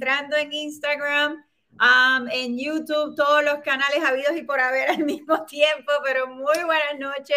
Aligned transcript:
entrando 0.00 0.34
en 0.38 0.50
Instagram, 0.50 1.44
um, 1.72 2.28
en 2.32 2.58
YouTube, 2.58 3.14
todos 3.14 3.44
los 3.44 3.58
canales 3.58 4.02
habidos 4.02 4.34
y 4.34 4.44
por 4.44 4.58
haber 4.58 4.88
al 4.88 4.98
mismo 5.04 5.44
tiempo, 5.44 5.92
pero 6.02 6.26
muy 6.26 6.56
buenas 6.64 6.98
noches 6.98 7.36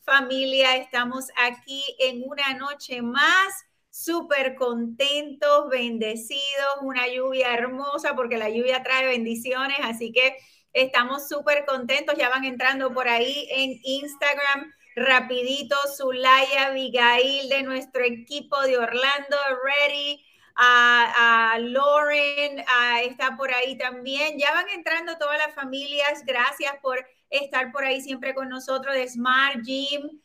familia. 0.00 0.76
Estamos 0.76 1.26
aquí 1.36 1.84
en 1.98 2.22
una 2.24 2.54
noche 2.54 3.02
más, 3.02 3.52
súper 3.90 4.54
contentos, 4.54 5.68
bendecidos, 5.68 6.78
una 6.80 7.06
lluvia 7.08 7.52
hermosa 7.52 8.16
porque 8.16 8.38
la 8.38 8.48
lluvia 8.48 8.82
trae 8.82 9.04
bendiciones, 9.04 9.76
así 9.82 10.10
que 10.10 10.34
estamos 10.72 11.28
súper 11.28 11.66
contentos. 11.66 12.16
Ya 12.16 12.30
van 12.30 12.46
entrando 12.46 12.90
por 12.94 13.06
ahí 13.06 13.48
en 13.50 13.78
Instagram 13.82 14.72
rapidito, 14.96 15.76
Zulaya 15.94 16.68
Abigail 16.68 17.50
de 17.50 17.64
nuestro 17.64 18.02
equipo 18.02 18.58
de 18.62 18.78
Orlando 18.78 19.36
Ready. 19.62 20.24
A, 20.60 21.56
Lauren 21.60 22.64
está 23.04 23.36
por 23.36 23.52
ahí 23.52 23.78
también. 23.78 24.38
Ya 24.38 24.52
van 24.52 24.68
entrando 24.70 25.16
todas 25.16 25.38
las 25.38 25.54
familias. 25.54 26.24
Gracias 26.26 26.74
por 26.82 26.98
estar 27.30 27.70
por 27.70 27.84
ahí 27.84 28.00
siempre 28.00 28.34
con 28.34 28.48
nosotros 28.48 28.94
de 28.94 29.08
Smart 29.08 29.60
Gym. 29.62 30.20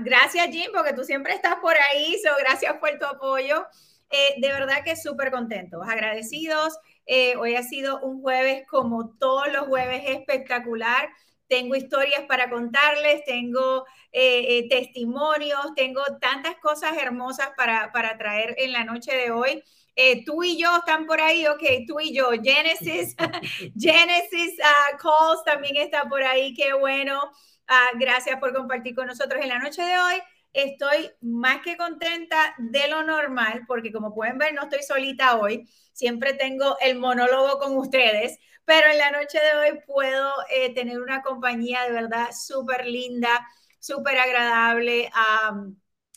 gracias, 0.00 0.48
Jim, 0.50 0.70
porque 0.72 0.92
tú 0.92 1.04
siempre 1.04 1.34
estás 1.34 1.56
por 1.56 1.74
ahí. 1.76 2.16
So, 2.22 2.30
gracias 2.38 2.74
por 2.78 2.98
tu 2.98 3.06
apoyo. 3.06 3.66
Eh, 4.10 4.34
de 4.38 4.48
verdad 4.48 4.84
que 4.84 4.94
súper 4.96 5.30
contentos, 5.32 5.80
agradecidos. 5.88 6.78
Eh, 7.06 7.36
hoy 7.36 7.56
ha 7.56 7.62
sido 7.62 8.00
un 8.00 8.22
jueves 8.22 8.64
como 8.68 9.16
todos 9.18 9.52
los 9.52 9.66
jueves 9.66 10.02
espectacular 10.06 11.08
tengo 11.48 11.76
historias 11.76 12.24
para 12.26 12.50
contarles, 12.50 13.24
tengo 13.24 13.84
eh, 14.16 14.58
eh, 14.58 14.68
testimonios, 14.68 15.74
tengo 15.74 16.00
tantas 16.20 16.54
cosas 16.58 16.96
hermosas 16.96 17.50
para, 17.56 17.90
para 17.90 18.16
traer 18.16 18.54
en 18.58 18.72
la 18.72 18.84
noche 18.84 19.12
de 19.12 19.32
hoy. 19.32 19.60
Eh, 19.96 20.24
tú 20.24 20.44
y 20.44 20.56
yo 20.56 20.76
están 20.76 21.04
por 21.06 21.20
ahí, 21.20 21.44
ok, 21.48 21.62
tú 21.88 21.98
y 21.98 22.14
yo. 22.14 22.30
Genesis, 22.40 23.16
Genesis 23.76 24.54
uh, 24.60 24.96
Calls 24.98 25.42
también 25.44 25.78
está 25.78 26.04
por 26.04 26.22
ahí, 26.22 26.54
qué 26.54 26.74
bueno. 26.74 27.20
Uh, 27.68 27.98
gracias 27.98 28.38
por 28.38 28.54
compartir 28.54 28.94
con 28.94 29.08
nosotros 29.08 29.42
en 29.42 29.48
la 29.48 29.58
noche 29.58 29.82
de 29.82 29.98
hoy. 29.98 30.22
Estoy 30.52 31.10
más 31.20 31.62
que 31.62 31.76
contenta 31.76 32.54
de 32.58 32.86
lo 32.86 33.02
normal, 33.02 33.64
porque 33.66 33.90
como 33.90 34.14
pueden 34.14 34.38
ver, 34.38 34.54
no 34.54 34.62
estoy 34.62 34.84
solita 34.84 35.40
hoy. 35.40 35.68
Siempre 35.92 36.34
tengo 36.34 36.76
el 36.80 37.00
monólogo 37.00 37.58
con 37.58 37.76
ustedes, 37.76 38.38
pero 38.64 38.92
en 38.92 38.98
la 38.98 39.10
noche 39.10 39.40
de 39.40 39.58
hoy 39.58 39.80
puedo 39.84 40.30
eh, 40.50 40.72
tener 40.72 41.00
una 41.00 41.20
compañía 41.22 41.82
de 41.82 41.90
verdad 41.90 42.28
súper 42.32 42.86
linda, 42.86 43.44
súper 43.84 44.18
agradable. 44.18 45.10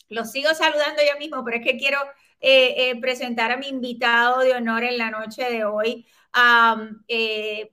los 0.10 0.32
sigo 0.32 0.54
saludando 0.54 1.02
yo 1.02 1.18
mismo, 1.20 1.44
pero 1.44 1.58
es 1.58 1.64
que 1.64 1.78
quiero 1.78 2.00
eh, 2.40 2.90
eh, 2.92 3.02
presentar 3.02 3.52
a 3.52 3.58
mi 3.58 3.68
invitado 3.68 4.42
de 4.42 4.54
honor 4.54 4.84
en 4.84 4.98
la 4.98 5.12
noche 5.12 5.50
de 5.50 5.66
hoy. 5.66 6.06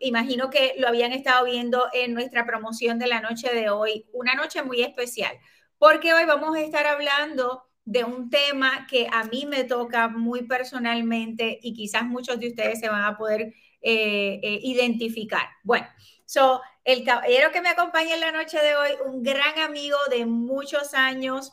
imagino 0.01 0.51
que 0.51 0.75
lo 0.79 0.89
habían 0.89 1.13
estado 1.13 1.45
viendo 1.45 1.87
en 1.93 2.15
nuestra 2.15 2.47
promoción 2.47 2.99
de 2.99 3.07
la 3.07 3.21
noche 3.21 3.55
de 3.55 3.71
hoy, 3.71 4.07
una 4.13 4.35
noche 4.35 4.63
muy 4.63 4.83
especial, 4.83 5.37
porque 5.79 6.15
hoy 6.15 6.25
vamos 6.25 6.57
a 6.57 6.61
estar 6.61 6.87
hablando 6.87 7.65
de 7.85 8.05
un 8.05 8.31
tema 8.31 8.87
que 8.89 9.07
a 9.13 9.25
mí 9.25 9.47
me 9.47 9.65
toca 9.65 10.09
muy 10.09 10.47
personalmente 10.47 11.59
y 11.63 11.75
quizás 11.75 12.05
muchos 12.05 12.41
de 12.41 12.49
ustedes 12.49 12.81
se 12.81 12.89
van 12.89 13.05
a 13.05 13.17
poder 13.17 13.53
eh, 13.83 14.41
eh, 14.43 14.61
identificar. 14.63 15.47
Bueno, 15.63 15.87
so, 16.25 16.63
el 16.85 17.05
caballero 17.05 17.51
que 17.53 17.63
me 17.63 17.71
acompaña 17.71 18.15
en 18.15 18.21
la 18.21 18.33
noche 18.33 18.59
de 18.61 18.77
hoy, 18.77 18.91
un 19.07 19.23
gran 19.23 19.59
amigo 19.59 19.97
de 20.11 20.27
muchos 20.27 20.95
años, 20.95 21.53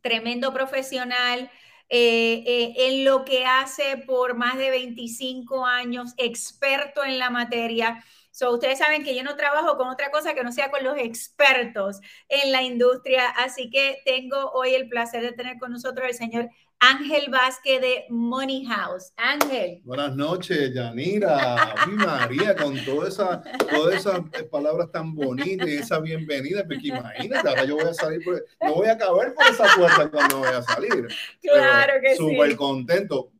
tremendo 0.00 0.52
profesional, 0.52 1.50
eh, 1.90 2.72
en 2.76 3.04
lo 3.04 3.24
que 3.24 3.44
hace 3.46 3.98
por 4.06 4.34
más 4.36 4.56
de 4.56 4.70
25 4.70 5.66
años, 5.66 6.14
experto 6.16 7.04
en 7.04 7.18
la 7.18 7.30
materia. 7.30 8.02
So, 8.30 8.52
ustedes 8.52 8.78
saben 8.78 9.04
que 9.04 9.14
yo 9.14 9.22
no 9.22 9.36
trabajo 9.36 9.76
con 9.76 9.88
otra 9.88 10.10
cosa 10.10 10.34
que 10.34 10.42
no 10.42 10.50
sea 10.50 10.70
con 10.70 10.82
los 10.82 10.98
expertos 10.98 12.00
en 12.28 12.50
la 12.50 12.62
industria, 12.62 13.28
así 13.30 13.70
que 13.70 14.02
tengo 14.04 14.50
hoy 14.52 14.74
el 14.74 14.88
placer 14.88 15.22
de 15.22 15.32
tener 15.32 15.58
con 15.58 15.70
nosotros 15.72 16.08
el 16.08 16.14
señor 16.14 16.48
Ángel 16.80 17.30
Vázquez 17.30 17.80
de 17.80 18.04
Money 18.10 18.64
House. 18.66 19.12
Ángel. 19.16 19.80
Buenas 19.84 20.14
noches, 20.14 20.72
Yanira. 20.74 21.74
Mi 21.86 21.94
María, 21.94 22.54
con 22.54 22.76
todas 22.84 23.14
esas, 23.14 23.40
todas 23.70 23.94
esas 23.94 24.20
palabras 24.50 24.90
tan 24.90 25.14
bonitas 25.14 25.68
y 25.68 25.76
esa 25.76 25.98
bienvenida, 26.00 26.64
porque 26.66 26.88
imagínate, 26.88 27.48
ahora 27.48 27.64
yo 27.64 27.76
voy 27.76 27.88
a 27.88 27.94
salir, 27.94 28.22
por, 28.24 28.44
no 28.60 28.74
voy 28.74 28.88
a 28.88 28.98
caber 28.98 29.34
por 29.34 29.46
esa 29.46 29.74
puerta 29.76 30.10
cuando 30.10 30.38
voy 30.38 30.48
a 30.48 30.62
salir. 30.62 31.08
Claro 31.40 31.94
que 32.02 32.10
sí. 32.10 32.16
Súper 32.16 32.56
contento. 32.56 33.32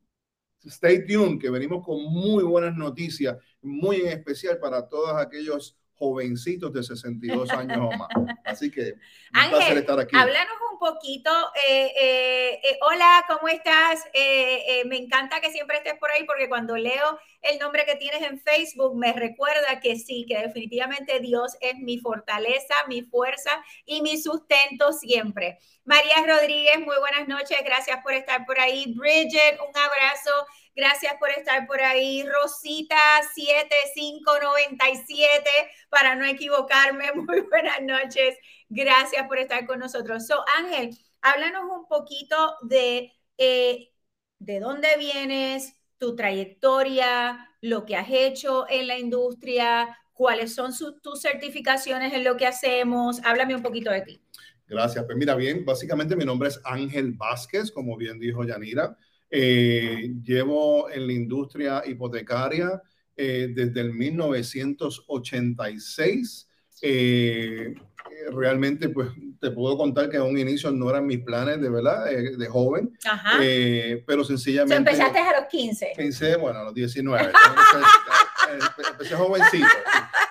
Stay 0.64 1.06
tuned, 1.06 1.38
que 1.38 1.50
venimos 1.50 1.84
con 1.84 2.02
muy 2.02 2.42
buenas 2.42 2.74
noticias, 2.74 3.36
muy 3.60 3.96
en 3.96 4.08
especial 4.08 4.58
para 4.58 4.88
todos 4.88 5.14
aquellos 5.20 5.76
jovencitos 5.96 6.72
de 6.72 6.82
62 6.82 7.50
años 7.50 7.78
o 7.78 7.96
más. 7.96 8.08
Así 8.44 8.70
que 8.70 8.94
un 8.94 9.50
placer 9.50 9.78
estar 9.78 9.98
aquí. 9.98 10.16
Háblanos 10.16 10.54
poquito. 10.84 11.30
Eh, 11.66 11.92
eh, 11.96 12.60
eh, 12.62 12.78
hola, 12.82 13.24
¿cómo 13.26 13.48
estás? 13.48 14.04
me 14.84 14.98
encanta 14.98 15.40
que 15.40 15.50
siempre 15.50 15.78
estés 15.78 15.94
por 15.98 16.10
ahí 16.10 16.24
porque 16.24 16.48
cuando 16.48 16.76
leo 16.76 17.18
el 17.40 17.58
nombre 17.58 17.86
que 17.86 17.96
tienes 17.96 18.20
en 18.22 18.38
Facebook 18.38 18.94
me 18.94 19.12
recuerda 19.14 19.80
que 19.80 19.96
sí, 19.96 20.26
que 20.28 20.36
definitivamente 20.36 21.20
Dios 21.20 21.56
es 21.60 21.76
mi 21.78 21.98
fortaleza, 21.98 22.74
mi 22.86 23.02
fuerza 23.02 23.50
y 23.86 24.02
mi 24.02 24.18
sustento 24.18 24.92
siempre. 24.92 25.58
María 25.84 26.24
Rodríguez, 26.26 26.78
muy 26.80 26.96
buenas 26.98 27.28
noches. 27.28 27.58
Gracias 27.64 28.02
por 28.02 28.12
estar 28.12 28.44
por 28.44 28.58
ahí. 28.60 28.92
Bridget, 28.94 29.58
un 29.60 29.76
abrazo. 29.76 30.46
Gracias 30.76 31.14
por 31.18 31.30
estar 31.30 31.66
por 31.66 31.80
ahí. 31.80 32.24
Rosita 32.24 32.96
7597, 33.34 35.50
para 35.88 36.14
no 36.14 36.26
equivocarme. 36.26 37.12
Muy 37.14 37.40
buenas 37.42 37.80
noches. 37.82 38.36
Gracias 38.68 39.26
por 39.28 39.38
estar 39.38 39.66
con 39.66 39.78
nosotros. 39.78 40.26
So, 40.26 40.44
Ángel, 40.58 40.90
háblanos 41.20 41.64
un 41.70 41.86
poquito 41.86 42.56
de 42.62 43.12
eh, 43.38 43.94
de 44.38 44.60
dónde 44.60 44.88
vienes, 44.98 45.76
tu 45.98 46.14
trayectoria, 46.14 47.50
lo 47.60 47.86
que 47.86 47.96
has 47.96 48.08
hecho 48.10 48.66
en 48.68 48.86
la 48.86 48.98
industria, 48.98 49.98
cuáles 50.12 50.54
son 50.54 50.72
tus 51.02 51.22
certificaciones 51.22 52.12
en 52.12 52.24
lo 52.24 52.36
que 52.36 52.46
hacemos. 52.46 53.20
Háblame 53.24 53.54
un 53.54 53.62
poquito 53.62 53.90
de 53.90 54.02
ti. 54.02 54.20
Gracias. 54.66 55.04
Pues 55.04 55.16
mira, 55.16 55.34
bien, 55.34 55.64
básicamente 55.64 56.16
mi 56.16 56.24
nombre 56.24 56.48
es 56.48 56.60
Ángel 56.64 57.12
Vázquez, 57.12 57.70
como 57.70 57.96
bien 57.96 58.18
dijo 58.18 58.44
Yanira. 58.44 58.96
Eh, 59.30 60.12
llevo 60.22 60.90
en 60.90 61.06
la 61.06 61.12
industria 61.12 61.82
hipotecaria 61.84 62.82
eh, 63.16 63.52
desde 63.54 63.80
el 63.80 63.92
1986. 63.92 66.48
Eh, 66.82 67.74
realmente, 68.32 68.88
pues 68.90 69.08
te 69.40 69.50
puedo 69.50 69.76
contar 69.76 70.08
que 70.08 70.18
a 70.18 70.22
un 70.22 70.38
inicio 70.38 70.70
no 70.70 70.88
eran 70.90 71.04
mis 71.06 71.18
planes 71.20 71.60
de 71.60 71.70
verdad, 71.70 72.04
de, 72.06 72.46
joven, 72.46 72.96
pero 74.06 74.22
sencillamente. 74.24 74.76
empezaste 74.76 75.18
a 75.18 75.40
los 75.40 75.48
15. 75.48 75.94
Pensé, 75.96 76.36
bueno, 76.36 76.60
a 76.60 76.64
los 76.64 76.74
19. 76.74 77.32
empecé 78.90 79.14
jovencito 79.14 79.66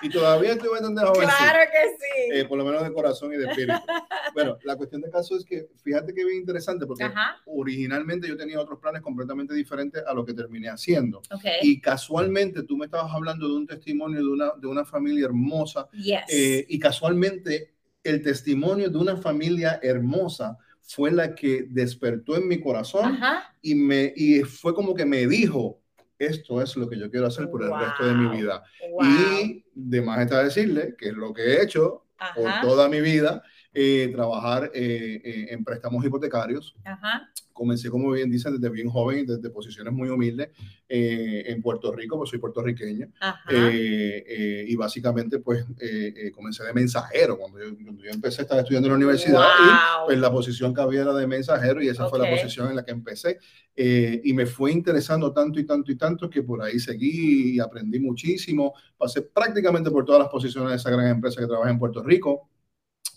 y 0.04 0.10
todavía 0.10 0.52
estoy 0.52 0.68
bastante 0.68 1.00
jovencito. 1.00 1.36
Claro 1.38 1.70
que 1.72 1.88
sí. 1.90 2.38
Eh, 2.38 2.44
por 2.44 2.58
lo 2.58 2.64
menos 2.64 2.82
de 2.82 2.92
corazón 2.92 3.32
y 3.32 3.36
de 3.36 3.46
espíritu. 3.46 3.72
bueno, 4.34 4.58
la 4.64 4.76
cuestión 4.76 5.00
de 5.00 5.10
caso 5.10 5.36
es 5.36 5.44
que 5.44 5.68
fíjate 5.82 6.12
que 6.12 6.24
bien 6.24 6.38
interesante 6.38 6.86
porque 6.86 7.10
originalmente 7.46 8.28
yo 8.28 8.36
tenía 8.36 8.60
otros 8.60 8.78
planes 8.78 9.02
completamente 9.02 9.54
diferentes 9.54 10.02
a 10.06 10.12
lo 10.12 10.24
que 10.24 10.34
terminé 10.34 10.68
haciendo. 10.68 11.22
Y 11.62 11.80
casualmente 11.80 12.62
tú 12.62 12.76
me 12.76 12.86
estabas 12.86 13.12
hablando 13.12 13.48
de 13.48 13.54
un 13.54 13.66
testimonio 13.66 14.18
de 14.18 14.28
una, 14.28 14.52
de 14.56 14.66
una 14.66 14.84
familia 14.84 15.24
hermosa. 15.24 15.88
Eh, 16.28 16.66
y 16.68 16.78
casualmente 16.78 17.74
el 18.02 18.22
testimonio 18.22 18.90
de 18.90 18.98
una 18.98 19.16
familia 19.16 19.80
hermosa 19.82 20.58
fue 20.82 21.10
la 21.10 21.34
que 21.34 21.66
despertó 21.68 22.36
en 22.36 22.46
mi 22.46 22.60
corazón 22.60 23.18
y 23.62 23.74
me 23.74 24.12
y 24.14 24.40
fue 24.42 24.74
como 24.74 24.94
que 24.94 25.06
me 25.06 25.26
dijo 25.26 25.80
esto 26.18 26.62
es 26.62 26.76
lo 26.76 26.88
que 26.88 26.98
yo 26.98 27.10
quiero 27.10 27.26
hacer 27.26 27.50
por 27.50 27.62
el 27.62 27.70
resto 27.70 28.06
de 28.06 28.14
mi 28.14 28.36
vida. 28.36 28.62
Y 29.00 29.64
de 29.74 30.02
más 30.02 30.20
está 30.20 30.42
decirle 30.42 30.94
que 30.96 31.08
es 31.08 31.14
lo 31.14 31.32
que 31.32 31.42
he 31.42 31.62
hecho 31.62 32.06
por 32.34 32.50
toda 32.62 32.88
mi 32.88 33.00
vida, 33.00 33.42
eh, 33.76 34.08
trabajar 34.14 34.70
eh, 34.72 35.20
eh, 35.24 35.46
en 35.50 35.64
préstamos 35.64 36.04
hipotecarios. 36.04 36.76
Comencé, 37.52 37.90
como 37.90 38.12
bien 38.12 38.30
dicen, 38.30 38.52
desde 38.54 38.72
bien 38.72 38.88
joven, 38.88 39.26
desde 39.26 39.50
posiciones 39.50 39.92
muy 39.92 40.08
humildes 40.08 40.50
en 40.88 41.60
Puerto 41.60 41.92
Rico, 41.92 42.16
pues 42.16 42.30
soy 42.30 42.38
puertorriqueño. 42.38 43.08
y 43.50 44.76
básicamente, 44.76 45.38
pues 45.38 45.64
comencé 46.34 46.64
de 46.64 46.72
mensajero. 46.72 47.38
Cuando 47.38 47.60
yo, 47.60 48.10
empecé, 48.10 48.42
estaba 48.42 48.60
estudiando 48.60 48.88
en 48.88 48.92
la 48.92 48.96
universidad 48.96 49.40
y 49.40 50.06
pues 50.06 50.18
la 50.18 50.32
posición 50.32 50.74
que 50.74 50.80
había 50.80 51.02
era 51.02 51.14
de 51.14 51.26
mensajero 51.26 51.80
y 51.82 51.88
esa 51.88 52.08
fue 52.08 52.18
la 52.18 52.28
posición 52.28 52.70
en 52.70 52.76
la 52.76 52.84
que 52.84 52.92
empecé. 52.92 53.38
y 53.76 54.32
me 54.32 54.46
fue 54.46 54.72
interesando 54.72 55.32
tanto 55.32 55.60
y 55.60 55.64
tanto 55.64 55.92
y 55.92 55.96
tanto 55.96 56.28
que 56.28 56.42
por 56.42 56.60
ahí 56.62 56.80
seguí 56.80 57.54
y 57.54 57.60
aprendí 57.60 58.00
muchísimo. 58.00 58.74
Pasé 58.96 59.22
prácticamente 59.22 59.90
por 59.92 60.04
todas 60.04 60.22
las 60.22 60.28
posiciones 60.28 60.70
de 60.70 60.76
esa 60.76 60.90
gran 60.90 61.06
empresa 61.06 61.40
que 61.40 61.46
trabaja 61.46 61.70
en 61.70 61.78
Puerto 61.78 62.02
Rico 62.02 62.48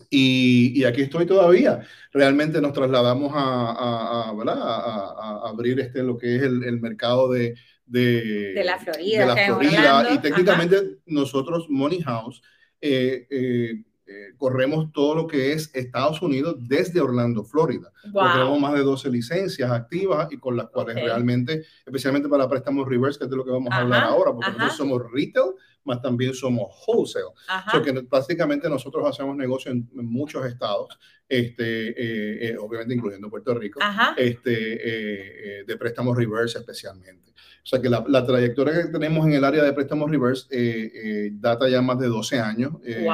Y, 0.10 0.84
aquí 0.86 1.02
estoy 1.02 1.26
todavía. 1.26 1.82
Realmente 2.14 2.62
nos 2.62 2.74
trasladamos 2.74 3.32
a, 3.36 4.30
a, 4.32 5.50
abrir 5.50 5.80
este, 5.80 6.04
lo 6.04 6.18
que 6.18 6.36
es 6.36 6.44
el, 6.44 6.80
mercado 6.80 7.30
de, 7.30 7.56
de, 7.86 8.62
la 8.64 8.80
Florida. 8.80 9.20
De 9.20 9.26
la 9.26 9.46
Florida. 9.46 10.14
Y 10.14 10.20
técnicamente 10.20 11.00
nosotros, 11.06 11.68
Money 11.70 12.02
House, 12.02 12.42
eh, 12.80 13.28
eh, 13.30 13.84
eh, 14.10 14.34
corremos 14.38 14.94
todo 14.94 15.16
lo 15.16 15.28
que 15.28 15.52
es 15.52 15.70
Estados 15.74 16.22
Unidos 16.22 16.56
desde 16.60 17.02
Orlando, 17.02 17.44
Florida. 17.44 17.92
Tenemos 18.04 18.58
más 18.58 18.74
de 18.74 18.80
12 18.80 19.10
licencias 19.10 19.70
activas 19.70 20.30
y 20.32 20.38
con 20.38 20.56
las 20.56 20.70
cuales 20.70 20.96
realmente, 20.96 21.66
especialmente 21.86 22.30
para 22.30 22.48
préstamos 22.48 22.88
reverse, 22.88 23.20
que 23.20 23.26
es 23.26 23.30
de 23.30 23.36
lo 23.36 23.44
que 23.44 23.52
vamos 23.52 23.70
a 23.70 23.80
hablar 23.80 24.04
ahora, 24.06 24.32
porque 24.32 24.52
nosotros 24.52 24.78
somos 24.78 25.12
retail, 25.12 25.48
más 25.88 26.02
también 26.02 26.34
somos 26.34 26.76
wholesale. 26.86 27.34
O 27.74 27.82
que 27.82 27.92
básicamente 28.08 28.70
nosotros 28.70 29.08
hacemos 29.08 29.36
negocio 29.36 29.72
en, 29.72 29.90
muchos 29.94 30.46
estados, 30.46 31.00
este, 31.28 31.90
eh, 31.90 32.50
eh, 32.50 32.58
obviamente 32.60 32.94
incluyendo 32.94 33.30
Puerto 33.30 33.54
Rico, 33.56 33.80
este, 34.16 35.64
de 35.66 35.78
préstamos 35.78 36.16
reverse 36.16 36.60
especialmente. 36.60 37.28
O 37.68 37.70
sea 37.70 37.82
que 37.82 37.90
la, 37.90 38.26
trayectoria 38.26 38.84
que 38.84 38.88
tenemos 38.88 39.28
en 39.28 39.34
el 39.34 39.44
área 39.44 39.62
de 39.62 39.74
préstamos 39.74 40.10
reverse 40.10 40.48
eh, 40.52 40.90
eh, 40.94 41.30
data 41.34 41.68
ya 41.68 41.82
más 41.82 42.00
de 42.00 42.08
12 42.08 42.40
años, 42.40 42.76
eh, 42.86 43.06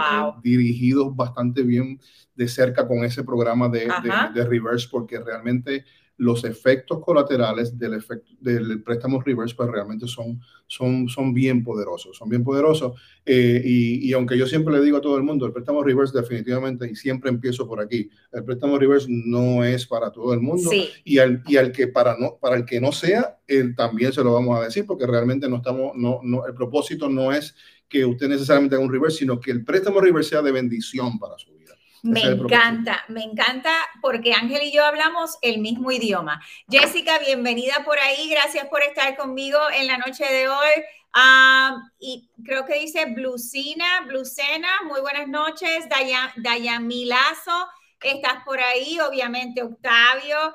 dirigidos 0.44 1.16
bastante 1.16 1.64
bien 1.64 2.00
de 2.36 2.48
cerca 2.48 2.88
con 2.88 3.04
ese 3.04 3.24
programa 3.24 3.68
de, 3.68 3.92
de 4.36 4.46
reverse, 4.46 4.88
porque 4.92 5.20
realmente 5.20 5.86
los 6.18 6.44
efectos 6.44 7.00
colaterales 7.00 7.78
del, 7.78 7.96
efecto, 7.96 8.32
del 8.40 8.84
préstamo 8.84 9.22
reverse 9.22 9.56
pues 9.56 9.70
realmente 9.70 10.08
son, 10.08 10.40
son, 10.68 11.10
son 11.10 11.34
bien 11.34 11.64
poderosos, 11.64 12.18
son 12.18 12.30
bien 12.30 12.44
poderosos. 12.44 13.00
Eh, 13.26 13.62
y, 13.64 14.08
y, 14.08 14.14
aunque 14.14 14.38
yo 14.38 14.46
siempre 14.46 14.74
le 14.74 14.82
digo 14.84 14.98
a 14.98 15.02
todo 15.02 15.18
el 15.18 15.24
mundo, 15.24 15.46
el 15.46 15.54
préstamo 15.54 15.84
reverse 15.84 16.18
definitivamente, 16.18 16.90
y 16.90 16.96
siempre 16.96 17.30
empiezo 17.30 17.68
por 17.68 17.82
aquí, 17.82 18.10
el 18.32 18.44
préstamo 18.44 18.78
reverse 18.78 19.08
no 19.10 19.64
es 19.64 19.88
para 19.88 20.12
todo 20.12 20.34
el 20.34 20.42
mundo. 20.42 20.70
Y, 21.04 21.18
al, 21.18 21.42
y 21.48 21.58
al 21.58 21.72
que 21.72 21.88
para, 21.88 22.16
no, 22.18 22.38
para 22.40 22.58
el 22.58 22.66
que 22.66 22.80
no 22.80 22.92
sea, 22.92 23.40
él 23.48 23.76
también 23.76 24.14
se 24.14 24.24
lo 24.24 24.34
vamos 24.34 24.60
a 24.60 24.64
decir, 24.64 24.86
porque 24.86 25.08
realmente 25.08 25.50
no 25.50 25.58
estamos, 25.58 25.94
no, 25.96 26.20
no, 26.24 26.46
el 26.46 26.54
propósito 26.54 27.10
no 27.10 27.32
es 27.32 27.56
que 27.90 28.06
usted 28.06 28.28
necesariamente 28.28 28.76
haga 28.76 28.84
un 28.84 28.92
reverse, 28.92 29.20
sino 29.20 29.40
que 29.40 29.52
el 29.52 29.64
préstamo 29.64 30.00
reverse 30.00 30.32
sea 30.32 30.42
de 30.42 30.52
bendición 30.52 31.18
para 31.18 31.38
su 31.38 31.52
vida. 31.54 31.63
Me 32.04 32.22
encanta, 32.22 33.06
me 33.08 33.24
encanta 33.24 33.72
porque 34.02 34.34
Ángel 34.34 34.62
y 34.64 34.74
yo 34.74 34.84
hablamos 34.84 35.38
el 35.42 35.60
mismo 35.60 35.90
idioma. 35.90 36.42
Jessica, 36.70 37.18
bienvenida 37.20 37.76
por 37.86 37.98
ahí, 37.98 38.30
gracias 38.30 38.68
por 38.68 38.84
estar 38.84 39.16
conmigo 39.16 39.58
en 39.74 39.88
la 39.88 39.98
noche 39.98 40.26
de 40.26 40.50
hoy. 40.50 40.84
Ah, 41.14 41.78
y 42.00 42.30
creo 42.44 42.66
que 42.66 42.78
dice 42.78 43.06
Blusina, 43.06 44.02
Blusena, 44.06 44.68
muy 44.86 45.00
buenas 45.00 45.30
noches. 45.30 45.88
Dayamilazo, 46.36 47.68
estás 48.02 48.44
por 48.44 48.60
ahí, 48.60 49.00
obviamente 49.00 49.64
Octavio. 49.64 50.54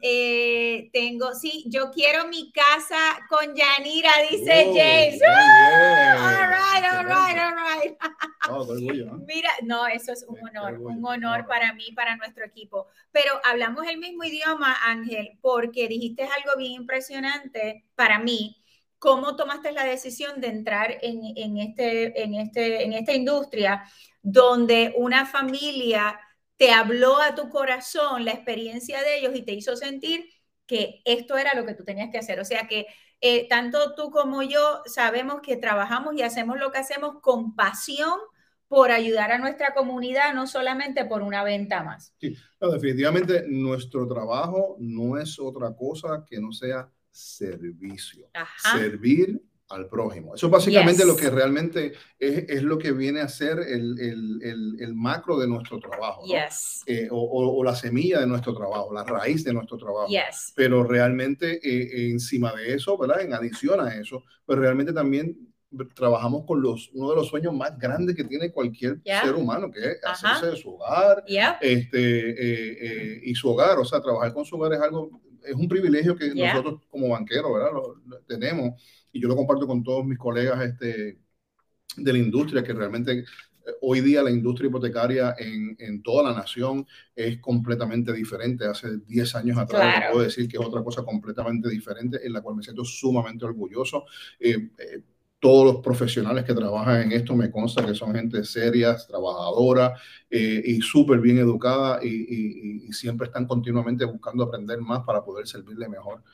Eh, 0.00 0.90
tengo, 0.92 1.34
sí, 1.34 1.64
yo 1.66 1.90
quiero 1.90 2.28
mi 2.28 2.52
casa 2.52 3.26
con 3.28 3.54
Yanira, 3.54 4.10
dice 4.30 4.66
oh, 4.68 4.74
James. 4.74 5.22
all 5.22 6.48
right, 6.48 6.84
all 6.92 7.04
right, 7.04 7.38
all 7.38 7.54
right. 7.54 7.96
Oh, 8.48 8.66
Mira, 9.26 9.50
no, 9.62 9.86
eso 9.86 10.12
es 10.12 10.24
un 10.26 10.38
honor, 10.48 10.80
un 10.80 11.04
honor 11.04 11.46
para 11.46 11.72
mí, 11.74 11.92
para 11.94 12.16
nuestro 12.16 12.44
equipo. 12.44 12.86
Pero 13.10 13.40
hablamos 13.44 13.86
el 13.86 13.98
mismo 13.98 14.24
idioma, 14.24 14.76
Ángel, 14.84 15.38
porque 15.40 15.88
dijiste 15.88 16.22
algo 16.22 16.56
bien 16.56 16.72
impresionante 16.72 17.84
para 17.94 18.18
mí. 18.18 18.62
¿Cómo 18.98 19.36
tomaste 19.36 19.72
la 19.72 19.84
decisión 19.84 20.40
de 20.40 20.48
entrar 20.48 20.98
en, 21.02 21.20
en, 21.36 21.58
este, 21.58 22.22
en, 22.22 22.34
este, 22.34 22.84
en 22.84 22.92
esta 22.94 23.14
industria 23.14 23.84
donde 24.22 24.92
una 24.96 25.24
familia 25.24 26.18
te 26.58 26.72
habló 26.72 27.20
a 27.20 27.34
tu 27.34 27.48
corazón 27.48 28.24
la 28.24 28.32
experiencia 28.32 29.00
de 29.00 29.18
ellos 29.18 29.34
y 29.34 29.42
te 29.42 29.52
hizo 29.52 29.76
sentir 29.76 30.28
que 30.66 31.00
esto 31.04 31.38
era 31.38 31.54
lo 31.54 31.64
que 31.64 31.74
tú 31.74 31.84
tenías 31.84 32.10
que 32.10 32.18
hacer. 32.18 32.40
O 32.40 32.44
sea 32.44 32.68
que 32.68 32.86
eh, 33.20 33.48
tanto 33.48 33.94
tú 33.94 34.10
como 34.10 34.42
yo 34.42 34.82
sabemos 34.86 35.40
que 35.40 35.56
trabajamos 35.56 36.14
y 36.14 36.22
hacemos 36.22 36.58
lo 36.58 36.70
que 36.70 36.78
hacemos 36.78 37.20
con 37.22 37.54
pasión 37.56 38.18
por 38.66 38.90
ayudar 38.90 39.32
a 39.32 39.38
nuestra 39.38 39.72
comunidad, 39.72 40.34
no 40.34 40.46
solamente 40.46 41.06
por 41.06 41.22
una 41.22 41.42
venta 41.42 41.82
más. 41.82 42.12
Sí, 42.20 42.36
definitivamente 42.60 43.44
nuestro 43.48 44.06
trabajo 44.06 44.76
no 44.78 45.16
es 45.16 45.38
otra 45.38 45.74
cosa 45.74 46.24
que 46.28 46.38
no 46.38 46.52
sea 46.52 46.90
servicio. 47.10 48.28
Servir 48.70 49.42
al 49.68 49.86
prójimo. 49.88 50.34
Eso 50.34 50.46
es 50.46 50.52
básicamente 50.52 51.04
lo 51.04 51.14
que 51.14 51.30
realmente 51.30 51.92
es, 52.18 52.44
es, 52.48 52.62
lo 52.62 52.78
que 52.78 52.92
viene 52.92 53.20
a 53.20 53.28
ser 53.28 53.58
el, 53.58 53.98
el, 53.98 54.76
el, 54.80 54.94
macro 54.94 55.38
de 55.38 55.46
nuestro 55.46 55.78
trabajo, 55.78 56.22
eh, 56.86 57.08
o, 57.10 57.56
o, 57.58 57.64
la 57.64 57.74
semilla 57.74 58.20
de 58.20 58.26
nuestro 58.26 58.54
trabajo, 58.54 58.92
la 58.92 59.04
raíz 59.04 59.44
de 59.44 59.52
nuestro 59.52 59.76
trabajo. 59.76 60.08
Pero 60.56 60.84
realmente 60.84 61.60
eh, 61.62 62.10
encima 62.10 62.52
de 62.54 62.74
eso, 62.74 62.96
¿verdad? 62.96 63.20
En 63.20 63.34
adición 63.34 63.80
a 63.80 63.94
eso, 63.94 64.24
pues 64.46 64.58
realmente 64.58 64.92
también 64.92 65.36
trabajamos 65.94 66.46
con 66.46 66.62
los, 66.62 66.90
uno 66.94 67.10
de 67.10 67.16
los 67.16 67.28
sueños 67.28 67.52
más 67.52 67.78
grandes 67.78 68.16
que 68.16 68.24
tiene 68.24 68.50
cualquier 68.50 69.00
ser 69.04 69.34
humano, 69.34 69.70
que 69.70 69.80
es 69.80 69.98
hacerse 70.02 70.46
de 70.46 70.56
su 70.56 70.74
hogar 70.74 71.24
este, 71.60 73.16
eh, 73.16 73.20
y 73.22 73.34
su 73.34 73.50
hogar. 73.50 73.78
O 73.78 73.84
sea, 73.84 74.00
trabajar 74.00 74.32
con 74.32 74.46
su 74.46 74.56
hogar 74.56 74.72
es 74.72 74.80
algo, 74.80 75.20
es 75.44 75.54
un 75.54 75.68
privilegio 75.68 76.16
que 76.16 76.34
nosotros 76.34 76.80
como 76.88 77.10
banqueros, 77.10 77.52
¿verdad? 77.52 77.70
lo 77.72 78.18
tenemos 78.26 78.80
y 79.18 79.20
yo 79.20 79.28
lo 79.28 79.36
comparto 79.36 79.66
con 79.66 79.82
todos 79.82 80.06
mis 80.06 80.16
colegas 80.16 80.60
este, 80.62 81.18
de 81.96 82.12
la 82.12 82.18
industria, 82.18 82.62
que 82.62 82.72
realmente 82.72 83.12
eh, 83.18 83.24
hoy 83.82 84.00
día 84.00 84.22
la 84.22 84.30
industria 84.30 84.68
hipotecaria 84.68 85.34
en, 85.36 85.76
en, 85.80 86.02
toda 86.02 86.30
la 86.30 86.38
nación 86.38 86.86
es 87.16 87.38
completamente 87.38 88.12
diferente. 88.12 88.64
Hace 88.64 88.98
10 88.98 89.34
años 89.34 89.58
atrás 89.58 90.04
puedo 90.12 90.24
decir 90.24 90.48
que 90.48 90.56
es 90.56 90.64
otra 90.64 90.84
cosa 90.84 91.02
completamente 91.02 91.68
diferente 91.68 92.24
en 92.24 92.32
la 92.32 92.40
cual 92.40 92.56
me 92.56 92.62
siento 92.62 92.84
sumamente 92.84 93.44
orgulloso. 93.44 94.04
Eh, 94.38 94.70
eh, 94.78 95.02
todos 95.40 95.72
los 95.72 95.82
profesionales 95.82 96.44
que 96.44 96.54
trabajan 96.54 97.02
en 97.02 97.12
esto 97.12 97.34
me 97.34 97.50
consta 97.50 97.84
que 97.84 97.94
son 97.94 98.12
gente 98.14 98.44
seria, 98.44 98.96
trabajadora 98.96 99.94
y 100.28 100.80
súper 100.80 101.20
bien 101.20 101.38
educada 101.38 102.00
y, 102.02 102.08
y, 102.08 102.86
y, 102.88 102.92
siempre 102.92 103.28
están 103.28 103.46
continuamente 103.46 104.04
buscando 104.04 104.42
aprender 104.42 104.80
más 104.80 105.04
para 105.04 105.24
poder 105.24 105.46
servirle 105.46 105.88
mejor 105.88 106.24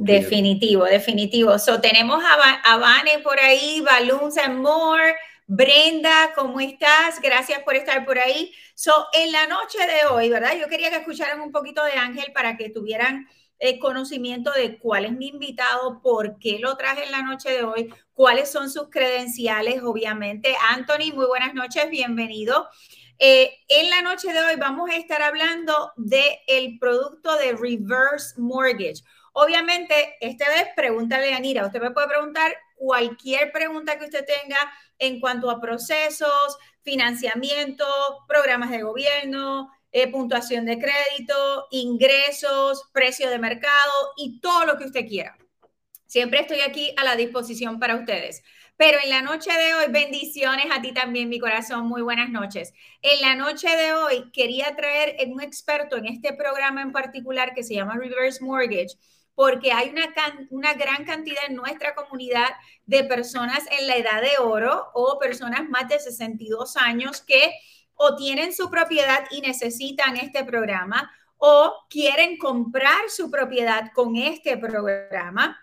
Definitivo, 0.00 0.84
definitivo. 0.84 1.58
So, 1.58 1.80
tenemos 1.80 2.22
a, 2.24 2.52
a 2.72 2.76
Vane 2.78 3.18
por 3.22 3.38
ahí, 3.38 3.80
Balloons 3.80 4.38
and 4.38 4.60
More. 4.60 5.16
Brenda, 5.46 6.32
¿cómo 6.36 6.60
estás? 6.60 7.20
Gracias 7.20 7.62
por 7.64 7.74
estar 7.74 8.06
por 8.06 8.18
ahí. 8.18 8.52
So, 8.74 8.92
en 9.12 9.32
la 9.32 9.46
noche 9.46 9.78
de 9.78 10.06
hoy, 10.08 10.30
¿verdad? 10.30 10.52
Yo 10.58 10.68
quería 10.68 10.90
que 10.90 10.98
escucharan 10.98 11.40
un 11.40 11.50
poquito 11.50 11.82
de 11.84 11.92
Ángel 11.92 12.32
para 12.32 12.56
que 12.56 12.70
tuvieran 12.70 13.26
eh, 13.58 13.78
conocimiento 13.78 14.52
de 14.52 14.78
cuál 14.78 15.04
es 15.04 15.12
mi 15.12 15.28
invitado, 15.28 16.00
por 16.02 16.38
qué 16.38 16.58
lo 16.60 16.76
traje 16.76 17.04
en 17.04 17.12
la 17.12 17.22
noche 17.22 17.50
de 17.50 17.62
hoy, 17.62 17.92
cuáles 18.14 18.50
son 18.50 18.70
sus 18.70 18.88
credenciales, 18.90 19.82
obviamente. 19.82 20.54
Anthony, 20.70 21.12
muy 21.12 21.26
buenas 21.26 21.52
noches, 21.52 21.90
bienvenido. 21.90 22.68
Eh, 23.22 23.52
en 23.68 23.90
la 23.90 24.00
noche 24.00 24.32
de 24.32 24.40
hoy 24.40 24.56
vamos 24.56 24.88
a 24.88 24.96
estar 24.96 25.20
hablando 25.20 25.92
del 25.96 26.38
el 26.46 26.78
producto 26.78 27.36
de 27.36 27.52
reverse 27.52 28.40
mortgage. 28.40 29.02
Obviamente, 29.34 30.16
esta 30.22 30.48
vez 30.48 30.68
pregúntale 30.74 31.34
a. 31.34 31.66
Usted 31.66 31.82
me 31.82 31.90
puede 31.90 32.08
preguntar 32.08 32.56
cualquier 32.76 33.52
pregunta 33.52 33.98
que 33.98 34.06
usted 34.06 34.24
tenga 34.24 34.56
en 34.98 35.20
cuanto 35.20 35.50
a 35.50 35.60
procesos, 35.60 36.56
financiamiento, 36.80 37.84
programas 38.26 38.70
de 38.70 38.82
gobierno, 38.82 39.70
eh, 39.92 40.10
puntuación 40.10 40.64
de 40.64 40.78
crédito, 40.78 41.66
ingresos, 41.72 42.88
precio 42.90 43.28
de 43.28 43.38
mercado 43.38 43.92
y 44.16 44.40
todo 44.40 44.64
lo 44.64 44.78
que 44.78 44.86
usted 44.86 45.06
quiera. 45.06 45.36
Siempre 46.06 46.40
estoy 46.40 46.60
aquí 46.60 46.94
a 46.96 47.04
la 47.04 47.16
disposición 47.16 47.78
para 47.78 47.96
ustedes. 47.96 48.42
Pero 48.80 48.96
en 49.04 49.10
la 49.10 49.20
noche 49.20 49.52
de 49.52 49.74
hoy, 49.74 49.92
bendiciones 49.92 50.64
a 50.72 50.80
ti 50.80 50.92
también, 50.92 51.28
mi 51.28 51.38
corazón. 51.38 51.86
Muy 51.86 52.00
buenas 52.00 52.30
noches. 52.30 52.72
En 53.02 53.20
la 53.20 53.34
noche 53.34 53.68
de 53.68 53.92
hoy 53.92 54.30
quería 54.32 54.74
traer 54.74 55.16
un 55.28 55.42
experto 55.42 55.98
en 55.98 56.06
este 56.06 56.32
programa 56.32 56.80
en 56.80 56.90
particular 56.90 57.52
que 57.52 57.62
se 57.62 57.74
llama 57.74 57.98
Reverse 57.98 58.42
Mortgage, 58.42 58.96
porque 59.34 59.70
hay 59.70 59.90
una, 59.90 60.08
una 60.48 60.72
gran 60.72 61.04
cantidad 61.04 61.42
en 61.46 61.56
nuestra 61.56 61.94
comunidad 61.94 62.48
de 62.86 63.04
personas 63.04 63.66
en 63.78 63.86
la 63.86 63.96
edad 63.96 64.22
de 64.22 64.42
oro 64.42 64.86
o 64.94 65.18
personas 65.18 65.68
más 65.68 65.86
de 65.86 65.98
62 65.98 66.78
años 66.78 67.20
que 67.20 67.52
o 67.92 68.16
tienen 68.16 68.54
su 68.54 68.70
propiedad 68.70 69.26
y 69.30 69.42
necesitan 69.42 70.16
este 70.16 70.42
programa 70.42 71.12
o 71.36 71.74
quieren 71.90 72.38
comprar 72.38 73.10
su 73.10 73.30
propiedad 73.30 73.92
con 73.92 74.16
este 74.16 74.56
programa 74.56 75.58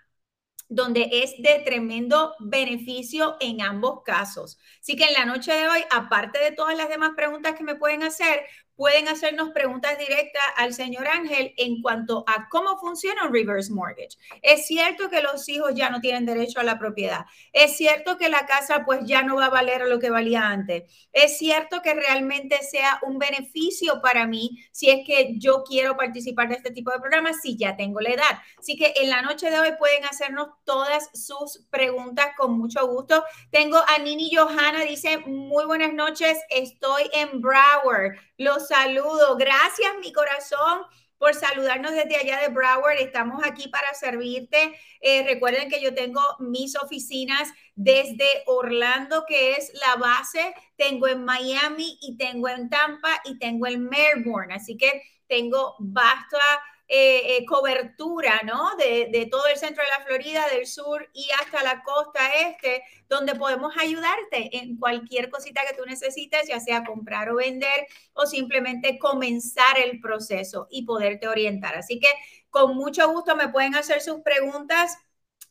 donde 0.69 1.09
es 1.11 1.33
de 1.39 1.61
tremendo 1.65 2.35
beneficio 2.39 3.37
en 3.39 3.61
ambos 3.61 4.01
casos. 4.03 4.59
Así 4.81 4.95
que 4.95 5.05
en 5.05 5.13
la 5.13 5.25
noche 5.25 5.53
de 5.53 5.67
hoy, 5.67 5.79
aparte 5.91 6.39
de 6.39 6.51
todas 6.51 6.75
las 6.77 6.89
demás 6.89 7.11
preguntas 7.15 7.55
que 7.55 7.63
me 7.63 7.75
pueden 7.75 8.03
hacer, 8.03 8.41
pueden 8.77 9.07
hacernos 9.09 9.49
preguntas 9.49 9.97
directas 9.97 10.43
al 10.55 10.73
señor 10.73 11.07
Ángel 11.07 11.53
en 11.57 11.81
cuanto 11.81 12.23
a 12.27 12.47
cómo 12.49 12.77
funciona 12.77 13.25
un 13.25 13.33
reverse 13.33 13.73
mortgage. 13.73 14.17
Es 14.41 14.67
cierto 14.67 15.09
que 15.09 15.21
los 15.21 15.49
hijos 15.49 15.73
ya 15.73 15.89
no 15.89 15.99
tienen 15.99 16.25
derecho 16.25 16.59
a 16.59 16.63
la 16.63 16.77
propiedad. 16.79 17.25
Es 17.51 17.75
cierto 17.75 18.17
que 18.17 18.29
la 18.29 18.45
casa 18.45 18.83
pues 18.85 19.01
ya 19.03 19.23
no 19.23 19.35
va 19.35 19.47
a 19.47 19.49
valer 19.49 19.81
lo 19.87 19.99
que 19.99 20.11
valía 20.11 20.47
antes. 20.47 20.83
Es 21.11 21.37
cierto 21.39 21.81
que 21.81 21.95
realmente 21.95 22.61
sea 22.61 22.99
un 23.01 23.17
beneficio 23.17 23.99
para 24.01 24.27
mí 24.27 24.63
si 24.71 24.91
es 24.91 25.05
que 25.05 25.33
yo 25.37 25.63
quiero 25.63 25.97
participar 25.97 26.49
de 26.49 26.55
este 26.55 26.71
tipo 26.71 26.91
de 26.91 26.99
programas 26.99 27.41
si 27.41 27.57
ya 27.57 27.75
tengo 27.75 27.99
la 27.99 28.11
edad. 28.11 28.39
Así 28.59 28.77
que 28.77 28.93
en 28.97 29.09
la 29.09 29.23
noche 29.23 29.49
de 29.49 29.59
hoy 29.59 29.71
pueden 29.79 30.05
hacernos 30.05 30.49
todas 30.63 31.09
sus 31.13 31.65
preguntas 31.71 32.27
con 32.37 32.57
mucho 32.57 32.85
gusto. 32.87 33.23
Tengo 33.49 33.77
a 33.77 33.97
Nini 33.97 34.29
Johanna, 34.35 34.81
dice, 34.81 35.17
muy 35.25 35.65
buenas 35.65 35.93
noches, 35.93 36.37
estoy 36.49 37.09
en 37.13 37.41
Broward. 37.41 38.17
Los 38.37 38.66
saludo. 38.67 39.37
Gracias, 39.37 39.93
mi 40.01 40.11
corazón 40.11 40.81
por 41.17 41.33
saludarnos 41.33 41.91
desde 41.91 42.17
allá 42.17 42.41
de 42.41 42.49
Broward. 42.49 42.97
Estamos 42.99 43.43
aquí 43.43 43.67
para 43.69 43.93
servirte. 43.93 44.79
Eh, 45.01 45.23
recuerden 45.23 45.69
que 45.69 45.81
yo 45.81 45.93
tengo 45.93 46.21
mis 46.39 46.75
oficinas 46.75 47.49
desde 47.75 48.43
Orlando, 48.45 49.25
que 49.27 49.53
es 49.53 49.71
la 49.73 49.95
base. 49.95 50.53
Tengo 50.75 51.07
en 51.07 51.25
Miami 51.25 51.97
y 52.01 52.17
tengo 52.17 52.49
en 52.49 52.69
Tampa 52.69 53.21
y 53.25 53.37
tengo 53.39 53.67
en 53.67 53.87
Melbourne. 53.87 54.53
Así 54.53 54.77
que 54.77 55.01
tengo 55.27 55.75
basta 55.79 56.37
eh, 56.89 57.37
eh, 57.37 57.45
cobertura, 57.45 58.39
¿no? 58.45 58.77
De, 58.77 59.09
de, 59.11 59.25
todo 59.25 59.45
el 59.47 59.57
centro 59.57 59.83
de 59.83 59.89
la 59.89 60.05
Florida, 60.05 60.47
del 60.47 60.65
sur 60.65 61.09
y 61.13 61.27
hasta 61.41 61.61
la 61.61 61.83
costa 61.83 62.29
este, 62.39 62.81
donde 63.09 63.35
podemos 63.35 63.75
ayudarte 63.77 64.57
en 64.57 64.77
cualquier 64.77 65.29
cosita 65.29 65.63
que 65.67 65.73
tú 65.75 65.83
necesites, 65.85 66.47
ya 66.47 66.61
sea 66.61 66.85
comprar 66.85 67.29
o 67.29 67.35
vender 67.35 67.87
o 68.13 68.25
simplemente 68.25 68.97
comenzar 68.99 69.77
el 69.77 69.99
proceso 69.99 70.67
y 70.69 70.85
poderte 70.85 71.27
orientar. 71.27 71.75
Así 71.75 71.99
que 71.99 72.07
con 72.49 72.73
mucho 72.75 73.11
gusto 73.11 73.35
me 73.35 73.49
pueden 73.49 73.75
hacer 73.75 73.99
sus 74.01 74.21
preguntas. 74.21 74.97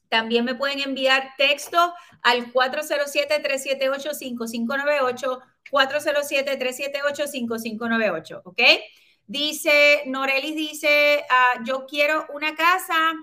También 0.09 0.47
me 0.47 0.55
pueden 0.55 0.81
enviar 0.81 1.35
texto 1.37 1.93
al 2.23 2.51
407-378-5598, 2.53 5.43
407-378-5598, 5.71 8.41
¿ok? 8.45 8.63
Dice, 9.27 10.03
Norelis 10.07 10.55
dice, 10.55 11.25
ah, 11.29 11.61
yo 11.65 11.87
quiero 11.87 12.27
una 12.33 12.55
casa, 12.55 13.15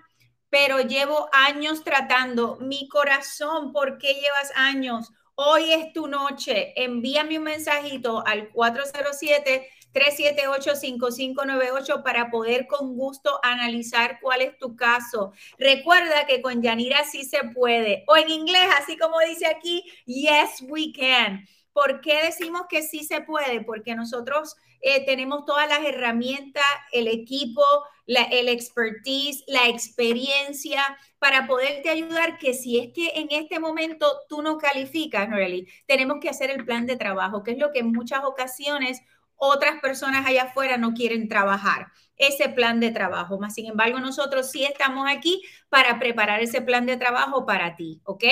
pero 0.49 0.81
llevo 0.81 1.29
años 1.31 1.83
tratando. 1.83 2.57
Mi 2.59 2.87
corazón, 2.87 3.71
¿por 3.71 3.97
qué 3.97 4.13
llevas 4.13 4.51
años? 4.55 5.11
Hoy 5.35 5.71
es 5.71 5.93
tu 5.93 6.07
noche. 6.07 6.73
Envíame 6.75 7.37
un 7.37 7.45
mensajito 7.45 8.25
al 8.25 8.49
407 8.49 9.69
378-5598 9.93 12.03
para 12.03 12.29
poder 12.31 12.67
con 12.67 12.95
gusto 12.95 13.39
analizar 13.43 14.19
cuál 14.21 14.41
es 14.41 14.57
tu 14.57 14.75
caso. 14.75 15.31
Recuerda 15.57 16.25
que 16.25 16.41
con 16.41 16.61
Yanira 16.61 17.05
sí 17.05 17.23
se 17.23 17.45
puede. 17.53 18.03
O 18.07 18.17
en 18.17 18.29
inglés, 18.29 18.67
así 18.77 18.97
como 18.97 19.17
dice 19.19 19.47
aquí, 19.47 19.85
yes, 20.05 20.61
we 20.67 20.91
can. 20.91 21.47
¿Por 21.73 22.01
qué 22.01 22.23
decimos 22.23 22.63
que 22.69 22.81
sí 22.81 23.03
se 23.03 23.21
puede? 23.21 23.61
Porque 23.61 23.95
nosotros 23.95 24.55
eh, 24.83 25.05
tenemos 25.05 25.45
todas 25.45 25.67
las 25.69 25.83
herramientas, 25.85 26.65
el 26.91 27.07
equipo, 27.07 27.63
la, 28.05 28.23
el 28.23 28.49
expertise, 28.49 29.43
la 29.47 29.69
experiencia 29.69 30.83
para 31.19 31.47
poderte 31.47 31.89
ayudar 31.89 32.37
que 32.37 32.53
si 32.53 32.77
es 32.79 32.91
que 32.93 33.13
en 33.15 33.29
este 33.31 33.59
momento 33.59 34.19
tú 34.27 34.41
no 34.41 34.57
calificas, 34.57 35.29
Noreli, 35.29 35.67
tenemos 35.87 36.17
que 36.19 36.27
hacer 36.27 36.51
el 36.51 36.65
plan 36.65 36.85
de 36.85 36.97
trabajo, 36.97 37.43
que 37.43 37.51
es 37.51 37.57
lo 37.57 37.71
que 37.71 37.79
en 37.79 37.93
muchas 37.93 38.25
ocasiones 38.25 39.01
otras 39.37 39.79
personas 39.81 40.25
allá 40.25 40.43
afuera 40.43 40.75
no 40.75 40.93
quieren 40.93 41.29
trabajar 41.29 41.87
ese 42.17 42.49
plan 42.49 42.81
de 42.81 42.91
trabajo. 42.91 43.39
Más 43.39 43.53
sin 43.55 43.67
embargo, 43.67 43.99
nosotros 44.01 44.51
sí 44.51 44.65
estamos 44.65 45.09
aquí 45.09 45.41
para 45.69 45.97
preparar 45.97 46.41
ese 46.41 46.61
plan 46.61 46.85
de 46.85 46.97
trabajo 46.97 47.45
para 47.45 47.77
ti, 47.77 48.01
¿ok? 48.03 48.25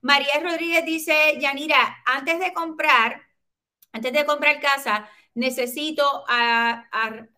María 0.00 0.40
Rodríguez 0.42 0.84
dice, 0.84 1.38
Yanira, 1.40 2.02
antes 2.06 2.40
de 2.40 2.52
comprar, 2.52 3.22
antes 3.92 4.12
de 4.12 4.26
comprar 4.26 4.60
casa, 4.60 5.08
necesito 5.34 6.24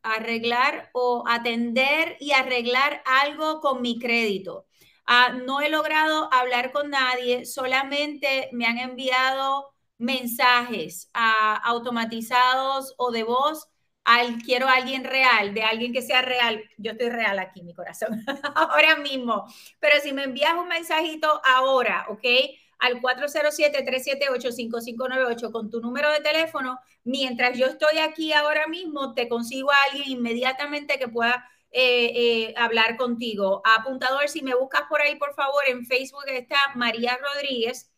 arreglar 0.03 0.91
o 0.93 1.25
atender 1.27 2.17
y 2.21 2.33
arreglar 2.33 3.03
algo 3.07 3.61
con 3.61 3.83
mi 3.83 3.99
crédito. 3.99 4.67
Ah, 5.07 5.35
no 5.45 5.61
he 5.61 5.69
logrado 5.69 6.33
hablar 6.33 6.73
con 6.73 6.91
nadie, 6.91 7.45
solamente 7.45 8.49
me 8.53 8.67
han 8.67 8.79
enviado 8.79 9.75
mensajes 9.99 11.11
ah, 11.15 11.61
automatizados 11.65 12.95
o 12.99 13.11
de 13.11 13.23
voz. 13.25 13.69
Quiero 14.45 14.69
a 14.69 14.75
alguien 14.75 15.05
real, 15.05 15.55
de 15.55 15.63
alguien 15.63 15.93
que 15.93 16.03
sea 16.03 16.21
real. 16.23 16.63
Yo 16.77 16.93
estoy 16.93 17.09
real 17.09 17.39
aquí, 17.39 17.63
mi 17.63 17.75
corazón, 17.75 18.23
ahora 18.55 18.97
mismo. 18.97 19.45
Pero 19.81 20.01
si 20.03 20.13
me 20.13 20.25
envías 20.25 20.55
un 20.55 20.69
mensajito 20.69 21.41
ahora, 21.45 22.07
¿ok? 22.11 22.25
Al 22.79 23.01
407-378-5598 23.01 25.53
con 25.53 25.71
tu 25.71 25.81
número 25.81 26.11
de 26.13 26.21
teléfono. 26.21 26.79
Mientras 27.05 27.57
yo 27.59 27.67
estoy 27.67 27.99
aquí 27.99 28.33
ahora 28.33 28.67
mismo, 28.67 29.13
te 29.15 29.29
consigo 29.29 29.71
a 29.71 29.77
alguien 29.91 30.11
inmediatamente 30.11 30.99
que 30.99 31.09
pueda 31.09 31.49
eh, 31.71 32.13
eh, 32.15 32.55
hablar 32.57 32.97
contigo. 32.97 33.61
Apuntador, 33.65 34.29
si 34.29 34.43
me 34.43 34.55
buscas 34.55 34.83
por 34.89 35.03
ahí, 35.03 35.17
por 35.17 35.35
favor, 35.35 35.65
en 35.67 35.85
Facebook 35.85 36.25
está 36.29 36.57
María 36.77 37.19
Rodríguez 37.21 37.91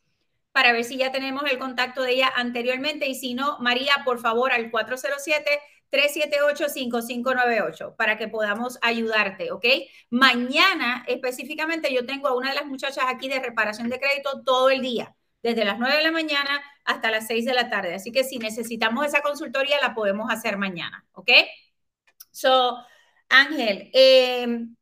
para 0.52 0.73
ver 0.73 0.85
si 0.85 0.97
ya 0.97 1.12
tenemos 1.12 1.45
el 1.50 1.59
contacto 1.59 2.02
de 2.02 2.12
ella 2.12 2.33
anteriormente. 2.35 3.06
Y 3.06 3.14
si 3.14 3.35
no, 3.35 3.59
María, 3.59 3.92
por 4.06 4.18
favor, 4.18 4.52
al 4.52 4.71
407 4.71 5.61
378-5598 5.90 7.97
para 7.97 8.19
que 8.19 8.28
podamos 8.28 8.78
ayudarte, 8.83 9.50
¿ok? 9.52 9.64
Mañana 10.11 11.05
específicamente 11.07 11.93
yo 11.93 12.05
tengo 12.07 12.28
a 12.28 12.37
una 12.37 12.50
de 12.50 12.57
las 12.57 12.66
muchachas 12.66 13.05
aquí 13.09 13.28
de 13.28 13.40
reparación 13.40 13.88
de 13.88 14.00
crédito 14.00 14.43
todo 14.45 14.71
el 14.71 14.83
día, 14.83 15.14
desde 15.43 15.64
las 15.64 15.78
9 15.78 15.97
de 15.97 16.02
la 16.02 16.12
mañana 16.12 16.62
hasta 16.85 17.11
las 17.11 17.26
6 17.26 17.45
de 17.45 17.55
la 17.55 17.71
tarde. 17.71 17.95
Así 17.95 18.12
que 18.12 18.25
si 18.25 18.38
necesitamos 18.38 19.07
esa 19.07 19.23
consultoría, 19.23 19.81
la 19.81 19.95
podemos 19.95 20.31
hacer 20.31 20.57
mañana, 20.59 21.05
¿ok? 21.12 21.31
So, 22.31 22.76
Ángel, 23.28 23.90
em, 23.93 24.76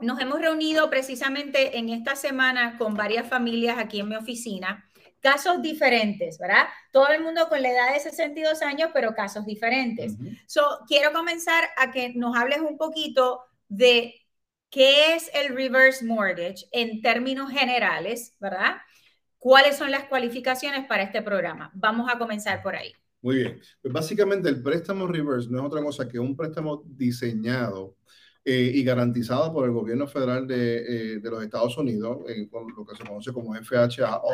nos 0.00 0.20
hemos 0.20 0.40
reunido 0.40 0.90
precisamente 0.90 1.78
en 1.78 1.88
esta 1.90 2.16
semana 2.16 2.78
con 2.78 2.94
varias 2.94 3.28
familias 3.28 3.78
aquí 3.78 4.00
en 4.00 4.08
mi 4.08 4.16
oficina 4.16 4.89
casos 5.20 5.62
diferentes, 5.62 6.38
¿verdad? 6.38 6.66
Todo 6.92 7.08
el 7.08 7.22
mundo 7.22 7.48
con 7.48 7.62
la 7.62 7.70
edad 7.70 7.92
de 7.92 8.00
62 8.00 8.62
años, 8.62 8.90
pero 8.92 9.14
casos 9.14 9.46
diferentes. 9.46 10.16
So, 10.46 10.62
quiero 10.88 11.12
comenzar 11.12 11.64
a 11.76 11.90
que 11.90 12.12
nos 12.14 12.36
hables 12.36 12.60
un 12.60 12.76
poquito 12.76 13.42
de 13.68 14.14
qué 14.70 15.14
es 15.14 15.30
el 15.34 15.54
reverse 15.54 16.04
mortgage 16.04 16.66
en 16.72 17.02
términos 17.02 17.50
generales, 17.50 18.34
¿verdad? 18.40 18.76
¿Cuáles 19.38 19.76
son 19.76 19.90
las 19.90 20.04
cualificaciones 20.04 20.86
para 20.86 21.02
este 21.02 21.22
programa? 21.22 21.70
Vamos 21.74 22.10
a 22.12 22.18
comenzar 22.18 22.62
por 22.62 22.76
ahí. 22.76 22.92
Muy 23.22 23.36
bien. 23.36 23.60
Pues 23.82 23.92
básicamente 23.92 24.48
el 24.48 24.62
préstamo 24.62 25.06
reverse 25.06 25.48
no 25.50 25.58
es 25.60 25.64
otra 25.64 25.82
cosa 25.82 26.08
que 26.08 26.18
un 26.18 26.36
préstamo 26.36 26.82
diseñado 26.86 27.96
eh, 28.42 28.72
y 28.74 28.82
garantizado 28.82 29.52
por 29.52 29.66
el 29.66 29.72
gobierno 29.72 30.06
federal 30.06 30.46
de, 30.46 30.78
eh, 30.78 31.18
de 31.20 31.30
los 31.30 31.42
Estados 31.42 31.76
Unidos, 31.76 32.18
en 32.28 32.48
lo 32.50 32.86
que 32.86 32.96
se 32.96 33.04
conoce 33.04 33.32
como 33.32 33.54
FHA 33.54 34.16
o 34.16 34.32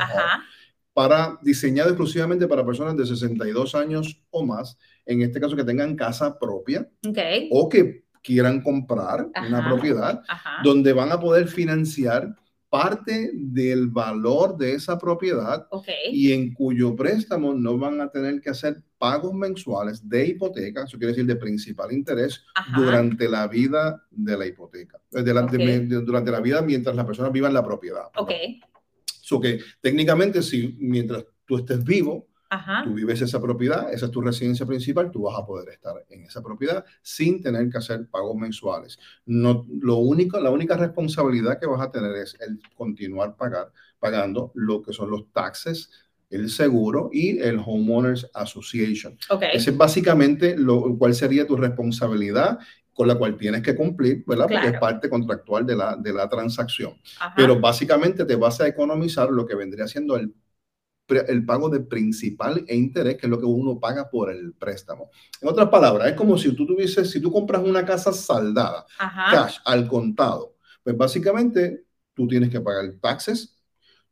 para 0.96 1.38
diseñado 1.42 1.90
exclusivamente 1.90 2.48
para 2.48 2.64
personas 2.64 2.96
de 2.96 3.04
62 3.04 3.74
años 3.74 4.24
o 4.30 4.46
más, 4.46 4.78
en 5.04 5.20
este 5.20 5.38
caso 5.38 5.54
que 5.54 5.62
tengan 5.62 5.94
casa 5.94 6.38
propia 6.38 6.88
o 7.50 7.68
que 7.68 8.04
quieran 8.22 8.62
comprar 8.62 9.28
una 9.46 9.68
propiedad 9.68 10.22
donde 10.64 10.94
van 10.94 11.12
a 11.12 11.20
poder 11.20 11.48
financiar 11.48 12.34
parte 12.70 13.30
del 13.34 13.88
valor 13.88 14.56
de 14.56 14.72
esa 14.72 14.98
propiedad 14.98 15.68
y 16.10 16.32
en 16.32 16.54
cuyo 16.54 16.96
préstamo 16.96 17.52
no 17.52 17.76
van 17.76 18.00
a 18.00 18.08
tener 18.08 18.40
que 18.40 18.48
hacer 18.48 18.82
pagos 18.96 19.34
mensuales 19.34 20.08
de 20.08 20.28
hipoteca, 20.28 20.84
eso 20.84 20.96
quiere 20.96 21.12
decir 21.12 21.26
de 21.26 21.36
principal 21.36 21.92
interés, 21.92 22.42
durante 22.74 23.28
la 23.28 23.46
vida 23.48 24.02
de 24.10 24.38
la 24.38 24.46
hipoteca, 24.46 24.98
eh, 25.12 25.22
durante 25.22 26.30
la 26.30 26.40
vida 26.40 26.62
mientras 26.62 26.96
la 26.96 27.04
persona 27.04 27.28
viva 27.28 27.48
en 27.48 27.54
la 27.54 27.62
propiedad. 27.62 28.06
Okay. 28.16 28.62
So 29.26 29.40
que 29.40 29.58
técnicamente, 29.80 30.40
si 30.40 30.76
mientras 30.78 31.24
tú 31.44 31.56
estés 31.56 31.82
vivo, 31.82 32.28
tú 32.84 32.94
vives 32.94 33.20
esa 33.20 33.40
propiedad, 33.40 33.92
esa 33.92 34.06
es 34.06 34.12
tu 34.12 34.20
residencia 34.20 34.64
principal, 34.64 35.10
tú 35.10 35.22
vas 35.22 35.36
a 35.36 35.44
poder 35.44 35.70
estar 35.70 35.96
en 36.10 36.22
esa 36.22 36.40
propiedad 36.40 36.84
sin 37.02 37.42
tener 37.42 37.68
que 37.68 37.78
hacer 37.78 38.06
pagos 38.08 38.36
mensuales. 38.36 38.96
No, 39.24 39.66
lo 39.80 39.96
único, 39.96 40.38
la 40.38 40.50
única 40.50 40.76
responsabilidad 40.76 41.58
que 41.58 41.66
vas 41.66 41.80
a 41.80 41.90
tener 41.90 42.14
es 42.14 42.36
el 42.38 42.60
continuar 42.76 43.34
pagar, 43.34 43.72
pagando 43.98 44.52
lo 44.54 44.80
que 44.80 44.92
son 44.92 45.10
los 45.10 45.32
taxes, 45.32 45.90
el 46.30 46.48
seguro 46.48 47.10
y 47.12 47.40
el 47.40 47.58
Homeowners 47.58 48.30
Association. 48.32 49.18
Ese 49.52 49.70
es 49.70 49.76
básicamente 49.76 50.56
lo 50.56 50.96
cuál 50.96 51.16
sería 51.16 51.48
tu 51.48 51.56
responsabilidad 51.56 52.60
con 52.96 53.06
la 53.06 53.14
cual 53.14 53.36
tienes 53.36 53.62
que 53.62 53.76
cumplir, 53.76 54.24
¿verdad? 54.26 54.48
Porque 54.50 54.68
es 54.68 54.78
parte 54.80 55.10
contractual 55.10 55.66
de 55.66 55.76
la, 55.76 55.96
de 55.96 56.14
la 56.14 56.28
transacción. 56.28 56.94
Pero 57.36 57.60
básicamente 57.60 58.24
te 58.24 58.36
vas 58.36 58.58
a 58.62 58.66
economizar 58.66 59.30
lo 59.30 59.46
que 59.46 59.54
vendría 59.54 59.86
siendo 59.86 60.16
el 60.16 60.34
el 61.08 61.44
pago 61.44 61.68
de 61.68 61.80
principal 61.80 62.64
e 62.66 62.74
interés, 62.74 63.16
que 63.16 63.26
es 63.26 63.30
lo 63.30 63.38
que 63.38 63.46
uno 63.46 63.78
paga 63.78 64.10
por 64.10 64.30
el 64.30 64.54
préstamo. 64.54 65.10
En 65.40 65.48
otras 65.48 65.68
palabras, 65.68 66.08
es 66.08 66.14
como 66.14 66.36
si 66.36 66.52
tú 66.54 66.66
tuvieses, 66.66 67.10
si 67.10 67.20
tú 67.20 67.30
compras 67.32 67.62
una 67.62 67.84
casa 67.84 68.12
saldada, 68.12 68.84
cash, 69.30 69.58
al 69.64 69.86
contado, 69.86 70.56
pues 70.82 70.96
básicamente 70.96 71.84
tú 72.14 72.26
tienes 72.26 72.50
que 72.50 72.60
pagar 72.60 72.92
taxes, 73.00 73.55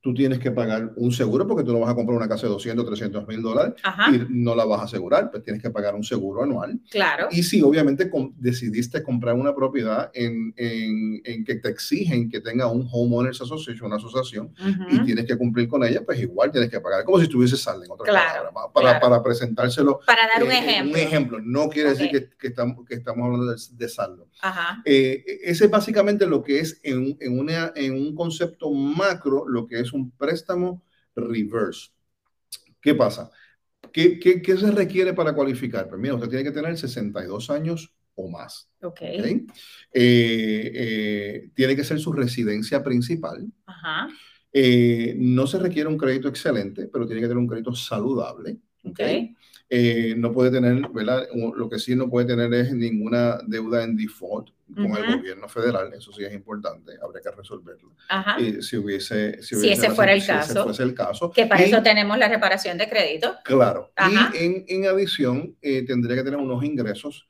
tú 0.04 0.12
tienes 0.12 0.38
que 0.38 0.50
pagar 0.50 0.92
un 0.96 1.12
seguro 1.12 1.46
porque 1.46 1.64
tú 1.64 1.72
no 1.72 1.80
vas 1.80 1.88
a 1.88 1.94
comprar 1.94 2.14
una 2.14 2.28
casa 2.28 2.46
de 2.46 2.52
200, 2.52 2.84
300 2.84 3.26
mil 3.26 3.40
dólares 3.40 3.72
y 4.12 4.20
no 4.28 4.54
la 4.54 4.66
vas 4.66 4.80
a 4.80 4.84
asegurar, 4.84 5.30
pues 5.30 5.42
tienes 5.42 5.62
que 5.62 5.70
pagar 5.70 5.94
un 5.94 6.04
seguro 6.04 6.42
anual. 6.42 6.78
Claro. 6.90 7.28
Y 7.30 7.42
si 7.42 7.62
obviamente 7.62 8.10
decidiste 8.36 9.02
comprar 9.02 9.34
una 9.34 9.54
propiedad 9.54 10.10
en, 10.12 10.52
en, 10.58 11.22
en, 11.24 11.42
que 11.42 11.54
te 11.54 11.70
exigen 11.70 12.28
que 12.28 12.42
tenga 12.42 12.66
un 12.66 12.86
homeowners 12.92 13.40
association, 13.40 13.86
una 13.86 13.96
asociación, 13.96 14.52
y 14.90 15.02
tienes 15.04 15.24
que 15.24 15.38
cumplir 15.38 15.68
con 15.68 15.82
ella, 15.82 16.02
pues 16.04 16.20
igual 16.20 16.52
tienes 16.52 16.68
que 16.68 16.80
pagar, 16.80 17.02
como 17.04 17.16
si 17.16 17.24
estuviese 17.24 17.56
saldo 17.56 17.86
en 17.86 17.90
otra 17.92 18.04
claro, 18.04 18.50
para, 18.74 19.00
para 19.00 19.22
presentárselo. 19.22 20.00
Para 20.06 20.28
dar 20.28 20.44
un 20.44 20.52
ejemplo. 20.52 20.92
Un 20.92 20.98
ejemplo, 20.98 21.40
no 21.40 21.70
quiere 21.70 21.88
decir 21.88 22.10
que, 22.10 22.28
que, 22.38 22.48
estamos, 22.48 22.86
que 22.86 22.96
estamos 22.96 23.24
hablando 23.24 23.46
de, 23.46 23.58
de 23.70 23.88
saldo. 23.88 24.28
Ajá. 24.42 24.82
Eh, 24.84 25.24
ese 25.44 25.64
es 25.64 25.70
básicamente 25.70 26.26
lo 26.26 26.42
que 26.42 26.58
es 26.58 26.78
en, 26.82 27.16
en, 27.20 27.38
una, 27.38 27.72
en 27.74 27.94
un 27.94 28.14
concepto 28.14 28.70
macro, 28.70 29.48
lo 29.48 29.66
que 29.66 29.80
es 29.80 29.93
un 29.94 30.10
préstamo 30.10 30.84
reverse. 31.14 31.90
¿Qué 32.80 32.94
pasa? 32.94 33.30
¿Qué, 33.92 34.18
qué, 34.18 34.42
qué 34.42 34.56
se 34.56 34.70
requiere 34.70 35.14
para 35.14 35.34
cualificar? 35.34 35.88
Pues 35.88 36.00
mira, 36.00 36.14
usted 36.14 36.28
tiene 36.28 36.44
que 36.44 36.50
tener 36.50 36.76
62 36.76 37.50
años 37.50 37.94
o 38.14 38.28
más. 38.28 38.68
Ok. 38.82 38.92
¿okay? 38.92 39.46
Eh, 39.92 40.72
eh, 40.74 41.50
tiene 41.54 41.76
que 41.76 41.84
ser 41.84 41.98
su 42.00 42.12
residencia 42.12 42.82
principal. 42.82 43.46
Ajá. 43.66 44.08
Eh, 44.52 45.16
no 45.18 45.46
se 45.46 45.58
requiere 45.58 45.88
un 45.88 45.98
crédito 45.98 46.28
excelente, 46.28 46.88
pero 46.88 47.06
tiene 47.06 47.20
que 47.20 47.26
tener 47.26 47.38
un 47.38 47.48
crédito 47.48 47.74
saludable. 47.74 48.58
Okay. 48.84 49.34
Eh, 49.68 50.14
no 50.16 50.32
puede 50.32 50.50
tener, 50.50 50.88
¿verdad? 50.90 51.26
Lo 51.56 51.68
que 51.68 51.78
sí 51.78 51.96
no 51.96 52.08
puede 52.08 52.26
tener 52.26 52.52
es 52.54 52.72
ninguna 52.72 53.38
deuda 53.46 53.82
en 53.82 53.96
default 53.96 54.53
con 54.72 54.96
el 54.96 55.16
gobierno 55.16 55.48
federal, 55.48 55.92
eso 55.92 56.12
sí 56.12 56.24
es 56.24 56.32
importante, 56.32 56.92
habría 57.02 57.20
que 57.20 57.30
resolverlo. 57.30 57.94
Y 58.38 58.62
si 58.62 58.76
hubiese, 58.78 59.42
si, 59.42 59.68
ese 59.70 59.90
fuera 59.90 60.12
el 60.12 60.24
caso, 60.24 60.64
fuese 60.64 60.82
el 60.82 60.94
caso. 60.94 61.30
Que 61.30 61.46
para 61.46 61.62
eso 61.62 61.82
tenemos 61.82 62.16
la 62.18 62.28
reparación 62.28 62.78
de 62.78 62.88
crédito. 62.88 63.34
Claro. 63.44 63.92
Y 64.10 64.38
en, 64.38 64.64
en 64.66 64.86
adición, 64.86 65.56
eh, 65.60 65.84
tendría 65.84 66.16
que 66.16 66.24
tener 66.24 66.40
unos 66.40 66.64
ingresos 66.64 67.28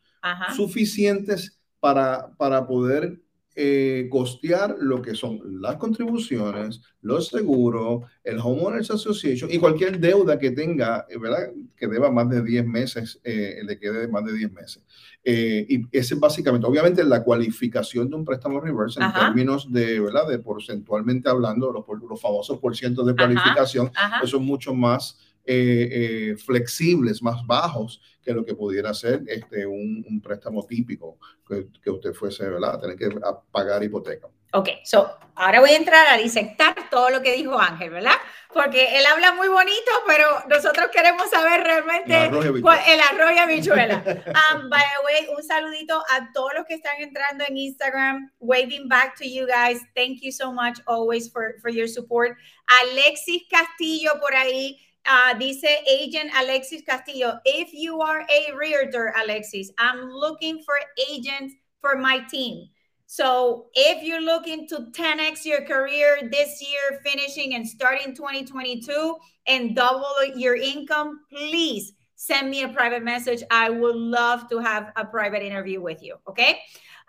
suficientes 0.56 1.60
para, 1.80 2.34
para 2.36 2.66
poder 2.66 3.20
eh, 3.56 4.08
costear 4.10 4.76
lo 4.80 5.00
que 5.00 5.14
son 5.14 5.60
las 5.60 5.76
contribuciones, 5.76 6.80
los 7.02 7.28
seguros, 7.28 8.02
el 8.24 8.38
Homeowners 8.38 8.90
Association 8.90 9.50
y 9.50 9.58
cualquier 9.58 10.00
deuda 10.00 10.38
que 10.38 10.50
tenga, 10.50 11.06
eh, 11.08 11.18
¿verdad? 11.18 11.50
Que 11.76 11.86
deba 11.86 12.10
más 12.10 12.28
de 12.28 12.42
10 12.42 12.66
meses, 12.66 13.20
eh, 13.22 13.60
le 13.64 13.78
quede 13.78 14.08
más 14.08 14.24
de 14.24 14.32
10 14.32 14.52
meses. 14.52 14.82
Eh, 15.22 15.66
y 15.68 15.82
ese 15.92 16.14
es 16.14 16.20
básicamente, 16.20 16.66
obviamente, 16.66 17.04
la 17.04 17.22
cualificación 17.22 18.10
de 18.10 18.16
un 18.16 18.24
préstamo 18.24 18.60
reverse 18.60 19.00
en 19.02 19.12
términos 19.12 19.72
de, 19.72 20.00
¿verdad? 20.00 20.28
De 20.28 20.38
porcentualmente 20.38 21.28
hablando, 21.28 21.72
los, 21.72 21.84
los 22.08 22.20
famosos 22.20 22.58
por 22.58 22.74
de 22.74 23.14
cualificación, 23.14 23.90
eso 24.22 24.36
es 24.36 24.42
mucho 24.42 24.74
más 24.74 25.18
eh, 25.46 25.88
eh, 25.90 26.36
flexibles, 26.36 27.22
más 27.22 27.46
bajos 27.46 28.00
que 28.22 28.32
lo 28.32 28.44
que 28.44 28.54
pudiera 28.54 28.94
ser 28.94 29.22
este, 29.26 29.66
un, 29.66 30.04
un 30.08 30.20
préstamo 30.20 30.64
típico 30.64 31.18
que, 31.46 31.66
que, 31.82 31.90
usted 31.90 32.14
fuese 32.14 32.48
¿verdad? 32.48 32.80
tener 32.80 32.96
que 32.96 33.08
pagar 33.50 33.82
hipoteca. 33.82 34.28
Ok, 34.52 34.68
so 34.84 35.18
ahora 35.34 35.60
voy 35.60 35.70
a 35.70 35.76
entrar 35.76 36.06
a 36.06 36.16
disectar 36.16 36.88
todo 36.88 37.10
lo 37.10 37.20
que 37.22 37.34
dijo 37.34 37.58
Ángel, 37.58 37.90
¿verdad? 37.90 38.14
Porque 38.52 38.96
él 38.96 39.04
habla 39.04 39.32
muy 39.32 39.48
bonito, 39.48 39.90
pero 40.06 40.28
nosotros 40.48 40.86
queremos 40.92 41.28
saber 41.28 41.64
realmente 41.64 42.26
el 42.26 43.00
arroz 43.00 43.32
y 43.34 43.38
habichuela. 43.38 43.96
Um, 44.06 44.70
by 44.70 44.80
the 44.80 45.04
way, 45.04 45.26
un 45.36 45.42
saludito 45.42 46.00
a 46.10 46.30
todos 46.32 46.52
los 46.54 46.64
que 46.66 46.74
están 46.74 46.94
entrando 47.00 47.44
en 47.48 47.56
Instagram. 47.56 48.30
Waving 48.38 48.88
back 48.88 49.16
to 49.18 49.24
you 49.24 49.44
guys. 49.44 49.80
Thank 49.96 50.20
you 50.22 50.30
so 50.30 50.52
much 50.52 50.78
always 50.86 51.30
for, 51.32 51.56
for 51.60 51.70
your 51.70 51.88
support. 51.88 52.36
Alexis 52.82 53.42
Castillo 53.50 54.20
por 54.20 54.36
ahí 54.36 54.78
Uh, 55.06 55.34
dice 55.34 55.64
agent 55.86 56.30
Alexis 56.34 56.82
Castillo, 56.82 57.38
if 57.44 57.74
you 57.74 58.00
are 58.00 58.22
a 58.22 58.54
realtor, 58.56 59.12
Alexis, 59.22 59.70
I'm 59.78 60.08
looking 60.08 60.62
for 60.62 60.74
agents 61.10 61.54
for 61.80 61.96
my 61.96 62.20
team. 62.20 62.68
So 63.06 63.66
if 63.74 64.02
you're 64.02 64.22
looking 64.22 64.66
to 64.68 64.86
10x 64.92 65.44
your 65.44 65.62
career 65.62 66.28
this 66.32 66.62
year, 66.62 67.00
finishing 67.04 67.54
and 67.54 67.68
starting 67.68 68.14
2022 68.14 69.16
and 69.46 69.76
double 69.76 70.24
your 70.34 70.56
income, 70.56 71.20
please 71.30 71.92
send 72.16 72.48
me 72.48 72.62
a 72.62 72.68
private 72.68 73.04
message. 73.04 73.42
I 73.50 73.68
would 73.68 73.96
love 73.96 74.48
to 74.48 74.58
have 74.58 74.90
a 74.96 75.04
private 75.04 75.42
interview 75.42 75.82
with 75.82 76.02
you. 76.02 76.16
Okay. 76.26 76.60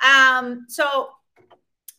Um, 0.04 0.66
so 0.68 1.10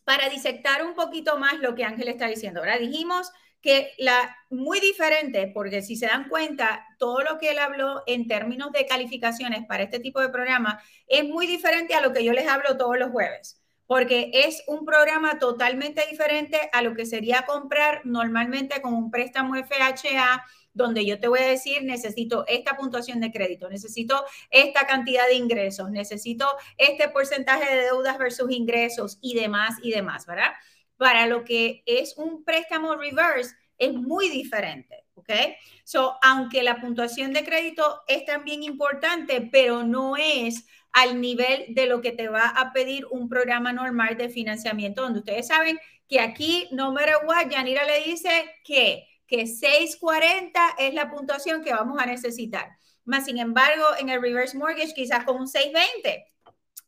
para 0.04 0.28
disectar 0.28 0.82
un 0.82 0.94
poquito 0.94 1.38
más 1.38 1.60
lo 1.60 1.74
que 1.74 1.84
Ángel 1.84 2.08
está 2.08 2.28
diciendo, 2.28 2.60
ahora 2.60 2.78
dijimos 2.78 3.28
que 3.60 3.92
la 3.98 4.36
muy 4.50 4.80
diferente, 4.80 5.50
porque 5.52 5.82
si 5.82 5.96
se 5.96 6.06
dan 6.06 6.28
cuenta, 6.28 6.86
todo 6.98 7.20
lo 7.22 7.38
que 7.38 7.50
él 7.50 7.58
habló 7.58 8.02
en 8.06 8.28
términos 8.28 8.72
de 8.72 8.86
calificaciones 8.86 9.66
para 9.66 9.82
este 9.82 9.98
tipo 9.98 10.20
de 10.20 10.28
programa 10.28 10.80
es 11.08 11.24
muy 11.24 11.46
diferente 11.46 11.94
a 11.94 12.00
lo 12.00 12.12
que 12.12 12.24
yo 12.24 12.32
les 12.32 12.48
hablo 12.48 12.76
todos 12.76 12.98
los 12.98 13.10
jueves, 13.10 13.60
porque 13.86 14.30
es 14.32 14.62
un 14.66 14.84
programa 14.84 15.38
totalmente 15.38 16.04
diferente 16.10 16.70
a 16.72 16.82
lo 16.82 16.94
que 16.94 17.06
sería 17.06 17.44
comprar 17.46 18.02
normalmente 18.04 18.80
con 18.80 18.94
un 18.94 19.10
préstamo 19.10 19.54
FHA 19.56 20.44
donde 20.76 21.06
yo 21.06 21.18
te 21.18 21.26
voy 21.26 21.40
a 21.40 21.46
decir, 21.46 21.82
necesito 21.84 22.44
esta 22.46 22.76
puntuación 22.76 23.18
de 23.20 23.32
crédito, 23.32 23.70
necesito 23.70 24.24
esta 24.50 24.86
cantidad 24.86 25.26
de 25.26 25.34
ingresos, 25.34 25.90
necesito 25.90 26.46
este 26.76 27.08
porcentaje 27.08 27.74
de 27.74 27.82
deudas 27.84 28.18
versus 28.18 28.50
ingresos 28.50 29.18
y 29.22 29.34
demás 29.34 29.76
y 29.82 29.90
demás, 29.90 30.26
¿verdad? 30.26 30.52
Para 30.96 31.26
lo 31.26 31.44
que 31.44 31.82
es 31.86 32.16
un 32.16 32.44
préstamo 32.44 32.94
reverse 32.96 33.54
es 33.78 33.92
muy 33.92 34.28
diferente, 34.28 35.04
¿ok? 35.14 35.30
So, 35.84 36.16
aunque 36.22 36.62
la 36.62 36.80
puntuación 36.80 37.32
de 37.32 37.44
crédito 37.44 38.02
es 38.08 38.24
también 38.24 38.62
importante, 38.62 39.48
pero 39.52 39.82
no 39.82 40.16
es 40.16 40.66
al 40.92 41.20
nivel 41.20 41.74
de 41.74 41.86
lo 41.86 42.00
que 42.00 42.12
te 42.12 42.28
va 42.28 42.48
a 42.48 42.72
pedir 42.72 43.06
un 43.10 43.28
programa 43.28 43.72
normal 43.72 44.16
de 44.16 44.30
financiamiento, 44.30 45.02
donde 45.02 45.18
ustedes 45.18 45.48
saben 45.48 45.78
que 46.08 46.20
aquí, 46.20 46.68
no 46.72 46.92
matter 46.92 47.16
what, 47.26 47.50
Yanira 47.50 47.84
le 47.84 48.02
dice 48.04 48.50
que, 48.64 49.06
que 49.26 49.46
640 49.46 50.76
es 50.78 50.94
la 50.94 51.10
puntuación 51.10 51.62
que 51.62 51.72
vamos 51.72 51.98
a 52.00 52.06
necesitar. 52.06 52.78
Más 53.04 53.26
sin 53.26 53.38
embargo, 53.38 53.84
en 53.98 54.08
el 54.08 54.22
reverse 54.22 54.56
mortgage, 54.56 54.94
quizás 54.94 55.24
con 55.24 55.36
un 55.36 55.48
620 55.48 56.32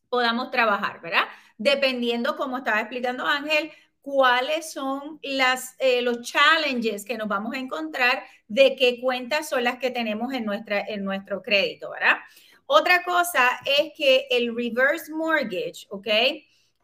podamos 0.08 0.50
trabajar, 0.50 1.00
¿verdad? 1.00 1.24
Dependiendo, 1.58 2.36
como 2.36 2.58
estaba 2.58 2.80
explicando 2.80 3.26
Ángel, 3.26 3.70
cuáles 4.08 4.72
son 4.72 5.20
eh, 5.22 6.00
los 6.00 6.22
challenges 6.22 7.04
que 7.04 7.18
nos 7.18 7.28
vamos 7.28 7.54
a 7.54 7.58
encontrar 7.58 8.22
de 8.46 8.74
qué 8.74 9.02
cuentas 9.02 9.50
son 9.50 9.64
las 9.64 9.78
que 9.78 9.90
tenemos 9.90 10.32
en, 10.32 10.46
en 10.66 11.04
nuestro 11.04 11.42
crédito, 11.42 11.90
¿verdad? 11.90 12.16
Otra 12.64 13.04
cosa 13.04 13.60
es 13.66 13.92
que 13.94 14.26
el 14.30 14.56
reverse 14.56 15.12
mortgage, 15.12 15.86
¿ok? 15.90 16.06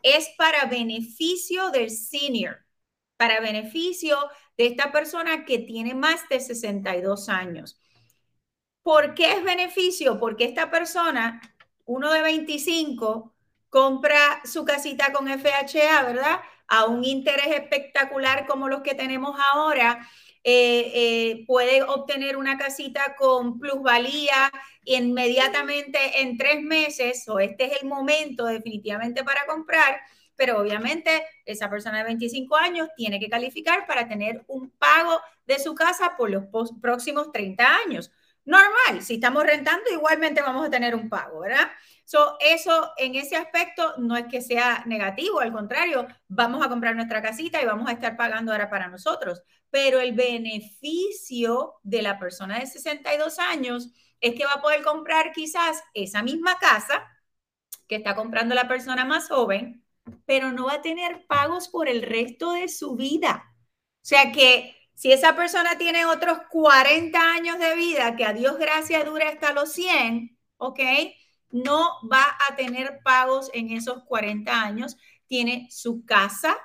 Es 0.03 0.29
para 0.37 0.67
beneficio 0.67 1.71
del 1.71 1.89
senior, 1.89 2.59
para 3.17 3.41
beneficio 3.41 4.19
de 4.59 4.67
esta 4.67 4.93
persona 4.93 5.47
que 5.47 5.61
tiene 5.61 5.95
más 5.95 6.29
de 6.29 6.41
62 6.41 7.31
años. 7.31 7.81
¿Por 8.83 9.15
qué 9.15 9.33
es 9.33 9.43
beneficio? 9.45 10.21
Porque 10.21 10.45
esta 10.45 10.71
persona, 10.71 11.41
uno 11.87 12.13
de 12.13 12.21
25, 12.21 13.35
compra 13.71 14.43
su 14.45 14.67
casita 14.67 15.11
con 15.11 15.27
FHA, 15.27 16.03
¿verdad? 16.03 16.41
A 16.69 16.87
un 16.87 17.05
interés 17.05 17.49
espectacular 17.49 18.47
como 18.47 18.69
los 18.69 18.83
que 18.83 18.95
tenemos 18.95 19.39
ahora, 19.53 20.09
eh, 20.47 20.93
eh, 20.95 21.45
puede 21.47 21.83
obtener 21.83 22.37
una 22.37 22.59
casita 22.59 23.17
con 23.17 23.59
plusvalía 23.59 24.53
inmediatamente 24.85 26.21
en 26.21 26.37
tres 26.37 26.63
meses, 26.63 27.27
o 27.29 27.39
este 27.41 27.65
es 27.65 27.83
el 27.83 27.89
momento 27.89 28.45
definitivamente 28.45 29.25
para 29.25 29.47
comprar, 29.47 30.01
pero 30.37 30.59
obviamente 30.59 31.25
esa 31.47 31.71
persona 31.71 31.99
de 31.99 32.05
25 32.05 32.57
años 32.57 32.89
tiene 32.95 33.19
que 33.19 33.31
calificar 33.31 33.87
para 33.87 34.07
tener 34.07 34.45
un 34.47 34.71
pago 34.71 35.19
de 35.47 35.59
su 35.59 35.75
casa 35.75 36.15
por 36.17 36.29
los 36.31 36.45
próximos 36.81 37.33
30 37.33 37.77
años. 37.87 38.11
Normal, 38.45 39.03
si 39.03 39.15
estamos 39.15 39.45
rentando, 39.45 39.91
igualmente 39.91 40.43
vamos 40.43 40.67
a 40.67 40.71
tener 40.71 40.95
un 40.95 41.09
pago, 41.09 41.41
¿verdad? 41.41 41.71
So, 42.05 42.37
eso 42.41 42.93
en 42.99 43.15
ese 43.15 43.37
aspecto 43.37 43.95
no 43.99 44.17
es 44.17 44.27
que 44.27 44.41
sea 44.43 44.83
negativo, 44.87 45.41
al 45.41 45.53
contrario, 45.53 46.07
vamos 46.29 46.65
a 46.65 46.69
comprar 46.69 46.95
nuestra 46.95 47.23
casita 47.23 47.63
y 47.63 47.67
vamos 47.67 47.89
a 47.89 47.93
estar 47.93 48.17
pagando 48.17 48.53
ahora 48.53 48.69
para 48.71 48.89
nosotros. 48.89 49.43
Pero 49.71 50.01
el 50.01 50.13
beneficio 50.13 51.75
de 51.83 52.03
la 52.03 52.19
persona 52.19 52.59
de 52.61 52.67
62 52.67 53.39
años 53.39 53.91
es 54.21 54.35
que 54.35 54.45
va 54.47 54.55
a 54.55 54.63
poder 54.63 54.83
comprar 54.83 55.33
quizás 55.33 55.83
esa 55.95 56.23
misma 56.23 56.59
casa 56.59 57.05
que 57.89 57.97
está 57.97 58.15
comprando 58.15 58.55
la 58.55 58.69
persona 58.69 59.05
más 59.05 59.29
joven, 59.29 59.85
pero 60.27 60.53
no 60.53 60.67
va 60.67 60.75
a 60.75 60.83
tener 60.83 61.27
pagos 61.27 61.69
por 61.69 61.89
el 61.89 62.03
resto 62.03 62.53
de 62.53 62.69
su 62.69 62.97
vida. 62.97 63.45
O 64.03 64.07
sea 64.07 64.33
que 64.33 64.77
Si 64.97 65.11
esa 65.13 65.35
persona 65.37 65.77
tiene 65.79 66.07
otros 66.07 66.39
40 66.51 67.19
años 67.35 67.59
de 67.59 67.75
vida, 67.75 68.15
que 68.17 68.25
a 68.25 68.33
Dios 68.33 68.59
gracias 68.59 69.05
dure 69.05 69.25
hasta 69.25 69.53
los 69.53 69.73
100, 69.73 70.39
¿ok? 70.57 70.81
No 71.51 72.01
va 72.11 72.37
a 72.49 72.57
tener 72.57 73.01
pagos 73.03 73.51
en 73.55 73.71
esos 73.71 74.05
40 74.05 74.63
años. 74.63 74.97
Tiene 75.27 75.69
su 75.71 76.05
casa 76.05 76.57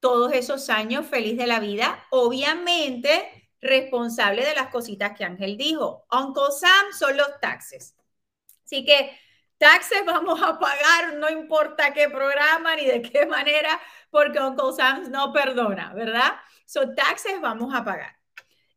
todos 0.00 0.32
esos 0.32 0.70
años 0.70 1.06
feliz 1.06 1.36
de 1.36 1.46
la 1.46 1.60
vida. 1.60 2.04
Obviamente, 2.10 3.50
responsable 3.60 4.44
de 4.44 4.54
las 4.54 4.68
cositas 4.68 5.16
que 5.16 5.24
Ángel 5.24 5.56
dijo. 5.56 6.06
Uncle 6.10 6.52
Sam 6.58 6.92
son 6.98 7.16
los 7.16 7.40
taxes. 7.40 7.96
Así 8.64 8.84
que 8.84 9.18
taxes 9.58 10.04
vamos 10.04 10.40
a 10.42 10.58
pagar, 10.58 11.14
no 11.16 11.30
importa 11.30 11.92
qué 11.92 12.08
programa 12.08 12.76
ni 12.76 12.86
de 12.86 13.02
qué 13.02 13.26
manera, 13.26 13.80
porque 14.10 14.40
Uncle 14.40 14.72
Sam 14.76 15.10
no 15.10 15.32
perdona, 15.32 15.92
¿verdad? 15.94 16.34
So, 16.66 16.94
taxes 16.94 17.40
vamos 17.40 17.74
a 17.74 17.84
pagar. 17.84 18.15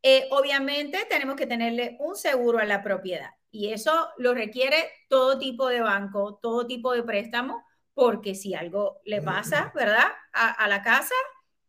Eh, 0.02 0.28
obviamente 0.32 1.06
tenemos 1.10 1.36
que 1.36 1.48
tenerle 1.48 1.98
un 2.00 2.16
seguro 2.16 2.60
a 2.60 2.66
la 2.66 2.82
propiedad 2.82 3.32
y 3.52 3.74
eso 3.74 4.10
lo 4.18 4.34
requiere 4.34 4.90
todo 5.10 5.38
tipo 5.40 5.68
de 5.68 5.82
banco, 5.82 6.40
todo 6.42 6.66
tipo 6.68 6.94
de 6.94 7.04
préstamo, 7.04 7.66
porque 7.94 8.34
si 8.36 8.54
algo 8.54 9.02
le 9.06 9.22
pasa, 9.22 9.72
¿verdad? 9.76 10.08
A, 10.34 10.52
a 10.52 10.68
la 10.70 10.82
casa, 10.84 11.14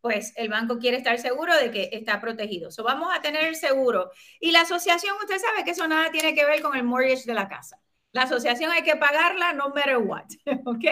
pues 0.00 0.32
el 0.36 0.48
banco 0.48 0.78
quiere 0.78 0.96
estar 0.96 1.18
seguro 1.18 1.54
de 1.56 1.70
que 1.70 1.90
está 1.92 2.20
protegido. 2.20 2.70
So, 2.70 2.84
vamos 2.84 3.08
a 3.14 3.20
tener 3.20 3.44
el 3.44 3.56
seguro. 3.56 4.10
Y 4.38 4.52
la 4.52 4.62
asociación, 4.62 5.16
usted 5.20 5.38
sabe 5.38 5.64
que 5.64 5.72
eso 5.72 5.86
nada 5.88 6.10
tiene 6.10 6.34
que 6.34 6.44
ver 6.46 6.62
con 6.62 6.76
el 6.76 6.84
mortgage 6.84 7.24
de 7.26 7.34
la 7.34 7.48
casa. 7.48 7.80
La 8.12 8.22
asociación 8.22 8.70
hay 8.72 8.82
que 8.82 8.96
pagarla 8.96 9.52
no 9.52 9.68
matter 9.70 9.98
what, 9.98 10.24
¿ok? 10.66 10.84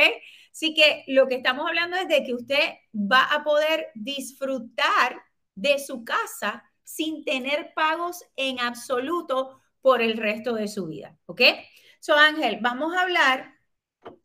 Así 0.52 0.74
que 0.74 1.04
lo 1.08 1.26
que 1.28 1.36
estamos 1.36 1.66
hablando 1.66 1.96
es 1.96 2.08
de 2.08 2.22
que 2.24 2.34
usted 2.34 2.74
va 2.94 3.24
a 3.24 3.44
poder 3.44 3.88
disfrutar 3.94 5.22
de 5.54 5.78
su 5.78 6.04
casa 6.04 6.64
sin 6.88 7.22
tener 7.22 7.74
pagos 7.74 8.24
en 8.34 8.60
absoluto 8.60 9.60
por 9.82 10.00
el 10.00 10.16
resto 10.16 10.54
de 10.54 10.68
su 10.68 10.86
vida, 10.86 11.18
¿ok? 11.26 11.42
So, 12.00 12.16
Ángel, 12.16 12.60
vamos 12.62 12.96
a 12.96 13.02
hablar 13.02 13.56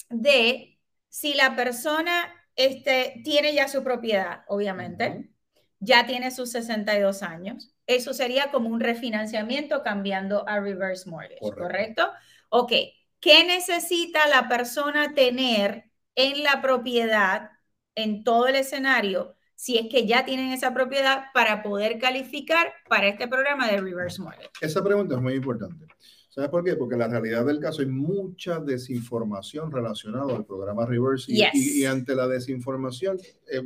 de 0.09 0.79
si 1.09 1.33
la 1.33 1.57
persona 1.57 2.33
este, 2.55 3.21
tiene 3.25 3.53
ya 3.53 3.67
su 3.67 3.83
propiedad, 3.83 4.45
obviamente, 4.47 5.29
ya 5.79 6.05
tiene 6.05 6.31
sus 6.31 6.51
62 6.51 7.21
años. 7.21 7.75
Eso 7.85 8.13
sería 8.13 8.49
como 8.49 8.69
un 8.69 8.79
refinanciamiento 8.79 9.83
cambiando 9.83 10.47
a 10.47 10.61
reverse 10.61 11.09
mortgage, 11.09 11.41
¿correcto? 11.41 12.09
Ok, 12.47 12.71
¿qué 13.19 13.43
necesita 13.43 14.25
la 14.27 14.47
persona 14.47 15.13
tener 15.13 15.91
en 16.15 16.43
la 16.43 16.61
propiedad, 16.61 17.51
en 17.95 18.23
todo 18.23 18.47
el 18.47 18.55
escenario, 18.55 19.35
si 19.55 19.77
es 19.77 19.87
que 19.89 20.05
ya 20.05 20.25
tienen 20.25 20.51
esa 20.51 20.73
propiedad 20.73 21.25
para 21.33 21.63
poder 21.63 21.99
calificar 21.99 22.73
para 22.89 23.07
este 23.07 23.27
programa 23.27 23.67
de 23.67 23.81
reverse 23.81 24.21
mortgage? 24.21 24.49
Esa 24.61 24.83
pregunta 24.83 25.15
es 25.15 25.21
muy 25.21 25.33
importante. 25.33 25.85
¿Sabes 26.29 26.49
por 26.49 26.63
qué? 26.63 26.75
Porque 26.75 26.97
la 26.97 27.07
realidad 27.07 27.45
del 27.45 27.59
caso 27.59 27.81
hay 27.81 27.87
mucha 27.87 28.59
desinformación 28.59 29.71
relacionada 29.71 30.35
al 30.35 30.45
programa 30.45 30.83
Reverse 30.83 31.31
y, 31.31 31.85
ante 31.85 32.15
la 32.15 32.27
desinformación 32.27 33.19
eh, 33.51 33.61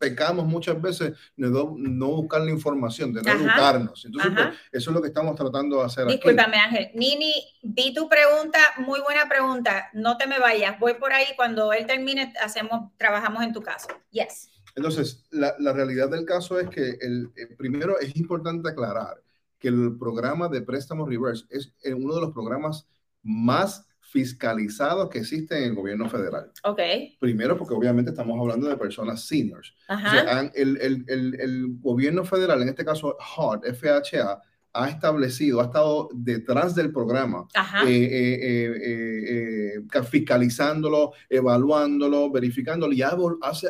pecamos 0.00 0.46
muchas 0.46 0.80
veces 0.80 1.12
de 1.36 1.48
no, 1.48 1.66
buscar 2.08 2.40
la 2.40 2.50
información, 2.50 3.12
de 3.12 3.22
no 3.22 3.30
educarnos. 3.30 4.04
Entonces, 4.06 4.32
pues, 4.34 4.48
eso 4.72 4.90
es 4.90 4.94
lo 4.94 5.02
que 5.02 5.08
estamos 5.08 5.36
tratando 5.36 5.78
de 5.78 5.84
hacer 5.84 6.06
Discúlpame, 6.06 6.56
Ángel. 6.56 6.90
Nini, 6.94 7.32
vi 7.62 7.92
tu 7.94 8.08
pregunta, 8.08 8.58
muy 8.78 9.00
buena 9.00 9.28
pregunta. 9.28 9.90
No 9.92 10.16
te 10.16 10.26
me 10.26 10.38
vayas. 10.38 10.80
Voy 10.80 10.94
por 10.94 11.12
ahí. 11.12 11.26
Cuando 11.36 11.72
él 11.74 11.86
termine, 11.86 12.32
hacemos, 12.42 12.90
trabajamos 12.96 13.44
en 13.44 13.52
tu 13.52 13.62
caso. 13.62 13.88
Yes. 14.10 14.50
Entonces, 14.74 15.26
la, 15.30 15.54
la 15.58 15.72
realidad 15.72 16.10
del 16.10 16.24
caso 16.24 16.58
es 16.58 16.68
que 16.68 16.96
el, 17.00 17.30
el, 17.36 17.56
primero 17.56 17.98
es 17.98 18.16
importante 18.16 18.68
aclarar 18.68 19.22
que 19.58 19.68
el 19.68 19.96
programa 19.98 20.48
de 20.48 20.62
préstamo 20.62 21.06
reverse 21.06 21.44
es 21.50 21.72
uno 21.84 22.14
de 22.14 22.20
los 22.20 22.32
programas 22.32 22.86
más 23.22 23.86
fiscalizados 24.10 25.08
que 25.08 25.18
existen 25.18 25.58
en 25.58 25.64
el 25.70 25.74
gobierno 25.74 26.08
federal. 26.08 26.50
Ok. 26.64 26.80
Primero, 27.20 27.56
porque 27.56 27.74
obviamente 27.74 28.10
estamos 28.10 28.38
hablando 28.40 28.68
de 28.68 28.76
personas 28.76 29.24
seniors. 29.24 29.72
O 29.88 29.96
sea, 29.98 30.50
el, 30.54 30.76
el, 30.78 31.04
el, 31.06 31.40
el, 31.40 31.66
gobierno 31.80 32.24
federal, 32.24 32.60
en 32.60 32.70
este 32.70 32.84
caso 32.84 33.16
HUD, 33.16 33.72
FHA, 33.72 34.42
ha 34.72 34.88
establecido, 34.88 35.60
ha 35.60 35.64
estado 35.64 36.08
detrás 36.12 36.74
del 36.74 36.92
programa, 36.92 37.46
eh, 37.86 37.88
eh, 37.88 39.82
eh, 39.82 40.02
fiscalizándolo, 40.04 41.12
evaluándolo, 41.28 42.30
verificándolo, 42.30 42.92
y 42.92 43.02
ha 43.02 43.12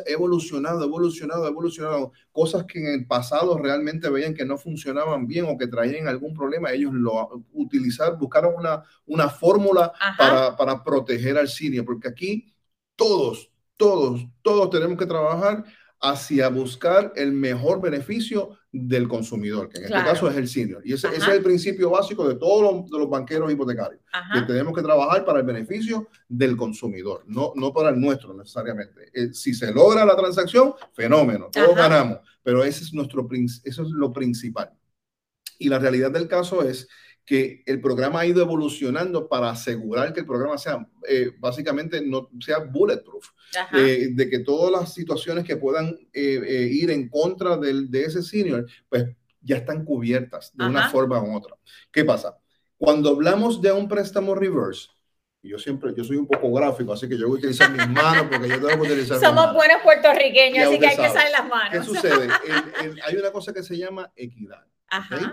evolucionado, 0.05 0.83
evolucionado, 0.83 1.47
evolucionado. 1.47 2.11
Cosas 2.31 2.65
que 2.65 2.79
en 2.79 2.87
el 2.87 3.07
pasado 3.07 3.57
realmente 3.57 4.09
veían 4.09 4.35
que 4.35 4.45
no 4.45 4.57
funcionaban 4.57 5.27
bien 5.27 5.45
o 5.47 5.57
que 5.57 5.67
traían 5.67 6.07
algún 6.07 6.33
problema, 6.33 6.71
ellos 6.71 6.93
lo 6.93 7.45
utilizaron, 7.53 8.19
buscaron 8.19 8.53
una, 8.55 8.83
una 9.07 9.29
fórmula 9.29 9.91
para, 10.17 10.55
para 10.55 10.83
proteger 10.83 11.37
al 11.37 11.49
cine, 11.49 11.81
porque 11.83 12.09
aquí 12.09 12.53
todos, 12.95 13.49
todos, 13.75 14.27
todos 14.43 14.69
tenemos 14.69 14.97
que 14.97 15.07
trabajar 15.07 15.63
hacia 16.01 16.49
buscar 16.49 17.13
el 17.15 17.31
mejor 17.31 17.79
beneficio 17.79 18.57
del 18.71 19.07
consumidor, 19.07 19.69
que 19.69 19.77
en 19.77 19.83
este 19.85 19.97
caso 19.97 20.29
es 20.29 20.35
el 20.35 20.47
senior. 20.47 20.81
Y 20.83 20.93
ese, 20.93 21.09
es 21.09 21.27
el 21.27 21.43
principio 21.43 21.91
básico 21.91 22.27
de 22.27 22.35
todos 22.35 22.89
los, 22.89 23.09
banqueros 23.09 23.51
hipotecarios, 23.51 24.01
que 24.33 24.41
tenemos 24.41 24.73
que 24.73 24.81
trabajar 24.81 25.23
para 25.23 25.39
el 25.39 25.45
beneficio 25.45 26.07
del 26.27 26.57
consumidor, 26.57 27.23
no, 27.27 27.53
no 27.55 27.71
para 27.71 27.89
el 27.89 27.99
nuestro 27.99 28.33
necesariamente. 28.33 29.11
Eh, 29.13 29.33
si 29.33 29.53
se 29.53 29.71
logra 29.71 30.03
la 30.03 30.15
transacción, 30.15 30.73
fenómeno, 30.93 31.49
todos 31.51 31.75
ganamos, 31.75 32.19
pero 32.41 32.63
ese 32.63 32.83
es 32.83 32.93
nuestro, 32.93 33.27
eso 33.63 33.83
es 33.83 33.89
lo 33.89 34.11
principal. 34.11 34.71
Y 35.59 35.69
la 35.69 35.77
realidad 35.77 36.09
del 36.09 36.27
caso 36.27 36.63
es 36.63 36.87
que 37.31 37.63
el 37.65 37.79
programa 37.79 38.19
ha 38.19 38.25
ido 38.25 38.41
evolucionando 38.41 39.29
para 39.29 39.51
asegurar 39.51 40.11
que 40.11 40.19
el 40.19 40.25
programa 40.25 40.57
sea 40.57 40.85
eh, 41.07 41.31
básicamente 41.39 42.01
no 42.05 42.29
sea 42.41 42.59
bulletproof, 42.59 43.25
eh, 43.73 44.09
de 44.11 44.29
que 44.29 44.39
todas 44.39 44.69
las 44.69 44.93
situaciones 44.93 45.45
que 45.45 45.55
puedan 45.55 45.97
eh, 46.11 46.67
ir 46.69 46.91
en 46.91 47.07
contra 47.07 47.55
del, 47.55 47.89
de 47.89 48.03
ese 48.03 48.21
senior, 48.21 48.67
pues 48.89 49.05
ya 49.39 49.55
están 49.55 49.85
cubiertas 49.85 50.51
de 50.53 50.65
una 50.65 50.89
forma 50.89 51.23
u 51.23 51.37
otra. 51.37 51.55
¿Qué 51.89 52.03
pasa? 52.03 52.37
Cuando 52.77 53.11
hablamos 53.11 53.61
de 53.61 53.71
un 53.71 53.87
préstamo 53.87 54.35
reverse, 54.35 54.89
yo 55.41 55.57
siempre, 55.57 55.93
yo 55.95 56.03
soy 56.03 56.17
un 56.17 56.27
poco 56.27 56.51
gráfico, 56.51 56.91
así 56.91 57.07
que 57.07 57.17
yo 57.17 57.29
voy 57.29 57.37
a 57.37 57.39
utilizar 57.39 57.71
mis 57.71 57.87
manos 58.03 58.25
porque 58.29 58.49
yo 58.49 58.55
tengo 58.55 58.83
que 58.83 58.91
utilizar 58.91 59.21
Somos 59.21 59.53
buenos 59.53 59.81
puertorriqueños, 59.83 60.67
así 60.67 60.77
que 60.77 60.85
hay 60.85 60.97
que 60.97 61.07
usar 61.07 61.31
las 61.31 61.47
manos. 61.47 61.71
¿Qué 61.71 61.81
sucede? 61.81 62.27
hay 63.07 63.15
una 63.15 63.31
cosa 63.31 63.53
que 63.53 63.63
se 63.63 63.77
llama 63.77 64.11
equidad. 64.17 64.65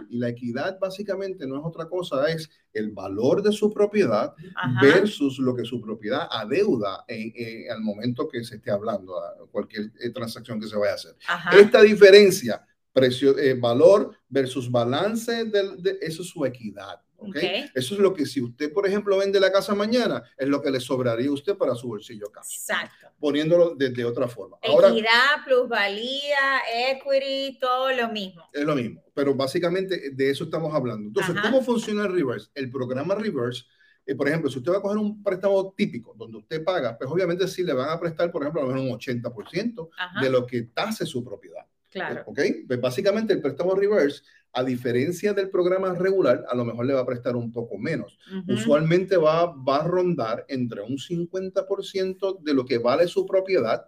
Y 0.08 0.18
la 0.18 0.28
equidad 0.28 0.78
básicamente 0.78 1.46
no 1.46 1.58
es 1.58 1.62
otra 1.64 1.88
cosa, 1.88 2.26
es 2.28 2.48
el 2.72 2.90
valor 2.92 3.42
de 3.42 3.52
su 3.52 3.72
propiedad 3.72 4.34
versus 4.80 5.38
lo 5.38 5.54
que 5.54 5.64
su 5.64 5.80
propiedad 5.80 6.28
adeuda 6.30 7.04
en, 7.08 7.70
al 7.70 7.80
momento 7.80 8.28
que 8.28 8.44
se 8.44 8.56
esté 8.56 8.70
hablando, 8.70 9.14
cualquier 9.50 9.90
eh, 10.00 10.10
transacción 10.10 10.60
que 10.60 10.68
se 10.68 10.76
vaya 10.76 10.92
a 10.92 10.94
hacer. 10.94 11.16
Esta 11.52 11.82
diferencia, 11.82 12.64
precio, 12.92 13.36
eh, 13.38 13.54
valor 13.54 14.16
versus 14.28 14.70
balance, 14.70 15.44
de, 15.44 15.98
eso 16.00 16.22
es 16.22 16.28
su 16.28 16.44
equidad. 16.44 17.00
Okay. 17.20 17.68
Eso 17.74 17.94
es 17.94 18.00
lo 18.00 18.14
que 18.14 18.24
si 18.24 18.40
usted, 18.40 18.72
por 18.72 18.86
ejemplo, 18.86 19.18
vende 19.18 19.40
la 19.40 19.50
casa 19.50 19.74
mañana, 19.74 20.22
es 20.36 20.48
lo 20.48 20.62
que 20.62 20.70
le 20.70 20.78
sobraría 20.78 21.28
a 21.28 21.32
usted 21.32 21.56
para 21.56 21.74
su 21.74 21.88
bolsillo 21.88 22.30
caso. 22.30 22.50
Exacto. 22.52 23.08
Poniéndolo 23.18 23.74
de, 23.74 24.04
otra 24.04 24.28
forma. 24.28 24.56
Equidad, 24.62 25.44
plusvalía, 25.44 26.62
equity, 26.90 27.58
todo 27.60 27.92
lo 27.92 28.08
mismo. 28.10 28.48
Es 28.52 28.64
lo 28.64 28.76
mismo, 28.76 29.02
pero 29.14 29.34
básicamente 29.34 30.10
de 30.12 30.30
eso 30.30 30.44
estamos 30.44 30.72
hablando. 30.72 31.08
Entonces, 31.08 31.34
¿cómo 31.42 31.60
funciona 31.62 32.04
el 32.04 32.12
reverse? 32.12 32.50
El 32.54 32.70
programa 32.70 33.16
reverse 33.16 33.64
eh, 34.08 34.14
por 34.14 34.26
ejemplo, 34.26 34.48
si 34.48 34.58
usted 34.58 34.72
va 34.72 34.78
a 34.78 34.80
coger 34.80 34.96
un 34.96 35.22
préstamo 35.22 35.74
típico 35.76 36.14
donde 36.16 36.38
usted 36.38 36.64
paga, 36.64 36.96
pues 36.96 37.10
obviamente 37.10 37.46
sí 37.46 37.62
le 37.62 37.74
van 37.74 37.90
a 37.90 38.00
prestar, 38.00 38.32
por 38.32 38.40
ejemplo, 38.40 38.62
a 38.62 38.64
lo 38.64 38.72
mejor 38.72 38.88
un 38.88 38.98
80% 38.98 39.90
de 40.22 40.30
lo 40.30 40.46
que 40.46 40.62
tase 40.62 41.04
su 41.04 41.22
propiedad. 41.22 41.66
Claro. 41.90 42.22
¿Ok? 42.26 42.40
Pues 42.66 42.80
básicamente 42.80 43.34
el 43.34 43.42
préstamo 43.42 43.74
reverse 43.74 44.22
a 44.52 44.64
diferencia 44.64 45.32
del 45.32 45.50
programa 45.50 45.94
regular, 45.94 46.44
a 46.48 46.54
lo 46.54 46.64
mejor 46.64 46.86
le 46.86 46.94
va 46.94 47.00
a 47.00 47.06
prestar 47.06 47.36
un 47.36 47.52
poco 47.52 47.78
menos. 47.78 48.18
Usualmente 48.48 49.16
va, 49.16 49.46
va 49.46 49.78
a 49.78 49.86
rondar 49.86 50.44
entre 50.48 50.80
un 50.82 50.96
50% 50.96 52.40
de 52.42 52.54
lo 52.54 52.64
que 52.64 52.78
vale 52.78 53.06
su 53.06 53.26
propiedad, 53.26 53.86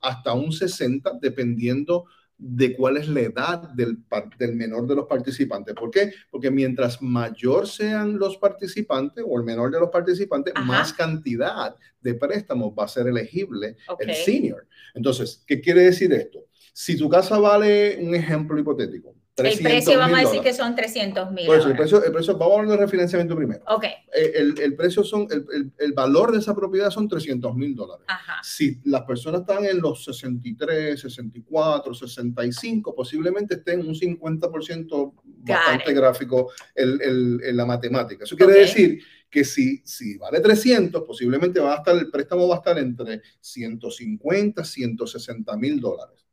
hasta 0.00 0.32
un 0.32 0.50
60%, 0.50 1.20
dependiendo 1.20 2.06
de 2.38 2.76
cuál 2.76 2.96
es 2.96 3.08
la 3.08 3.20
edad 3.20 3.68
del, 3.74 3.98
del 4.38 4.54
menor 4.54 4.86
de 4.86 4.94
los 4.94 5.06
participantes. 5.06 5.74
¿Por 5.74 5.90
qué? 5.90 6.12
Porque 6.30 6.52
mientras 6.52 7.02
mayor 7.02 7.66
sean 7.66 8.16
los 8.16 8.36
participantes 8.36 9.24
o 9.26 9.38
el 9.38 9.44
menor 9.44 9.72
de 9.72 9.80
los 9.80 9.90
participantes, 9.90 10.54
más 10.64 10.92
cantidad 10.92 11.74
de 12.00 12.14
préstamos 12.14 12.72
va 12.78 12.84
a 12.84 12.88
ser 12.88 13.08
elegible 13.08 13.76
el 13.98 14.14
senior. 14.14 14.68
Entonces, 14.94 15.42
¿qué 15.46 15.60
quiere 15.60 15.82
decir 15.82 16.12
esto? 16.12 16.46
Si 16.72 16.96
tu 16.96 17.08
casa 17.08 17.38
vale, 17.40 17.98
un 18.00 18.14
ejemplo 18.14 18.56
hipotético, 18.56 19.17
el 19.38 19.58
precio, 19.58 19.98
vamos 19.98 20.18
a 20.18 20.22
decir 20.22 20.40
que 20.40 20.52
son 20.52 20.74
300 20.74 21.30
mil. 21.32 21.50
el 21.50 21.76
precio, 21.76 22.04
el 22.04 22.12
precio, 22.12 22.36
vamos 22.36 22.56
a 22.56 22.60
hablar 22.60 22.78
de 22.78 22.84
refinanciamiento 22.84 23.36
primero. 23.36 23.62
Ok. 23.66 23.84
Eh, 23.84 24.32
el, 24.34 24.58
el 24.60 24.74
precio 24.76 25.04
son, 25.04 25.26
el, 25.30 25.72
el, 25.78 25.92
valor 25.92 26.32
de 26.32 26.38
esa 26.38 26.54
propiedad 26.54 26.90
son 26.90 27.08
300 27.08 27.54
mil 27.54 27.74
dólares. 27.74 28.04
Ajá. 28.08 28.38
Si 28.42 28.80
las 28.84 29.02
personas 29.02 29.42
están 29.42 29.64
en 29.64 29.80
los 29.80 30.04
63, 30.04 31.00
64, 31.00 31.94
65, 31.94 32.94
posiblemente 32.94 33.56
estén 33.56 33.80
un 33.80 33.94
50% 33.94 35.12
bastante 35.40 35.92
gráfico 35.92 36.52
en, 36.74 37.56
la 37.56 37.66
matemática. 37.66 38.24
Eso 38.24 38.36
quiere 38.36 38.54
decir 38.54 39.00
que 39.30 39.44
si, 39.44 39.82
si 39.84 40.16
vale 40.16 40.40
300, 40.40 41.02
posiblemente 41.02 41.60
va 41.60 41.74
a 41.74 41.76
estar, 41.78 41.96
el 41.96 42.10
préstamo 42.10 42.48
va 42.48 42.56
a 42.56 42.58
estar 42.58 42.78
entre 42.78 43.22
150, 43.40 44.64
160 44.64 45.56
mil 45.56 45.80
dólares. 45.80 46.27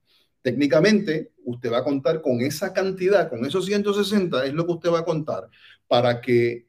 Técnicamente, 0.45 1.31
usted 1.43 1.71
va 1.71 1.79
a 1.79 1.83
contar 1.83 2.21
con 2.21 2.39
esa 2.39 2.71
cantidad, 2.71 3.27
con 3.31 3.43
esos 3.45 3.65
160, 3.65 4.45
es 4.45 4.53
lo 4.53 4.67
que 4.67 4.73
usted 4.73 4.91
va 4.91 4.99
a 4.99 5.03
contar 5.03 5.49
para 5.87 6.21
que 6.21 6.67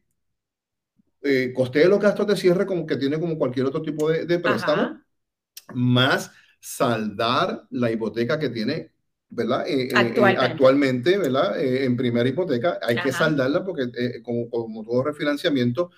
eh, 1.20 1.52
costee 1.54 1.86
los 1.86 2.00
gastos 2.00 2.26
de 2.26 2.38
cierre 2.38 2.64
como 2.64 2.86
que 2.86 2.96
tiene 2.96 3.20
como 3.20 3.36
cualquier 3.36 3.66
otro 3.66 3.82
tipo 3.82 4.08
de, 4.08 4.38
préstamo, 4.38 4.98
más 5.74 6.30
saldar 6.58 7.66
la 7.68 7.90
hipoteca 7.90 8.38
que 8.38 8.48
tiene 8.48 8.92
¿verdad? 9.28 9.68
Eh, 9.68 9.88
eh, 9.88 10.36
actualmente. 10.38 11.18
¿verdad? 11.18 11.60
en 11.60 11.98
primera 11.98 12.26
hipoteca 12.26 12.78
hay 12.80 12.96
que 13.02 13.12
saldarla 13.12 13.62
porque 13.62 14.22
como, 14.22 14.48
como, 14.48 14.84
todo 14.84 15.02
refinanciamiento, 15.02 15.90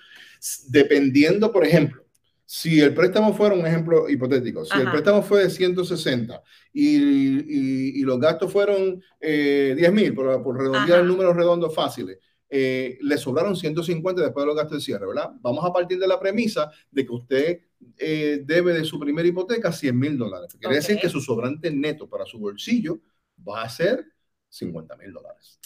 dependiendo, 0.67 1.49
por 1.49 1.65
ejemplo, 1.65 2.03
si 2.51 2.81
el 2.81 2.95
préstamo 2.95 3.31
fuera 3.31 3.53
un 3.53 3.63
ejemplo 3.63 4.09
hipotético, 4.09 4.65
si 4.65 4.75
el 4.79 4.89
préstamo 4.89 5.21
fue 5.21 5.43
de 5.43 5.51
160 5.51 6.41
y, 6.73 7.99
y, 7.99 8.01
los 8.01 8.19
gastos 8.19 8.51
fueron 8.51 9.03
eh, 9.19 9.75
10 9.77 9.93
mil, 9.93 10.15
por, 10.15 10.41
por 10.41 10.57
redondear 10.57 11.01
el 11.01 11.07
número 11.07 11.31
redondo 11.31 11.69
fáciles, 11.69 12.17
eh, 12.49 12.97
le 13.01 13.19
sobraron 13.19 13.55
150 13.55 14.23
después 14.23 14.41
de 14.41 14.47
los 14.47 14.55
gastos 14.55 14.79
de 14.79 14.83
cierre, 14.83 15.05
¿verdad? 15.05 15.29
Vamos 15.41 15.63
a 15.63 15.71
partir 15.71 15.99
de 15.99 16.07
la 16.07 16.19
premisa 16.19 16.71
de 16.89 17.05
que 17.05 17.11
usted 17.11 17.59
eh, 17.95 18.41
debe 18.43 18.73
de 18.73 18.83
su 18.83 18.99
primera 18.99 19.27
hipoteca 19.27 19.71
100 19.71 19.99
mil 19.99 20.17
dólares. 20.17 20.57
Quiere 20.59 20.77
decir 20.77 20.97
que 20.97 21.07
su 21.07 21.21
sobrante 21.21 21.69
neto 21.69 22.09
para 22.09 22.25
su 22.25 22.39
bolsillo 22.39 22.99
va 23.47 23.61
a 23.61 23.69
ser 23.69 24.03
50 24.49 24.97
mil 24.97 25.13
dólares. 25.13 25.59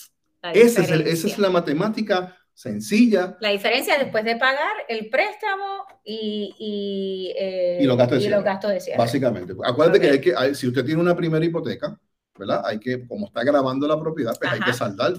Esa 0.53 0.81
es, 0.81 0.89
esa 0.91 1.27
es 1.27 1.39
la 1.39 1.49
matemática 1.49 2.42
sencilla. 2.53 3.37
La 3.39 3.49
diferencia 3.49 3.97
después 3.97 4.23
de 4.23 4.35
pagar 4.35 4.73
el 4.87 5.09
préstamo 5.09 5.85
y, 6.03 6.53
y, 6.57 7.33
eh, 7.37 7.79
los, 7.85 7.97
gastos 7.97 8.71
de 8.71 8.79
cierre, 8.79 8.97
Básicamente. 8.97 9.53
Acuérdate 9.63 9.99
que, 9.99 10.35
hay 10.35 10.49
que 10.49 10.55
si 10.55 10.67
usted 10.67 10.85
tiene 10.85 11.01
una 11.01 11.15
primera 11.15 11.43
hipoteca, 11.43 11.99
¿verdad? 12.37 12.63
Hay 12.65 12.79
que, 12.79 13.07
como 13.07 13.27
está 13.27 13.43
grabando 13.43 13.87
la 13.87 13.99
propiedad, 13.99 14.35
pues 14.39 14.51
hay 14.51 14.59
que 14.59 14.73
saldar. 14.73 15.13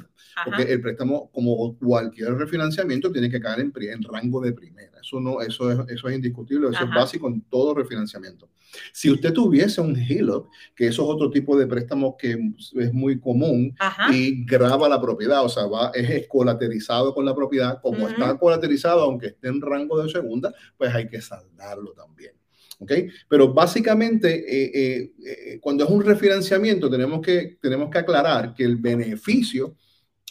Porque 0.44 0.62
el 0.62 0.81
préstamo, 0.81 1.31
como 1.31 1.79
cualquier 1.79 2.35
refinanciamiento, 2.35 3.12
tiene 3.12 3.31
que 3.31 3.40
caer 3.40 3.61
en, 3.61 3.73
en 3.77 4.03
rango 4.03 4.40
de 4.40 4.53
primera. 4.53 4.93
Eso, 5.05 5.21
no, 5.21 5.40
eso, 5.40 5.71
es, 5.71 5.79
eso 5.90 6.09
es 6.09 6.14
indiscutible, 6.14 6.69
eso 6.69 6.85
es 6.85 6.90
básico 6.90 7.29
en 7.29 7.43
todo 7.43 7.75
refinanciamiento. 7.75 8.49
Si 8.93 9.11
usted 9.11 9.33
tuviese 9.33 9.81
un 9.81 9.97
HELOC, 9.97 10.49
que 10.75 10.87
eso 10.87 11.03
es 11.03 11.09
otro 11.09 11.31
tipo 11.31 11.57
de 11.57 11.67
préstamo 11.67 12.17
que 12.17 12.37
es 12.77 12.93
muy 12.93 13.21
común 13.21 13.75
y 14.12 14.45
graba 14.45 14.88
la 14.88 15.01
propiedad, 15.01 15.45
o 15.45 15.49
sea, 15.49 15.67
va, 15.67 15.90
es 15.95 16.09
escolaterizado 16.09 17.14
con 17.14 17.25
la 17.25 17.35
propiedad, 17.35 17.81
como 17.83 18.09
está 18.09 18.37
colaterizado, 18.38 19.03
aunque 19.03 19.29
esté 19.29 19.49
en 19.49 19.61
rango 19.61 20.03
de 20.03 20.11
segunda, 20.11 20.53
pues 20.77 20.95
hay 20.95 21.09
que 21.09 21.21
saldarlo 21.21 21.93
también. 21.93 22.33
¿ok? 22.79 22.93
Pero 23.29 23.53
básicamente, 23.53 24.35
eh, 24.35 24.71
eh, 24.75 25.12
eh, 25.25 25.59
cuando 25.61 25.85
es 25.85 25.90
un 25.90 26.05
refinanciamiento, 26.05 26.90
tenemos 26.90 27.21
que, 27.21 27.59
tenemos 27.61 27.90
que 27.90 27.99
aclarar 27.99 28.55
que 28.55 28.64
el 28.64 28.77
beneficio 28.77 29.77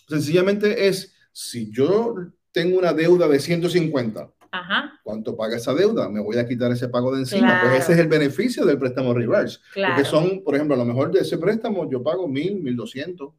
sencillamente 0.08 0.88
es, 0.88 1.14
si 1.32 1.72
yo 1.72 2.16
tengo 2.52 2.78
una 2.78 2.94
deuda 2.94 3.28
de 3.28 3.40
150 3.40 4.33
¿Cuánto 5.04 5.36
paga 5.36 5.58
esa 5.58 5.74
deuda? 5.74 6.10
Me 6.10 6.20
voy 6.20 6.38
a 6.38 6.48
quitar 6.48 6.72
ese 6.72 6.88
pago 6.88 7.14
de 7.14 7.22
encima. 7.22 7.62
Pues 7.62 7.84
ese 7.84 7.94
es 7.94 8.00
el 8.00 8.08
beneficio 8.08 8.66
del 8.66 8.78
préstamo 8.78 9.14
reverse. 9.14 9.60
Porque 9.74 10.06
son, 10.06 10.44
por 10.44 10.56
ejemplo, 10.56 10.76
a 10.76 10.78
lo 10.78 10.86
mejor 10.86 11.12
de 11.12 11.22
ese 11.22 11.38
préstamo 11.38 11.90
yo 11.90 12.04
pago 12.04 12.28
mil, 12.28 12.62
mil 12.62 12.76
doscientos. 12.76 13.34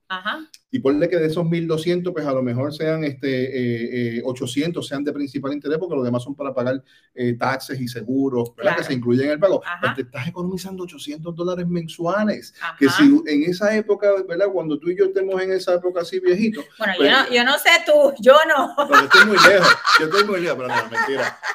Y 0.70 0.80
ponle 0.80 1.08
que 1.08 1.16
de 1.16 1.26
esos 1.26 1.48
mil 1.48 1.68
doscientos, 1.68 2.12
pues 2.12 2.26
a 2.26 2.32
lo 2.32 2.42
mejor 2.42 2.74
sean 2.74 3.04
este, 3.04 4.16
eh, 4.18 4.22
800, 4.24 4.84
eh, 4.84 4.88
sean 4.88 5.04
de 5.04 5.12
principal 5.12 5.52
interés, 5.52 5.78
porque 5.78 5.94
los 5.94 6.04
demás 6.04 6.24
son 6.24 6.34
para 6.34 6.52
pagar 6.52 6.82
eh, 7.14 7.34
taxes 7.38 7.80
y 7.80 7.86
seguros, 7.86 8.52
¿verdad? 8.56 8.78
Que 8.78 8.84
se 8.84 8.94
incluyen 8.94 9.26
en 9.26 9.32
el 9.32 9.38
pago. 9.38 9.62
Pues 9.80 9.94
te 9.94 10.02
estás 10.02 10.26
economizando 10.26 10.82
800 10.82 11.34
dólares 11.34 11.68
mensuales. 11.68 12.54
Que 12.76 12.88
si 12.88 13.04
en 13.26 13.44
esa 13.44 13.74
época, 13.76 14.08
¿verdad? 14.28 14.46
Cuando 14.52 14.78
tú 14.80 14.90
y 14.90 14.98
yo 14.98 15.04
estemos 15.04 15.40
en 15.40 15.52
esa 15.52 15.74
época 15.74 16.00
así 16.00 16.18
viejito. 16.18 16.64
Bueno, 16.78 16.94
yo, 16.94 16.98
pues 16.98 17.10
no, 17.12 17.34
yo 17.34 17.44
no 17.44 17.58
sé 17.58 17.70
tú, 17.86 18.12
yo 18.20 18.34
no. 18.48 18.74
Pero 18.76 19.00
yo 19.00 19.04
estoy 19.06 19.26
muy 19.26 19.36
lejos, 19.48 19.76
yo 20.00 20.06
estoy 20.06 20.24
muy 20.24 20.40
lejos, 20.40 20.56
pero 20.56 20.68
no, 20.68 21.03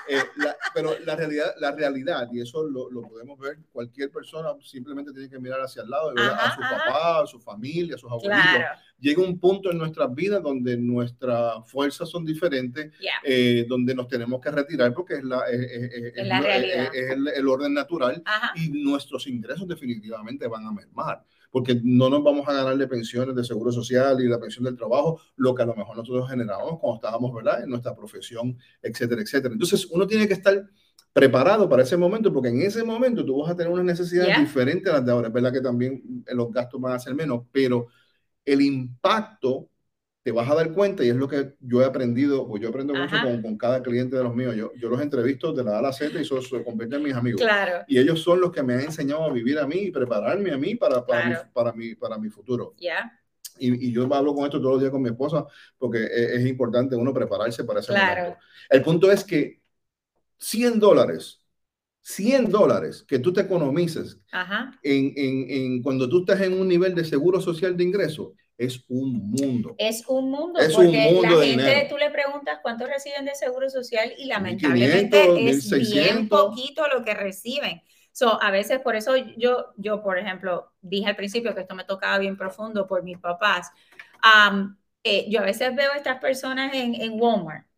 eh, 0.07 0.23
pero 0.73 0.97
la 1.05 1.15
realidad, 1.15 1.53
la 1.59 1.71
realidad, 1.71 2.27
y 2.31 2.41
eso 2.41 2.63
lo, 2.63 2.89
lo, 2.89 3.01
podemos 3.01 3.39
ver, 3.39 3.57
cualquier 3.71 4.11
persona 4.11 4.49
simplemente 4.61 5.11
tiene 5.11 5.29
que 5.29 5.39
mirar 5.39 5.61
hacia 5.61 5.83
el 5.83 5.89
lado, 5.89 6.13
ver 6.13 6.25
a 6.25 6.55
su 6.55 6.61
papá, 6.61 7.21
a 7.23 7.27
su 7.27 7.39
familia, 7.39 7.95
a 7.95 7.97
sus 7.97 8.11
abuelitos. 8.11 8.45
Llega 8.99 9.23
un 9.23 9.39
punto 9.39 9.71
en 9.71 9.77
nuestras 9.77 10.13
vidas 10.13 10.43
donde 10.43 10.75
nuestras 10.75 11.69
fuerzas 11.71 12.09
son 12.09 12.25
diferentes, 12.25 12.91
eh, 13.23 13.65
donde 13.67 13.95
nos 13.95 14.07
tenemos 14.07 14.41
que 14.41 14.51
retirar 14.51 14.93
porque 14.93 15.15
es, 15.15 15.23
la, 15.23 15.43
es, 15.49 15.61
el, 17.35 17.47
orden 17.47 17.73
natural 17.73 18.21
y 18.55 18.69
nuestros 18.69 19.25
ingresos 19.27 19.67
definitivamente 19.67 20.47
van 20.47 20.65
a 20.65 20.71
mermar 20.71 21.23
porque 21.51 21.79
no 21.83 22.09
nos 22.09 22.23
vamos 22.23 22.47
a 22.47 22.53
ganar 22.53 22.77
de 22.77 22.87
pensiones 22.87 23.35
de 23.35 23.43
seguro 23.43 23.71
social 23.71 24.21
y 24.21 24.27
la 24.27 24.39
pensión 24.39 24.65
del 24.65 24.75
trabajo, 24.75 25.19
lo 25.35 25.55
que 25.55 25.63
a 25.63 25.65
lo 25.65 25.75
mejor 25.75 25.97
nosotros 25.97 26.29
generábamos 26.29 26.79
cuando 26.79 26.95
estábamos, 26.95 27.33
¿verdad?, 27.33 27.63
en 27.63 27.69
nuestra 27.69 27.95
profesión, 27.95 28.57
etcétera, 28.81 29.21
etcétera. 29.21 29.53
Entonces, 29.53 29.87
uno 29.91 30.05
tiene 30.05 30.27
que 30.27 30.33
estar 30.33 30.63
preparado 31.11 31.67
para 31.67 31.83
ese 31.83 31.97
momento, 31.97 32.31
porque 32.31 32.49
en 32.49 32.61
ese 32.61 32.83
momento 32.83 33.25
tú 33.25 33.41
vas 33.41 33.51
a 33.51 33.55
tener 33.55 33.71
unas 33.71 33.85
necesidades 33.85 34.39
diferentes 34.39 34.91
a 34.91 34.97
las 34.97 35.05
de 35.05 35.11
ahora. 35.11 35.27
Es 35.27 35.33
verdad 35.33 35.51
que 35.51 35.61
también 35.61 36.23
los 36.31 36.51
gastos 36.51 36.79
van 36.79 36.93
a 36.93 36.99
ser 36.99 37.15
menos, 37.15 37.45
pero 37.51 37.87
el 38.45 38.61
impacto 38.61 39.69
te 40.21 40.31
vas 40.31 40.49
a 40.49 40.55
dar 40.55 40.73
cuenta, 40.73 41.03
y 41.03 41.09
es 41.09 41.15
lo 41.15 41.27
que 41.27 41.55
yo 41.61 41.81
he 41.81 41.85
aprendido, 41.85 42.45
o 42.47 42.57
yo 42.57 42.69
aprendo 42.69 42.93
mucho 42.93 43.15
con, 43.23 43.41
con, 43.41 43.57
cada 43.57 43.81
cliente 43.81 44.17
de 44.17 44.23
los 44.23 44.35
míos. 44.35 44.55
Yo, 44.55 44.71
yo 44.75 44.89
los 44.89 45.01
entrevisto 45.01 45.53
de 45.53 45.63
la 45.63 45.75
A 45.75 45.79
a 45.79 45.81
la 45.81 45.93
Z 45.93 46.17
y 46.17 46.23
eso 46.23 46.41
se 46.41 46.63
convierte 46.63 46.97
en 46.97 47.03
mis 47.03 47.13
amigos. 47.13 47.41
Claro. 47.41 47.85
Y 47.87 47.97
ellos 47.97 48.21
son 48.21 48.41
los 48.41 48.51
que 48.51 48.61
me 48.61 48.73
han 48.73 48.81
enseñado 48.81 49.23
a 49.23 49.31
vivir 49.31 49.57
a 49.59 49.65
mí 49.65 49.77
y 49.77 49.91
prepararme 49.91 50.51
a 50.51 50.57
mí 50.57 50.75
para, 50.75 51.05
para, 51.05 51.25
mi, 51.25 51.35
para, 51.53 51.73
mi, 51.73 51.95
para 51.95 52.17
mi 52.17 52.29
futuro. 52.29 52.73
Ya. 52.77 53.17
Y, 53.57 53.87
y, 53.87 53.91
yo 53.91 54.13
hablo 54.13 54.33
con 54.33 54.45
esto 54.45 54.59
todos 54.59 54.73
los 54.73 54.81
días 54.81 54.91
con 54.91 55.01
mi 55.01 55.09
esposa 55.09 55.45
porque 55.77 56.03
es, 56.03 56.31
es 56.31 56.45
importante 56.45 56.95
uno 56.95 57.13
prepararse 57.13 57.63
para 57.63 57.79
ese 57.79 57.93
claro. 57.93 58.21
momento. 58.21 58.39
El 58.69 58.81
punto 58.81 59.11
es 59.11 59.23
que 59.23 59.61
100 60.37 60.79
dólares 60.79 61.39
100 62.01 62.49
dólares 62.49 63.03
que 63.07 63.19
tú 63.19 63.31
te 63.33 63.41
economices 63.41 64.19
En, 64.81 65.13
en, 65.15 65.49
en, 65.49 65.83
cuando 65.83 66.07
tú 66.07 66.21
estás 66.21 66.41
en 66.41 66.59
un 66.59 66.67
nivel 66.67 66.95
de 66.95 67.03
seguro 67.03 67.41
social 67.41 67.75
de 67.75 67.83
ingreso 67.83 68.33
es 68.59 68.83
un 68.89 69.31
mundo. 69.31 69.73
Es 69.77 70.03
un 70.07 70.29
mundo, 70.29 70.59
es 70.59 70.73
porque 70.73 70.89
un 70.89 71.13
mundo 71.15 71.39
la 71.39 71.45
gente, 71.45 71.87
tú 71.89 71.97
le 71.97 72.11
preguntas 72.11 72.59
cuánto 72.61 72.85
reciben 72.85 73.23
de 73.23 73.33
seguro 73.33 73.69
social 73.69 74.13
y 74.17 74.25
lamentablemente 74.25 75.49
es 75.49 75.71
bien 75.71 76.27
poquito 76.27 76.83
lo 76.93 77.03
que 77.05 77.13
reciben. 77.13 77.81
So, 78.11 78.41
a 78.41 78.51
veces 78.51 78.79
por 78.79 78.97
eso 78.97 79.15
yo, 79.37 79.67
yo, 79.77 80.03
por 80.03 80.19
ejemplo, 80.19 80.73
dije 80.81 81.07
al 81.07 81.15
principio 81.15 81.55
que 81.55 81.61
esto 81.61 81.73
me 81.73 81.85
tocaba 81.85 82.17
bien 82.17 82.35
profundo 82.35 82.85
por 82.85 83.01
mis 83.01 83.17
papás. 83.17 83.71
Eh, 85.03 85.27
yo 85.29 85.39
a 85.39 85.45
veces 85.45 85.73
veo 85.73 85.93
a 85.93 85.95
estas 85.95 86.19
personas 86.19 86.73
en, 86.73 86.95
en 86.95 87.13
Walmart 87.13 87.68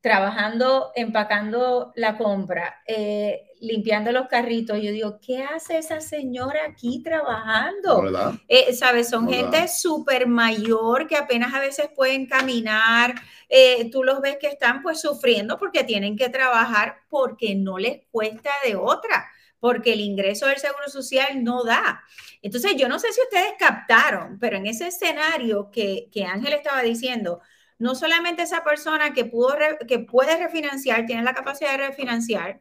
trabajando, 0.00 0.92
empacando 0.94 1.92
la 1.96 2.16
compra, 2.16 2.82
eh, 2.86 3.48
limpiando 3.60 4.12
los 4.12 4.28
carritos. 4.28 4.80
Yo 4.80 4.92
digo, 4.92 5.18
¿qué 5.20 5.42
hace 5.42 5.78
esa 5.78 6.00
señora 6.00 6.60
aquí 6.68 7.02
trabajando? 7.02 8.04
Eh, 8.46 8.72
¿Sabes? 8.74 9.08
Son 9.08 9.28
gente 9.28 9.66
súper 9.66 10.28
mayor 10.28 11.08
que 11.08 11.16
apenas 11.16 11.52
a 11.52 11.60
veces 11.60 11.88
pueden 11.94 12.26
caminar. 12.26 13.14
Eh, 13.48 13.90
tú 13.90 14.04
los 14.04 14.20
ves 14.20 14.36
que 14.40 14.46
están 14.46 14.82
pues 14.82 15.00
sufriendo 15.00 15.58
porque 15.58 15.82
tienen 15.82 16.16
que 16.16 16.28
trabajar 16.28 16.98
porque 17.08 17.56
no 17.56 17.78
les 17.78 18.04
cuesta 18.10 18.50
de 18.64 18.76
otra 18.76 19.28
porque 19.60 19.92
el 19.92 20.00
ingreso 20.00 20.46
del 20.46 20.58
Seguro 20.58 20.88
Social 20.88 21.42
no 21.42 21.64
da. 21.64 22.04
Entonces, 22.42 22.76
yo 22.76 22.88
no 22.88 23.00
sé 23.00 23.12
si 23.12 23.20
ustedes 23.20 23.54
captaron, 23.58 24.38
pero 24.38 24.56
en 24.56 24.66
ese 24.66 24.86
escenario 24.86 25.68
que, 25.72 26.08
que 26.12 26.24
Ángel 26.24 26.52
estaba 26.52 26.82
diciendo, 26.82 27.40
no 27.78 27.94
solamente 27.94 28.42
esa 28.42 28.64
persona 28.64 29.12
que, 29.12 29.24
pudo 29.24 29.56
que 29.86 29.98
puede 30.00 30.36
refinanciar, 30.36 31.06
tiene 31.06 31.22
la 31.22 31.34
capacidad 31.34 31.72
de 31.72 31.88
refinanciar 31.88 32.60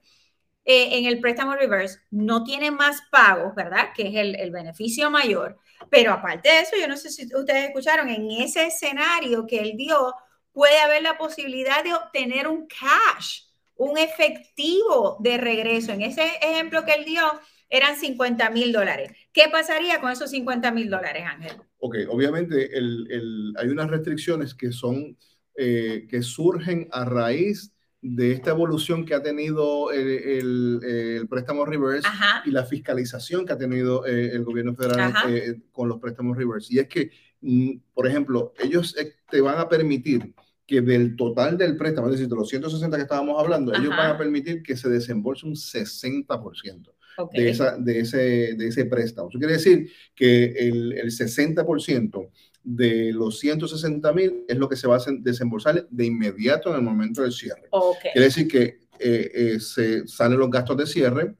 eh, 0.65 0.99
en 0.99 1.05
el 1.05 1.19
préstamo 1.21 1.55
reverse, 1.55 1.99
no 2.11 2.43
tiene 2.43 2.71
más 2.71 3.01
pagos, 3.11 3.55
¿verdad? 3.55 3.89
Que 3.95 4.09
es 4.09 4.15
el, 4.15 4.35
el, 4.35 4.51
beneficio 4.51 5.09
mayor. 5.09 5.57
Pero 5.89 6.11
aparte 6.11 6.49
de 6.49 6.59
eso, 6.61 6.75
yo 6.79 6.87
no 6.87 6.97
sé 6.97 7.09
si 7.09 7.23
ustedes 7.33 7.67
escucharon, 7.69 8.09
en 8.09 8.29
ese 8.31 8.65
escenario 8.65 9.47
que 9.47 9.59
él 9.59 9.73
dio, 9.77 10.13
puede 10.51 10.77
haber 10.79 11.03
la 11.03 11.17
posibilidad 11.17 11.83
de 11.83 11.93
obtener 11.93 12.47
un 12.47 12.67
cash 12.67 13.47
un 13.77 13.97
efectivo 13.97 15.17
de 15.19 15.37
regreso. 15.37 15.93
En 15.93 16.01
ese 16.01 16.23
ejemplo 16.41 16.83
que 16.83 16.93
él 16.93 17.05
dio, 17.05 17.23
eran 17.69 17.97
50 17.97 18.49
mil 18.49 18.71
dólares. 18.71 19.11
¿Qué 19.37 19.49
pasaría 19.51 20.01
con 20.01 20.09
esos 20.09 20.31
50 20.31 20.71
mil 20.71 20.89
dólares, 20.89 21.23
Ángel? 21.27 21.51
Ok, 21.77 21.97
obviamente 22.09 22.75
el, 22.75 23.05
el, 23.11 23.53
hay 23.59 23.67
unas 23.67 23.87
restricciones 23.87 24.55
que 24.55 24.71
son, 24.71 25.15
eh, 25.55 26.07
que 26.09 26.23
surgen 26.23 26.87
a 26.91 27.05
raíz 27.05 27.71
de 28.01 28.31
esta 28.31 28.49
evolución 28.49 29.05
que 29.05 29.13
ha 29.13 29.21
tenido 29.21 29.91
el, 29.91 30.79
el, 30.83 31.27
préstamo 31.29 31.65
reverse 31.65 32.09
y 32.45 32.49
la 32.49 32.65
fiscalización 32.65 33.45
que 33.45 33.53
ha 33.53 33.59
tenido 33.59 34.07
eh, 34.07 34.31
el 34.33 34.43
gobierno 34.43 34.73
federal 34.73 35.13
eh, 35.29 35.61
con 35.71 35.87
los 35.87 35.99
préstamos 35.99 36.35
reverse. 36.35 36.73
Y 36.73 36.79
es 36.79 36.87
que, 36.87 37.11
mm, 37.41 37.77
por 37.93 38.07
ejemplo, 38.07 38.55
ellos 38.57 38.95
te 39.29 39.39
van 39.39 39.59
a 39.59 39.69
permitir 39.69 40.33
que 40.65 40.81
del 40.81 41.15
total 41.15 41.59
del 41.59 41.77
préstamo, 41.77 42.07
es 42.07 42.13
decir, 42.13 42.27
de 42.27 42.35
los 42.35 42.49
160 42.49 42.97
que 42.97 43.03
estábamos 43.03 43.39
hablando, 43.39 43.71
ellos 43.71 43.89
van 43.89 44.15
a 44.15 44.17
permitir 44.17 44.63
que 44.63 44.75
se 44.75 44.89
desembolse 44.89 45.45
un 45.45 45.53
60% 45.53 46.96
de, 47.33 47.49
esa, 47.49 47.77
de, 47.77 47.99
ese, 47.99 48.17
de 48.55 48.67
ese 48.67 48.85
préstamo. 48.85 49.29
Eso 49.29 49.39
quiere 49.39 49.53
decir 49.53 49.89
que 50.15 50.45
el, 50.45 50.93
el 50.93 51.07
60% 51.07 52.29
de 52.63 53.13
los 53.13 53.39
160 53.39 54.11
mil 54.13 54.43
es 54.47 54.57
lo 54.57 54.67
que 54.67 54.75
se 54.75 54.87
va 54.87 54.97
a 54.97 55.01
desembolsar 55.19 55.87
de 55.89 56.05
inmediato 56.05 56.69
en 56.69 56.75
el 56.75 56.81
momento 56.81 57.21
del 57.21 57.31
cierre. 57.31 57.69
Quiere 58.01 58.25
decir 58.25 58.47
que 58.47 58.79
eh, 58.99 59.31
eh, 59.33 59.59
se 59.59 60.05
salen 60.07 60.39
los 60.39 60.49
gastos 60.49 60.75
de 60.75 60.85
cierre 60.85 61.35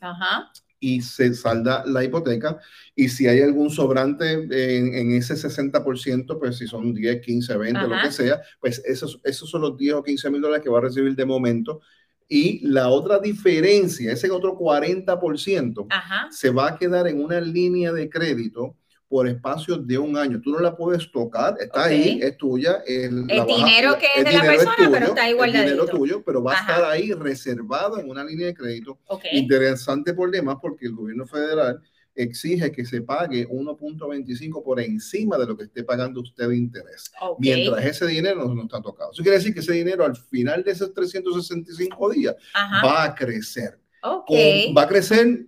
y 0.79 1.01
se 1.01 1.33
salda 1.33 1.83
la 1.85 2.03
hipoteca. 2.03 2.59
Y 2.95 3.09
si 3.09 3.27
hay 3.27 3.41
algún 3.41 3.69
sobrante 3.69 4.33
en, 4.33 4.93
en 4.93 5.11
ese 5.11 5.33
60%, 5.33 6.39
pues 6.39 6.57
si 6.57 6.67
son 6.67 6.93
10, 6.93 7.21
15, 7.21 7.57
20, 7.57 7.87
lo 7.87 8.01
que 8.01 8.11
sea, 8.11 8.41
pues 8.61 8.81
esos, 8.85 9.19
esos 9.23 9.49
son 9.49 9.61
los 9.61 9.77
10 9.77 9.95
o 9.95 10.03
15 10.03 10.29
mil 10.29 10.41
dólares 10.41 10.63
que 10.63 10.69
va 10.69 10.77
a 10.77 10.83
recibir 10.83 11.13
de 11.13 11.25
momento 11.25 11.81
y 12.29 12.67
la 12.67 12.89
otra 12.89 13.19
diferencia, 13.19 14.11
ese 14.11 14.29
otro 14.29 14.57
40%, 14.57 15.87
se 16.29 16.49
va 16.49 16.69
a 16.69 16.77
quedar 16.77 17.07
en 17.07 17.23
una 17.23 17.39
línea 17.39 17.93
de 17.93 18.09
crédito 18.09 18.75
por 19.07 19.27
espacio 19.27 19.77
de 19.77 19.97
un 19.97 20.17
año. 20.17 20.41
Tú 20.41 20.51
no 20.51 20.59
la 20.59 20.75
puedes 20.75 21.09
tocar, 21.11 21.55
está 21.59 21.85
ahí, 21.85 22.19
es 22.21 22.35
tuya. 22.37 22.83
El, 22.85 23.25
dinero 23.25 23.97
que 23.97 24.07
es 24.15 24.25
de 24.25 24.33
la 24.33 24.41
persona, 24.41 24.89
pero 24.91 25.05
está 25.07 25.29
igual. 25.29 25.55
El 25.55 25.61
dinero 25.61 25.85
tuyo, 25.85 26.23
pero 26.25 26.43
va 26.43 26.53
a 26.53 26.59
estar 26.59 26.83
ahí 26.83 27.13
reservado 27.13 27.99
en 27.99 28.09
una 28.09 28.23
línea 28.23 28.47
de 28.47 28.53
crédito. 28.53 28.99
Interesante 29.31 30.13
por 30.13 30.29
demás 30.29 30.57
porque 30.61 30.87
el 30.87 30.93
gobierno 30.93 31.25
federal 31.25 31.81
exige 32.17 32.71
que 32.71 32.83
se 32.83 33.01
pague 33.01 33.47
1.25 33.47 34.63
por 34.63 34.79
encima 34.81 35.37
de 35.37 35.45
lo 35.45 35.55
que 35.55 35.65
esté 35.65 35.83
pagando 35.83 36.21
usted 36.21 36.49
de 36.49 36.57
interés. 36.57 37.11
Mientras 37.37 37.85
ese 37.85 38.07
dinero 38.07 38.53
no, 38.53 38.63
está 38.63 38.81
tocado. 38.81 39.11
Eso 39.11 39.21
quiere 39.21 39.37
decir 39.37 39.53
que 39.53 39.59
ese 39.59 39.73
dinero 39.73 40.03
al 40.03 40.15
final 40.15 40.63
de 40.63 40.71
esos 40.71 40.93
365 40.93 42.09
días 42.09 42.35
va 42.83 43.03
a 43.03 43.15
crecer. 43.15 43.79
va 44.03 44.81
a 44.81 44.87
crecer 44.87 45.45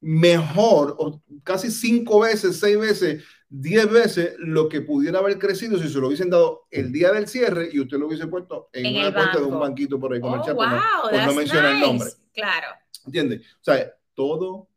mejor, 0.00 0.96
o 0.98 1.22
casi 1.44 1.70
cinco 1.70 2.20
veces, 2.20 2.58
seis 2.58 2.78
veces, 2.78 3.22
diez 3.50 3.90
veces 3.90 4.34
lo 4.38 4.68
que 4.68 4.80
pudiera 4.80 5.18
haber 5.18 5.38
crecido 5.38 5.78
si 5.78 5.90
se 5.90 5.98
lo 5.98 6.06
hubiesen 6.06 6.30
dado 6.30 6.66
el 6.70 6.90
día 6.90 7.12
del 7.12 7.28
cierre 7.28 7.68
y 7.70 7.80
usted 7.80 7.98
lo 7.98 8.06
hubiese 8.06 8.26
puesto 8.26 8.70
en, 8.72 8.96
una 8.96 9.12
cuenta 9.12 9.38
de 9.38 9.44
un 9.44 9.60
banquito 9.60 10.00
por 10.00 10.14
ahí 10.14 10.20
comercial, 10.20 10.56
oh, 10.58 11.10
wow, 11.10 11.26
no, 11.26 11.34
mencionar 11.34 11.74
el 11.74 11.80
nombre. 11.80 12.08
Claro. 12.32 12.68
¿Entiende? 13.04 13.42
O 13.60 13.64
sea, 13.64 13.92
todo 14.14 14.69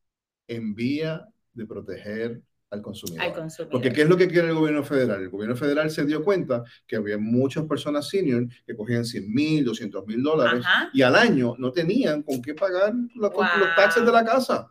en 0.47 0.75
vía 0.75 1.27
de 1.53 1.65
proteger 1.65 2.41
al 2.73 2.81
consumidor. 2.81 3.47
Porque 3.69 3.93
¿qué 3.93 4.01
es 4.01 4.09
lo 4.09 4.17
que 4.17 4.27
quiere 4.27 4.47
el 4.47 4.55
gobierno 4.55 4.83
federal? 4.83 5.21
El 5.21 5.29
gobierno 5.29 5.55
federal 5.55 5.91
se 5.91 6.05
dio 6.05 6.23
cuenta 6.23 6.63
que 6.87 6.95
había 6.95 7.17
muchas 7.17 7.65
personas 7.65 8.09
senior 8.09 8.47
que 8.65 8.75
cogían 8.75 9.05
100 9.05 9.31
mil, 9.31 9.63
200 9.63 10.05
mil 10.07 10.23
dólares 10.23 10.65
y 10.91 11.03
al 11.03 11.15
año 11.15 11.55
no 11.59 11.71
tenían 11.71 12.23
con 12.23 12.41
qué 12.41 12.55
pagar 12.55 12.93
los 13.15 13.31
taxes 13.75 14.03
de 14.03 14.11
la 14.11 14.25
casa. 14.25 14.67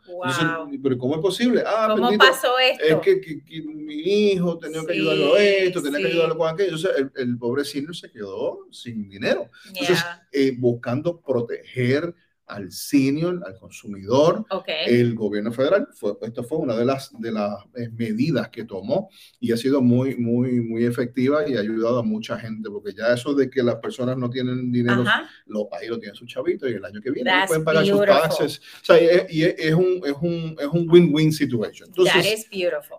pero 0.82 0.98
¿cómo 0.98 1.14
es 1.14 1.20
posible? 1.20 1.62
Ah, 1.64 1.94
¿Cómo 1.96 2.10
pasó 2.18 2.58
esto? 2.58 2.84
Es 2.84 2.96
que, 3.00 3.42
mi 3.64 3.94
hijo 3.94 4.58
tenía 4.58 4.84
que 4.84 4.92
ayudarlo 4.92 5.34
a 5.34 5.42
esto, 5.42 5.82
tenía 5.82 6.00
que 6.00 6.06
ayudarlo 6.08 6.36
con 6.36 6.48
aquello. 6.52 6.76
Entonces 6.76 7.06
el, 7.14 7.38
pobre 7.38 7.64
senior 7.64 7.94
se 7.94 8.10
quedó 8.10 8.66
sin 8.70 9.08
dinero. 9.08 9.48
Entonces, 9.68 10.04
eh, 10.32 10.54
buscando 10.56 11.20
proteger 11.20 12.14
al 12.46 12.70
senior, 12.72 13.42
al 13.46 13.56
consumidor. 13.56 14.44
El 14.86 15.14
gobierno 15.14 15.52
federal, 15.52 15.88
fue, 15.94 16.14
esto 16.22 16.44
fue 16.44 16.58
una 16.58 16.76
de 16.76 16.84
las, 16.84 17.10
de 17.18 17.32
las 17.32 17.64
eh, 17.76 17.88
medidas 17.90 18.48
que 18.50 18.64
tomó 18.64 19.08
y 19.40 19.52
ha 19.52 19.56
sido 19.56 19.80
muy, 19.80 20.16
muy, 20.16 20.60
muy 20.60 20.84
efectiva 20.84 21.48
y 21.48 21.56
ha 21.56 21.60
ayudado 21.60 22.00
a 22.00 22.02
mucha 22.02 22.38
gente, 22.38 22.68
porque 22.70 22.92
ya 22.92 23.12
eso 23.12 23.34
de 23.34 23.48
que 23.48 23.62
las 23.62 23.76
personas 23.76 24.16
no 24.16 24.28
tienen 24.28 24.70
dinero, 24.70 25.04
los 25.46 25.66
países 25.68 25.90
lo 25.90 25.98
tienen 25.98 26.14
sus 26.14 26.28
chavitos 26.28 26.70
y 26.70 26.74
el 26.74 26.84
año 26.84 27.00
que 27.00 27.10
viene 27.10 27.30
pueden 27.46 27.64
pagar 27.64 27.86
sus 27.86 28.04
taxes. 28.04 28.60
O 28.82 28.84
sea, 28.84 29.26
y 29.28 29.42
es, 29.42 29.74
un 29.74 30.00
es 30.04 30.14
un 30.20 30.56
es 30.58 30.66
un 30.66 30.90
win-win 30.90 31.32
situation. 31.32 31.88
Entonces, 31.88 32.46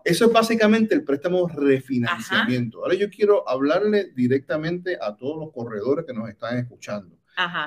eso 0.04 0.26
es 0.26 0.32
básicamente 0.32 0.96
el 0.96 1.04
préstamo 1.04 1.48
refinanciamiento. 1.48 2.80
Ahora 2.80 2.96
yo 2.96 3.10
quiero 3.10 3.48
hablarle 3.48 4.12
directamente 4.16 4.98
a 5.00 5.16
todos 5.16 5.38
los 5.40 5.54
corredores 5.54 6.06
que 6.06 6.14
nos 6.14 6.30
están 6.30 6.58
escuchando. 6.58 7.18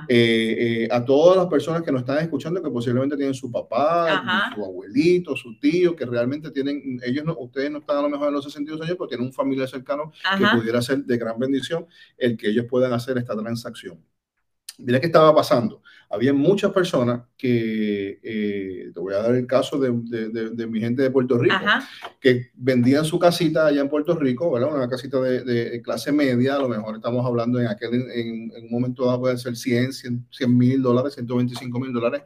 Eh, 0.08 0.84
eh, 0.84 0.88
a 0.90 1.04
todas 1.04 1.36
las 1.36 1.46
personas 1.46 1.82
que 1.82 1.90
nos 1.90 2.02
están 2.02 2.18
escuchando 2.18 2.62
que 2.62 2.70
posiblemente 2.70 3.16
tienen 3.16 3.34
su 3.34 3.50
papá, 3.50 4.52
su 4.54 4.64
abuelito, 4.64 5.34
su 5.36 5.58
tío, 5.58 5.96
que 5.96 6.06
realmente 6.06 6.50
tienen, 6.50 7.00
ellos 7.04 7.24
no, 7.24 7.36
ustedes 7.38 7.70
no 7.70 7.78
están 7.78 7.98
a 7.98 8.02
lo 8.02 8.08
mejor 8.08 8.28
en 8.28 8.34
los 8.34 8.44
62 8.44 8.80
años, 8.82 8.96
pero 8.96 9.08
tienen 9.08 9.26
un 9.26 9.32
familiar 9.32 9.68
cercano 9.68 10.12
que 10.38 10.46
pudiera 10.56 10.80
ser 10.80 11.04
de 11.04 11.18
gran 11.18 11.38
bendición 11.38 11.86
el 12.16 12.36
que 12.36 12.48
ellos 12.50 12.66
puedan 12.68 12.92
hacer 12.92 13.18
esta 13.18 13.36
transacción. 13.36 14.00
Mira 14.78 15.00
qué 15.00 15.06
estaba 15.06 15.34
pasando. 15.34 15.82
Había 16.08 16.32
muchas 16.32 16.72
personas 16.72 17.22
que, 17.36 18.20
eh, 18.22 18.90
te 18.94 19.00
voy 19.00 19.14
a 19.14 19.18
dar 19.18 19.34
el 19.34 19.46
caso 19.46 19.78
de, 19.78 19.90
de, 19.90 20.66
mi 20.66 20.80
gente 20.80 21.02
de 21.02 21.10
Puerto 21.10 21.36
Rico, 21.36 21.56
que 22.20 22.50
vendían 22.54 23.04
su 23.04 23.18
casita 23.18 23.66
allá 23.66 23.80
en 23.80 23.88
Puerto 23.88 24.14
Rico, 24.14 24.50
¿verdad? 24.52 24.74
Una 24.74 24.88
casita 24.88 25.20
de, 25.20 25.82
clase 25.82 26.12
media, 26.12 26.56
a 26.56 26.58
lo 26.58 26.68
mejor 26.68 26.96
estamos 26.96 27.26
hablando 27.26 27.60
en 27.60 27.66
aquel, 27.66 27.94
en, 28.12 28.52
un 28.64 28.70
momento 28.70 29.04
dado 29.04 29.20
puede 29.20 29.36
ser 29.36 29.56
100, 29.56 29.92
100 29.92 30.56
mil 30.56 30.80
dólares, 30.80 31.14
125 31.14 31.80
mil 31.80 31.92
dólares. 31.92 32.22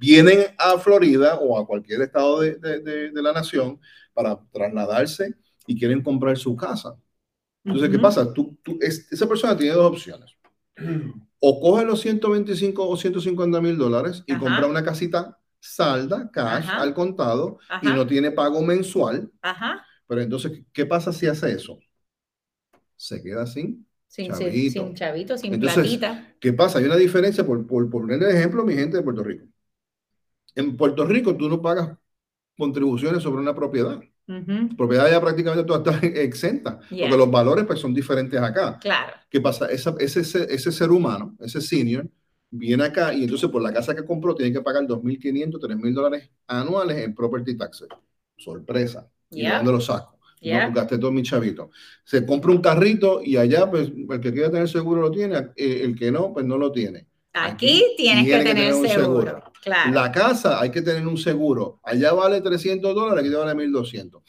Vienen 0.00 0.46
a 0.58 0.78
Florida 0.78 1.36
o 1.36 1.58
a 1.58 1.66
cualquier 1.66 2.02
estado 2.02 2.40
de, 2.40 3.10
la 3.14 3.32
nación 3.32 3.78
para 4.12 4.38
trasladarse 4.52 5.34
y 5.66 5.78
quieren 5.78 6.02
comprar 6.02 6.36
su 6.36 6.56
casa. 6.56 6.96
Entonces, 7.64 7.88
¿qué 7.90 7.98
pasa? 7.98 8.32
Tú, 8.32 8.58
tú, 8.62 8.78
esa 8.80 9.28
persona 9.28 9.56
tiene 9.56 9.74
dos 9.74 9.92
opciones 9.92 10.36
o 11.44 11.60
coge 11.60 11.84
los 11.84 12.00
125 12.00 12.88
o 12.88 12.96
150 12.96 13.60
mil 13.60 13.76
dólares 13.76 14.22
y 14.26 14.36
compra 14.36 14.66
una 14.68 14.84
casita 14.84 15.38
salda, 15.58 16.30
cash, 16.30 16.66
al 16.68 16.94
contado, 16.94 17.58
y 17.82 17.86
no 17.86 18.06
tiene 18.06 18.30
pago 18.30 18.62
mensual. 18.62 19.30
Pero 20.06 20.20
entonces, 20.20 20.62
¿qué 20.72 20.86
pasa 20.86 21.12
si 21.12 21.26
hace 21.26 21.52
eso? 21.52 21.78
Se 22.96 23.20
queda 23.22 23.46
sin 23.46 23.86
sin 24.06 24.30
chavito, 24.30 24.86
sin, 24.86 24.94
chavito, 24.94 25.38
sin 25.38 25.58
platita. 25.58 26.34
¿Qué 26.38 26.52
pasa? 26.52 26.78
Hay 26.78 26.84
una 26.84 26.96
diferencia, 26.96 27.44
por, 27.44 27.66
por, 27.66 27.88
por 27.90 28.02
poner 28.02 28.22
el 28.22 28.36
ejemplo, 28.36 28.62
mi 28.62 28.74
gente 28.74 28.98
de 28.98 29.02
Puerto 29.02 29.24
Rico. 29.24 29.46
En 30.54 30.76
Puerto 30.76 31.06
Rico 31.06 31.34
tú 31.36 31.48
no 31.48 31.62
pagas 31.62 31.96
contribuciones 32.56 33.22
sobre 33.22 33.40
una 33.40 33.54
propiedad. 33.54 34.00
Propiedad 34.76 35.10
ya 35.10 35.20
prácticamente 35.20 35.64
toda 35.64 35.78
está 35.78 36.06
exenta, 36.20 36.78
porque 36.78 37.16
los 37.16 37.30
valores 37.30 37.64
pues 37.64 37.80
son 37.80 37.92
diferentes 37.92 38.40
acá. 38.40 38.78
Claro. 38.80 39.12
¿Qué 39.28 39.40
pasa? 39.40 39.66
ese, 39.66 39.92
ese 39.98 40.72
ser 40.72 40.90
humano, 40.90 41.36
ese 41.40 41.60
senior, 41.60 42.08
viene 42.50 42.84
acá 42.84 43.12
y 43.14 43.24
entonces 43.24 43.48
por 43.50 43.62
la 43.62 43.72
casa 43.72 43.94
que 43.94 44.04
compró 44.04 44.34
tiene 44.34 44.52
que 44.52 44.60
pagar 44.60 44.84
2.500, 44.84 45.58
3.000 45.58 45.94
dólares 45.94 46.30
anuales 46.46 46.98
en 46.98 47.14
property 47.14 47.56
taxes. 47.56 47.88
Sorpresa. 48.36 49.08
¿Y 49.30 49.46
dónde 49.46 49.72
lo 49.72 49.80
saco? 49.80 50.18
No, 50.42 50.72
gasté 50.72 50.98
todo 50.98 51.12
mi 51.12 51.22
chavito. 51.22 51.70
Se 52.04 52.26
compra 52.26 52.50
un 52.50 52.60
carrito 52.60 53.20
y 53.22 53.36
allá, 53.36 53.70
pues, 53.70 53.88
el 53.88 54.20
que 54.20 54.32
quiera 54.32 54.50
tener 54.50 54.68
seguro 54.68 55.00
lo 55.00 55.10
tiene, 55.10 55.36
eh, 55.56 55.82
el 55.84 55.96
que 55.96 56.10
no, 56.10 56.32
pues 56.32 56.44
no 56.44 56.58
lo 56.58 56.72
tiene. 56.72 57.06
Aquí, 57.32 57.94
tienes 57.96 58.26
que, 58.26 58.44
tener, 58.44 58.74
seguro. 58.88 59.42
Claro. 59.62 59.92
La 59.92 60.10
casa 60.10 60.60
hay 60.60 60.70
que 60.70 60.82
tener 60.82 61.06
un 61.06 61.16
seguro. 61.16 61.78
Allá 61.84 62.12
vale 62.12 62.40
300 62.40 62.94
dólares, 62.94 63.24
aquí 63.24 63.32
vale 63.32 63.54
1200. 63.54 64.22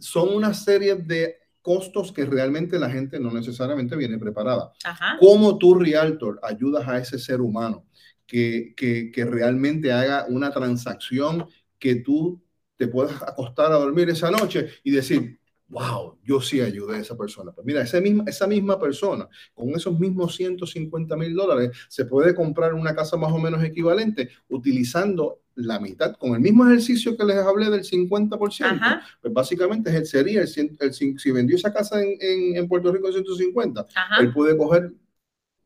son 0.00 0.34
una 0.34 0.52
serie 0.52 0.96
de 0.96 1.36
costos 1.62 2.12
que 2.12 2.26
realmente 2.26 2.78
la 2.78 2.90
gente 2.90 3.18
no 3.20 3.30
necesariamente 3.30 3.96
viene 3.96 4.18
preparada. 4.18 4.72
¿Cómo 5.20 5.56
tú, 5.56 5.76
Realtor, 5.76 6.40
ayudas 6.42 6.86
a 6.88 6.98
ese 6.98 7.18
ser 7.18 7.40
humano 7.40 7.86
que, 8.26 8.74
que, 8.76 9.12
que 9.12 9.24
realmente 9.24 9.92
haga 9.92 10.26
una 10.28 10.50
transacción 10.50 11.46
que 11.78 11.96
tú 11.96 12.42
te 12.76 12.88
puedas 12.88 13.22
acostar 13.22 13.72
a 13.72 13.76
dormir 13.76 14.10
esa 14.10 14.30
noche 14.30 14.68
y 14.82 14.90
decir, 14.90 15.38
wow, 15.74 16.16
yo 16.22 16.40
sí 16.40 16.60
ayudé 16.60 16.96
a 16.96 17.00
esa 17.00 17.16
persona. 17.16 17.50
Pues 17.50 17.66
mira, 17.66 17.82
esa 17.82 18.00
misma, 18.00 18.22
esa 18.28 18.46
misma 18.46 18.78
persona, 18.78 19.28
con 19.52 19.70
esos 19.70 19.98
mismos 19.98 20.36
150 20.36 21.16
mil 21.16 21.34
dólares, 21.34 21.76
se 21.88 22.04
puede 22.04 22.32
comprar 22.32 22.74
una 22.74 22.94
casa 22.94 23.16
más 23.16 23.32
o 23.32 23.38
menos 23.38 23.62
equivalente 23.62 24.30
utilizando 24.48 25.40
la 25.56 25.78
mitad, 25.80 26.16
con 26.16 26.34
el 26.34 26.40
mismo 26.40 26.66
ejercicio 26.66 27.16
que 27.16 27.24
les 27.24 27.36
hablé 27.36 27.70
del 27.70 27.84
50%, 27.84 29.00
pues 29.20 29.32
básicamente 29.32 30.04
sería 30.04 30.42
el, 30.42 30.76
el, 30.80 30.94
si 30.94 31.30
vendió 31.30 31.56
esa 31.56 31.72
casa 31.72 32.02
en, 32.02 32.16
en, 32.56 32.68
Puerto 32.68 32.92
Rico 32.92 33.06
en 33.06 33.12
150, 33.14 33.86
él 34.18 34.32
puede 34.32 34.56
coger 34.56 34.92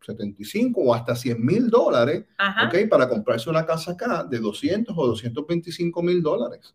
75 0.05 0.81
o 0.81 0.95
hasta 0.95 1.15
100 1.17 1.45
mil 1.45 1.71
dólares, 1.71 2.25
¿ok? 2.67 2.89
Para 2.89 3.09
comprarse 3.09 3.49
una 3.49 3.65
casa 3.65 3.93
acá 3.93 4.25
de 4.25 4.39
200 4.39 4.95
o 4.97 5.07
225 5.07 6.03
mil 6.03 6.23
dólares. 6.23 6.73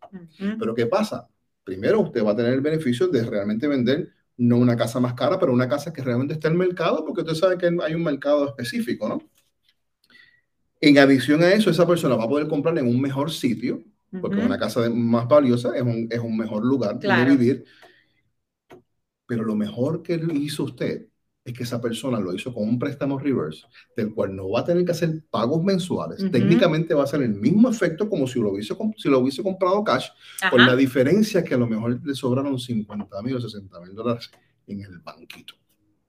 Pero 0.58 0.74
¿qué 0.74 0.86
pasa? 0.86 1.28
Primero, 1.64 2.00
usted 2.00 2.24
va 2.24 2.32
a 2.32 2.36
tener 2.36 2.52
el 2.52 2.60
beneficio 2.60 3.08
de 3.08 3.24
realmente 3.24 3.66
vender 3.66 4.12
no 4.36 4.58
una 4.58 4.76
casa 4.76 5.00
más 5.00 5.14
cara, 5.14 5.38
pero 5.38 5.52
una 5.52 5.68
casa 5.68 5.92
que 5.92 6.02
realmente 6.02 6.34
esté 6.34 6.48
en 6.48 6.54
el 6.54 6.58
mercado, 6.58 7.04
porque 7.04 7.22
usted 7.22 7.34
sabe 7.34 7.58
que 7.58 7.66
hay 7.82 7.94
un 7.94 8.02
mercado 8.02 8.46
específico, 8.46 9.08
¿no? 9.08 9.18
En 10.80 10.98
adición 10.98 11.42
a 11.42 11.52
eso, 11.52 11.70
esa 11.70 11.86
persona 11.86 12.16
va 12.16 12.24
a 12.24 12.28
poder 12.28 12.46
comprar 12.46 12.76
en 12.78 12.86
un 12.86 13.00
mejor 13.00 13.30
sitio, 13.30 13.82
porque 14.20 14.36
una 14.36 14.58
casa 14.58 14.88
más 14.90 15.26
valiosa 15.26 15.74
es 15.74 15.82
un, 15.82 16.08
es 16.10 16.20
un 16.20 16.36
mejor 16.36 16.64
lugar 16.64 16.98
para 16.98 17.24
vivir. 17.24 17.64
Pero 19.26 19.44
lo 19.44 19.54
mejor 19.54 20.02
que 20.02 20.20
hizo 20.34 20.64
usted 20.64 21.08
es 21.44 21.52
que 21.52 21.64
esa 21.64 21.80
persona 21.80 22.18
lo 22.18 22.32
hizo 22.34 22.54
con 22.54 22.66
un 22.66 22.78
préstamo 22.78 23.18
reverse, 23.18 23.66
del 23.94 24.14
cual 24.14 24.34
no 24.34 24.50
va 24.50 24.60
a 24.60 24.64
tener 24.64 24.84
que 24.84 24.92
hacer 24.92 25.22
pagos 25.30 25.62
mensuales. 25.62 26.18
Técnicamente 26.30 26.94
va 26.94 27.04
a 27.04 27.06
ser 27.06 27.22
el 27.22 27.34
mismo 27.34 27.68
efecto 27.68 28.08
como 28.08 28.26
si 28.26 28.40
lo 28.40 28.50
hubiese, 28.50 28.74
si 28.96 29.08
lo 29.10 29.18
hubiese 29.18 29.42
comprado 29.42 29.84
cash, 29.84 30.08
con 30.50 30.64
la 30.64 30.74
diferencia 30.74 31.44
que 31.44 31.54
a 31.54 31.58
lo 31.58 31.66
mejor 31.66 32.00
le 32.02 32.14
sobraron 32.14 32.58
50 32.58 33.22
mil 33.22 33.36
o 33.36 33.40
60 33.40 33.80
mil 33.80 33.94
dólares 33.94 34.30
en 34.66 34.80
el 34.80 34.98
banquito. 35.00 35.54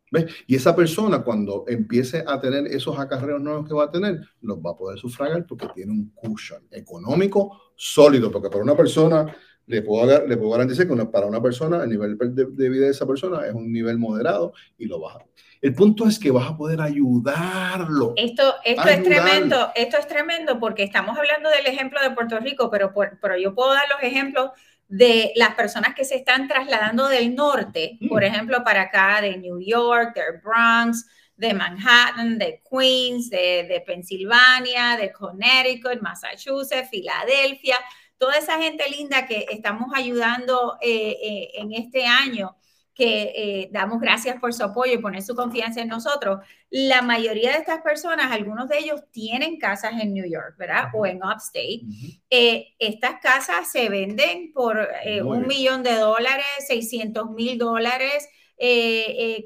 ¿Ves? 0.09 0.33
Y 0.47 0.55
esa 0.55 0.73
persona 0.73 1.23
cuando 1.23 1.65
empiece 1.67 2.23
a 2.25 2.39
tener 2.39 2.67
esos 2.67 2.97
acarreos 2.97 3.41
nuevos 3.41 3.67
que 3.67 3.73
va 3.73 3.85
a 3.85 3.91
tener, 3.91 4.21
los 4.41 4.59
va 4.59 4.71
a 4.71 4.77
poder 4.77 4.97
sufragar 4.99 5.45
porque 5.45 5.67
tiene 5.75 5.91
un 5.91 6.11
cushion 6.13 6.63
económico 6.71 7.59
sólido, 7.75 8.31
porque 8.31 8.49
para 8.49 8.63
una 8.63 8.77
persona 8.77 9.35
le 9.67 9.81
puedo, 9.81 10.27
le 10.27 10.37
puedo 10.37 10.51
garantizar 10.51 10.87
que 10.87 11.05
para 11.05 11.25
una 11.25 11.41
persona 11.41 11.83
el 11.83 11.89
nivel 11.89 12.17
de, 12.17 12.69
vida 12.69 12.85
de 12.85 12.91
esa 12.91 13.07
persona 13.07 13.45
es 13.45 13.53
un 13.53 13.71
nivel 13.71 13.97
moderado 13.97 14.53
y 14.77 14.85
lo 14.85 14.99
baja. 14.99 15.19
El 15.61 15.73
punto 15.73 16.07
es 16.07 16.19
que 16.19 16.29
vas 16.29 16.51
a 16.51 16.57
poder 16.57 16.81
ayudarlo. 16.81 18.13
Esto, 18.17 18.55
esto 18.63 18.87
es 18.87 19.03
tremendo, 19.03 19.71
esto 19.73 19.97
es 19.97 20.07
tremendo 20.07 20.59
porque 20.59 20.83
estamos 20.83 21.17
hablando 21.17 21.49
del 21.49 21.65
ejemplo 21.65 21.99
de 22.01 22.11
Puerto 22.11 22.39
Rico, 22.39 22.69
pero, 22.69 22.93
pero 23.21 23.37
yo 23.37 23.55
puedo 23.55 23.73
dar 23.73 23.85
los 23.89 24.03
ejemplos 24.03 24.51
de 24.87 25.31
las 25.35 25.55
personas 25.55 25.95
que 25.95 26.05
se 26.05 26.15
están 26.15 26.47
trasladando 26.47 27.07
del 27.07 27.33
norte, 27.33 27.97
mm. 27.99 28.09
por 28.09 28.23
ejemplo, 28.23 28.63
para 28.63 28.83
acá, 28.83 29.21
de 29.21 29.37
New 29.37 29.59
York, 29.59 30.13
de 30.13 30.39
Bronx, 30.43 31.07
de 31.35 31.53
Manhattan, 31.55 32.37
de 32.37 32.61
Queens, 32.69 33.31
de, 33.31 33.65
de 33.67 33.81
Pensilvania, 33.81 34.95
de 34.97 35.11
Connecticut, 35.11 35.99
Massachusetts, 36.01 36.89
Filadelfia 36.91 37.77
toda 38.17 38.37
esa 38.37 38.57
gente 38.59 38.89
linda 38.89 39.25
que 39.25 39.45
estamos 39.51 39.91
ayudando 39.93 40.77
eh, 40.81 41.17
eh, 41.21 41.49
en 41.55 41.73
este 41.73 42.05
año, 42.05 42.55
que 42.93 43.33
eh, 43.35 43.69
damos 43.73 43.99
gracias 43.99 44.39
por 44.39 44.53
su 44.53 44.63
apoyo 44.63 44.93
y 44.93 44.99
poner 44.99 45.21
su 45.21 45.35
confianza 45.35 45.81
en 45.81 45.89
nosotros. 45.89 46.39
La 46.69 47.01
mayoría 47.01 47.51
de 47.51 47.57
estas 47.57 47.81
personas, 47.81 48.31
algunos 48.31 48.69
de 48.69 48.79
ellos 48.79 49.01
tienen 49.11 49.59
casas 49.59 49.93
en 50.01 50.13
New 50.13 50.25
York, 50.25 50.55
¿verdad? 50.57 50.85
O 50.93 51.05
en 51.05 51.17
Upstate. 51.17 51.81
estas 52.29 53.19
casas 53.21 53.69
se 53.69 53.89
venden 53.89 54.53
por 54.53 54.87
un 55.25 55.45
millón 55.45 55.83
de 55.83 55.95
dólares, 55.95 56.45
600 56.67 57.31
mil 57.31 57.57
dólares. 57.57 58.29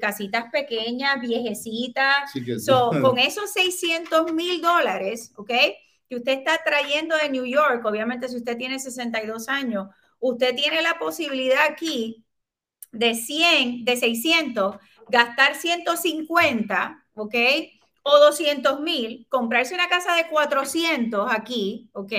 casitas 0.00 0.44
pequeñas, 0.52 1.20
viejecitas. 1.20 2.32
con 3.02 3.18
esos 3.18 3.52
600 3.52 4.32
mil 4.32 4.62
dólares, 4.62 5.32
¿ok? 5.36 5.50
Que 6.10 6.16
usted 6.16 6.32
está 6.38 6.60
trayendo 6.64 7.16
de 7.16 7.30
New 7.30 7.46
York, 7.46 7.84
obviamente 7.86 8.28
si 8.28 8.36
usted 8.36 8.58
tiene 8.58 8.80
62 8.80 9.48
años, 9.48 9.86
usted 10.18 10.56
tiene 10.56 10.82
la 10.82 10.98
posibilidad 10.98 11.64
aquí 11.70 12.26
de 12.90 13.14
100, 13.14 13.84
de 13.84 13.96
600, 13.96 14.76
gastar 15.08 15.54
150, 15.54 17.06
¿ok? 17.14 17.34
O 18.02 18.18
200 18.18 18.80
mil, 18.80 19.28
comprarse 19.28 19.72
una 19.72 19.88
casa 19.88 20.16
de 20.16 20.26
400 20.26 21.32
aquí, 21.32 21.88
¿ok? 21.92 22.12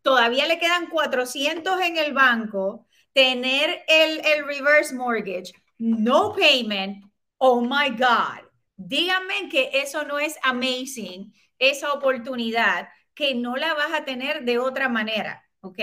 Todavía 0.00 0.46
le 0.46 0.58
quedan 0.58 0.86
400 0.86 1.82
en 1.82 1.98
el 1.98 2.14
banco, 2.14 2.86
tener 3.12 3.84
el, 3.88 4.24
el 4.24 4.46
reverse 4.46 4.94
mortgage, 4.94 5.52
no 5.76 6.32
payment, 6.34 7.04
oh 7.36 7.60
my 7.60 7.90
God. 7.90 8.48
Díganme 8.76 9.50
que 9.50 9.68
eso 9.74 10.04
no 10.04 10.18
es 10.18 10.38
amazing, 10.42 11.34
esa 11.58 11.92
oportunidad 11.92 12.88
que 13.18 13.34
no 13.34 13.56
la 13.56 13.74
vas 13.74 13.92
a 13.92 14.04
tener 14.04 14.44
de 14.44 14.60
otra 14.60 14.88
manera, 14.88 15.44
¿ok? 15.60 15.78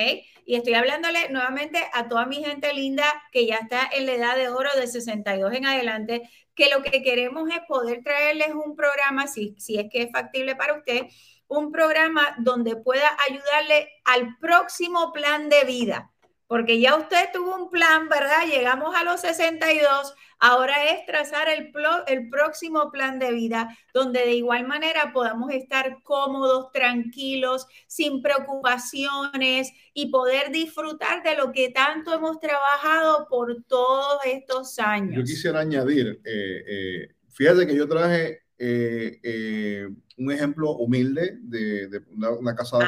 Y 0.45 0.55
estoy 0.55 0.73
hablándole 0.75 1.27
nuevamente 1.31 1.85
a 1.91 2.07
toda 2.07 2.25
mi 2.25 2.41
gente 2.41 2.73
linda 2.73 3.03
que 3.33 3.45
ya 3.45 3.57
está 3.57 3.89
en 3.91 4.05
la 4.05 4.13
edad 4.13 4.35
de 4.37 4.47
oro 4.47 4.69
de 4.79 4.87
62 4.87 5.53
en 5.53 5.65
adelante, 5.65 6.29
que 6.55 6.69
lo 6.69 6.81
que 6.81 7.03
queremos 7.03 7.49
es 7.49 7.59
poder 7.67 8.01
traerles 8.05 8.53
un 8.53 8.77
programa, 8.77 9.27
si, 9.27 9.53
si 9.57 9.77
es 9.77 9.87
que 9.91 10.03
es 10.03 10.11
factible 10.13 10.55
para 10.55 10.77
usted, 10.77 11.07
un 11.49 11.73
programa 11.73 12.37
donde 12.39 12.77
pueda 12.77 13.09
ayudarle 13.29 13.89
al 14.05 14.37
próximo 14.37 15.11
plan 15.11 15.49
de 15.49 15.65
vida. 15.65 16.13
Porque 16.47 16.79
ya 16.79 16.95
usted 16.95 17.29
tuvo 17.33 17.55
un 17.55 17.69
plan, 17.69 18.07
¿verdad? 18.07 18.45
Llegamos 18.47 18.95
a 18.95 19.03
los 19.03 19.21
62, 19.21 20.15
Ahora 20.39 20.91
es 20.91 21.05
trazar 21.05 21.47
el, 21.49 21.71
el 22.07 22.29
próximo 22.29 22.91
plan 22.91 23.19
de 23.19 23.31
vida 23.31 23.75
donde 23.93 24.19
de 24.19 24.35
igual 24.35 24.67
manera 24.67 25.11
podamos 25.13 25.51
estar 25.51 26.01
cómodos, 26.03 26.71
tranquilos, 26.71 27.65
sin 27.87 28.21
preocupaciones 28.21 29.71
y 29.93 30.11
poder 30.11 30.51
disfrutar 30.51 31.23
de 31.23 31.37
lo 31.37 31.51
que 31.51 31.69
tanto 31.69 32.13
hemos 32.13 32.39
trabajado 32.39 33.27
por 33.29 33.63
todos 33.63 34.19
estos 34.25 34.77
años. 34.79 35.15
Yo 35.15 35.23
quisiera 35.23 35.61
añadir, 35.61 36.21
eh, 36.25 36.63
eh, 36.67 37.15
fíjate 37.29 37.65
que 37.65 37.75
yo 37.75 37.87
traje 37.87 38.43
eh, 38.57 39.87
un 40.17 40.31
ejemplo 40.31 40.71
humilde 40.71 41.37
de, 41.41 42.03
una, 42.11 42.55
casa 42.55 42.79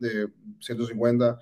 de 0.00 0.28
150. 0.60 1.38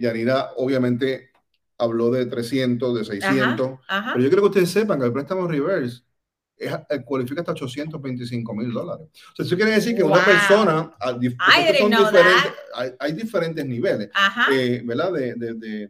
Yanira, 0.00 0.50
obviamente, 0.56 1.30
habló 1.78 2.10
de 2.10 2.26
300, 2.26 2.98
de 2.98 3.04
600, 3.04 3.78
pero 3.88 4.20
yo 4.20 4.30
creo 4.30 4.42
que 4.42 4.48
ustedes 4.48 4.70
sepan 4.70 4.98
que 4.98 5.06
el 5.06 5.12
préstamo 5.12 5.46
reverse 5.48 6.02
es, 6.56 6.72
eh, 6.72 7.02
cualifica 7.04 7.40
hasta 7.40 7.52
825 7.52 8.54
mil 8.54 8.72
dólares. 8.72 9.08
O 9.32 9.36
sea, 9.36 9.44
eso 9.44 9.56
quiere 9.56 9.72
decir 9.72 9.96
que 9.96 10.02
una 10.02 10.24
persona, 10.24 10.94
hay, 12.98 13.12
diferentes 13.12 13.64
niveles, 13.66 14.10
eh, 14.52 14.82
¿verdad? 14.84 15.12
De, 15.12 15.34
de, 15.34 15.54
de, 15.54 15.88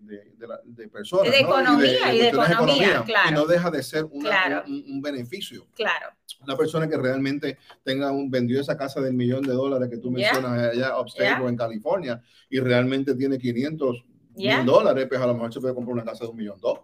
de, 0.64 0.88
personas. 0.88 1.30
De 1.30 1.40
economía 1.40 2.14
y 2.14 2.18
de, 2.18 2.28
economía, 2.28 3.02
claro. 3.04 3.30
Y 3.30 3.34
no 3.34 3.46
deja 3.46 3.70
de 3.70 3.82
ser 3.82 4.04
un, 4.04 4.26
un, 4.66 5.02
beneficio. 5.02 5.66
Claro. 5.74 6.08
Una 6.40 6.56
persona 6.56 6.88
que 6.88 6.96
realmente 6.96 7.58
tenga 7.84 8.10
un 8.10 8.30
vendido 8.30 8.60
esa 8.60 8.76
casa 8.76 9.00
del 9.00 9.14
millón 9.14 9.42
de 9.42 9.52
dólares 9.52 9.88
que 9.88 9.98
tú 9.98 10.10
mencionas 10.10 10.72
allá 10.72 10.98
upstate 10.98 11.40
o 11.40 11.48
en 11.48 11.56
California 11.56 12.20
y 12.48 12.58
realmente 12.58 13.14
tiene 13.14 13.38
500 13.38 14.04
mil 14.34 14.64
dólares, 14.64 15.06
pues 15.08 15.20
a 15.20 15.26
lo 15.26 15.34
mejor 15.34 15.52
se 15.52 15.60
puede 15.60 15.74
comprar 15.74 15.94
una 15.94 16.04
casa 16.04 16.24
de 16.24 16.30
un 16.30 16.36
millón 16.36 16.58
dos. 16.60 16.80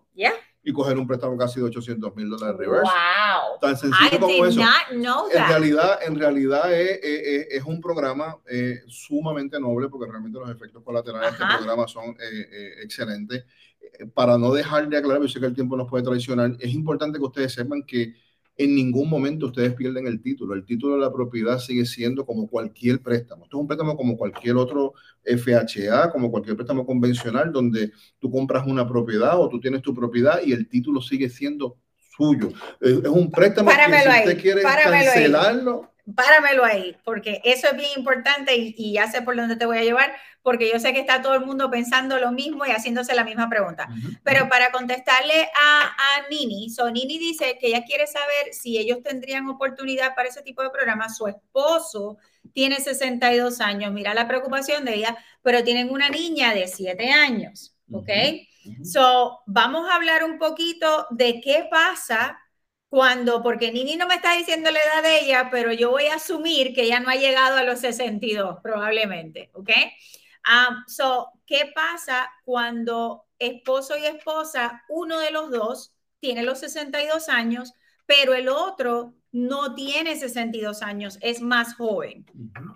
Y 0.68 0.72
coger 0.72 0.98
un 0.98 1.06
préstamo 1.06 1.34
casi 1.38 1.60
de 1.60 1.66
800 1.66 2.14
mil 2.14 2.28
dólares 2.28 2.58
reverse. 2.58 2.82
Wow. 2.82 3.58
Tan 3.58 3.74
sencillo 3.74 4.20
como 4.20 4.44
eso. 4.44 4.60
En 5.32 5.48
realidad, 5.48 5.98
en 6.02 6.14
realidad 6.14 6.70
es, 6.74 7.00
es, 7.02 7.46
es 7.52 7.64
un 7.64 7.80
programa 7.80 8.36
eh, 8.46 8.82
sumamente 8.86 9.58
noble 9.58 9.88
porque 9.88 10.10
realmente 10.10 10.38
los 10.38 10.50
efectos 10.50 10.82
colaterales 10.82 11.38
de 11.38 11.42
este 11.42 11.56
programa 11.56 11.88
son 11.88 12.10
eh, 12.10 12.48
eh, 12.52 12.72
excelentes. 12.82 13.46
Para 14.12 14.36
no 14.36 14.52
dejar 14.52 14.86
de 14.90 14.98
aclarar, 14.98 15.22
yo 15.22 15.28
sé 15.28 15.40
que 15.40 15.46
el 15.46 15.54
tiempo 15.54 15.74
nos 15.74 15.88
puede 15.88 16.04
traicionar, 16.04 16.54
es 16.60 16.74
importante 16.74 17.18
que 17.18 17.24
ustedes 17.24 17.54
sepan 17.54 17.82
que 17.84 18.14
en 18.58 18.74
ningún 18.74 19.08
momento 19.08 19.46
ustedes 19.46 19.72
pierden 19.74 20.08
el 20.08 20.20
título. 20.20 20.52
El 20.52 20.64
título 20.64 20.94
de 20.96 21.00
la 21.00 21.12
propiedad 21.12 21.60
sigue 21.60 21.86
siendo 21.86 22.26
como 22.26 22.48
cualquier 22.48 23.00
préstamo. 23.00 23.44
Esto 23.44 23.56
es 23.56 23.60
un 23.60 23.68
préstamo 23.68 23.96
como 23.96 24.16
cualquier 24.16 24.56
otro 24.56 24.94
FHA, 25.24 26.10
como 26.10 26.28
cualquier 26.28 26.56
préstamo 26.56 26.84
convencional, 26.84 27.52
donde 27.52 27.92
tú 28.18 28.30
compras 28.30 28.66
una 28.66 28.86
propiedad 28.86 29.40
o 29.40 29.48
tú 29.48 29.60
tienes 29.60 29.80
tu 29.80 29.94
propiedad 29.94 30.40
y 30.44 30.52
el 30.52 30.68
título 30.68 31.00
sigue 31.00 31.30
siendo 31.30 31.78
suyo. 32.16 32.48
Es, 32.80 32.98
un 33.06 33.30
préstamo 33.30 33.70
que 33.70 33.76
si 33.76 34.08
usted 34.08 34.42
quiere 34.42 34.62
cancelarlo. 34.62 35.92
Páramelo 36.14 36.64
ahí, 36.64 36.96
porque 37.04 37.40
eso 37.44 37.68
es 37.68 37.76
bien 37.76 37.90
importante 37.96 38.56
y, 38.56 38.74
y 38.76 38.94
ya 38.94 39.10
sé 39.10 39.22
por 39.22 39.36
dónde 39.36 39.56
te 39.56 39.66
voy 39.66 39.78
a 39.78 39.82
llevar 39.82 40.14
porque 40.48 40.70
yo 40.72 40.78
sé 40.80 40.94
que 40.94 41.00
está 41.00 41.20
todo 41.20 41.34
el 41.34 41.44
mundo 41.44 41.70
pensando 41.70 42.18
lo 42.18 42.32
mismo 42.32 42.64
y 42.64 42.70
haciéndose 42.70 43.14
la 43.14 43.22
misma 43.22 43.50
pregunta. 43.50 43.86
Pero 44.22 44.48
para 44.48 44.70
contestarle 44.70 45.50
a, 45.54 45.82
a 45.82 46.28
Nini, 46.30 46.70
so 46.70 46.90
Nini 46.90 47.18
dice 47.18 47.58
que 47.60 47.66
ella 47.66 47.84
quiere 47.84 48.06
saber 48.06 48.52
si 48.52 48.78
ellos 48.78 49.02
tendrían 49.02 49.46
oportunidad 49.48 50.14
para 50.14 50.30
ese 50.30 50.40
tipo 50.40 50.62
de 50.62 50.70
programa. 50.70 51.10
Su 51.10 51.26
esposo 51.26 52.16
tiene 52.54 52.76
62 52.76 53.60
años, 53.60 53.92
mira 53.92 54.14
la 54.14 54.26
preocupación 54.26 54.86
de 54.86 54.94
ella, 54.94 55.18
pero 55.42 55.62
tienen 55.62 55.90
una 55.90 56.08
niña 56.08 56.54
de 56.54 56.66
7 56.66 57.10
años, 57.10 57.76
¿ok? 57.92 58.08
So, 58.84 59.40
vamos 59.46 59.88
a 59.90 59.96
hablar 59.96 60.24
un 60.24 60.38
poquito 60.38 61.06
de 61.10 61.42
qué 61.42 61.68
pasa 61.70 62.38
cuando, 62.88 63.42
porque 63.42 63.70
Nini 63.70 63.96
no 63.96 64.06
me 64.06 64.14
está 64.14 64.34
diciendo 64.34 64.70
la 64.70 64.80
edad 64.80 65.02
de 65.02 65.20
ella, 65.20 65.48
pero 65.50 65.72
yo 65.72 65.90
voy 65.90 66.06
a 66.06 66.14
asumir 66.14 66.74
que 66.74 66.82
ella 66.82 67.00
no 67.00 67.10
ha 67.10 67.16
llegado 67.16 67.56
a 67.56 67.62
los 67.62 67.80
62, 67.80 68.58
probablemente, 68.62 69.50
¿ok? 69.52 69.70
Um, 70.48 70.84
so, 70.86 71.32
¿qué 71.46 71.70
pasa 71.74 72.30
cuando 72.44 73.28
esposo 73.38 73.96
y 73.96 74.06
esposa, 74.06 74.84
uno 74.88 75.18
de 75.18 75.30
los 75.30 75.50
dos 75.50 75.94
tiene 76.20 76.42
los 76.42 76.60
62 76.60 77.28
años, 77.28 77.74
pero 78.06 78.34
el 78.34 78.48
otro 78.48 79.14
no 79.38 79.74
tiene 79.74 80.16
62 80.16 80.82
años, 80.82 81.18
es 81.20 81.40
más 81.40 81.74
joven. 81.74 82.26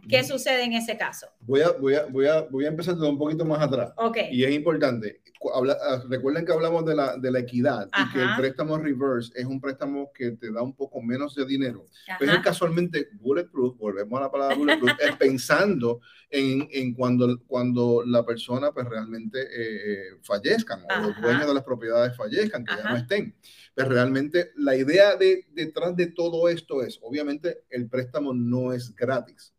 ¿Qué 0.09 0.23
sucede 0.23 0.65
en 0.65 0.75
ese 0.75 0.97
caso? 0.97 1.27
Voy 1.41 1.61
a, 1.61 1.73
voy 1.73 1.95
a, 1.95 2.05
voy 2.07 2.27
a, 2.27 2.43
voy 2.43 2.65
a 2.65 2.69
empezar 2.69 2.95
un 2.95 3.19
poquito 3.19 3.45
más 3.45 3.61
atrás. 3.61 3.93
Okay. 3.97 4.29
Y 4.31 4.45
es 4.45 4.53
importante. 4.53 5.23
Ah, 5.55 6.01
recuerden 6.09 6.47
que 6.47 6.53
hablamos 6.53 6.85
de 6.85 6.95
la, 6.95 7.17
de 7.17 7.31
la 7.31 7.41
equidad 7.41 7.89
y 7.89 8.13
que 8.13 8.23
el 8.23 8.29
préstamo 8.37 8.79
reverse 8.79 9.33
es 9.35 9.45
un 9.45 9.61
préstamo 9.61 10.13
que 10.13 10.33
te 10.33 10.53
da 10.53 10.63
un 10.63 10.75
poco 10.75 11.03
menos 11.03 11.35
de 11.35 11.45
dinero. 11.45 11.89
Pero 12.19 12.33
es 12.33 12.39
casualmente 12.41 13.09
bulletproof, 13.15 13.77
volvemos 13.77 14.21
a 14.21 14.23
la 14.23 14.31
palabra 14.31 14.57
bulletproof, 14.57 14.93
es 15.01 15.17
pensando 15.17 16.01
en, 16.31 16.69
en, 16.71 16.95
cuando, 16.95 17.41
cuando 17.47 18.05
la 18.07 18.25
persona 18.25 18.71
pues 18.73 18.89
realmente 18.89 19.41
eh, 19.53 20.17
fallezcan 20.23 20.85
o 20.85 21.09
los 21.09 21.21
dueños 21.21 21.47
de 21.47 21.55
las 21.55 21.65
propiedades 21.65 22.17
fallezcan, 22.17 22.65
que 22.65 22.77
ya 22.77 22.91
no 22.91 22.97
estén. 22.97 23.35
Pero 23.75 23.89
pues, 23.89 23.99
realmente 23.99 24.51
la 24.57 24.77
idea 24.77 25.17
de, 25.17 25.47
detrás 25.53 25.97
de 25.97 26.07
todo 26.07 26.49
esto 26.53 26.82
es, 26.82 26.98
obviamente, 27.03 27.64
el 27.70 27.88
préstamo 27.88 28.32
no 28.32 28.72
es 28.72 28.94
gratis. 28.94 29.55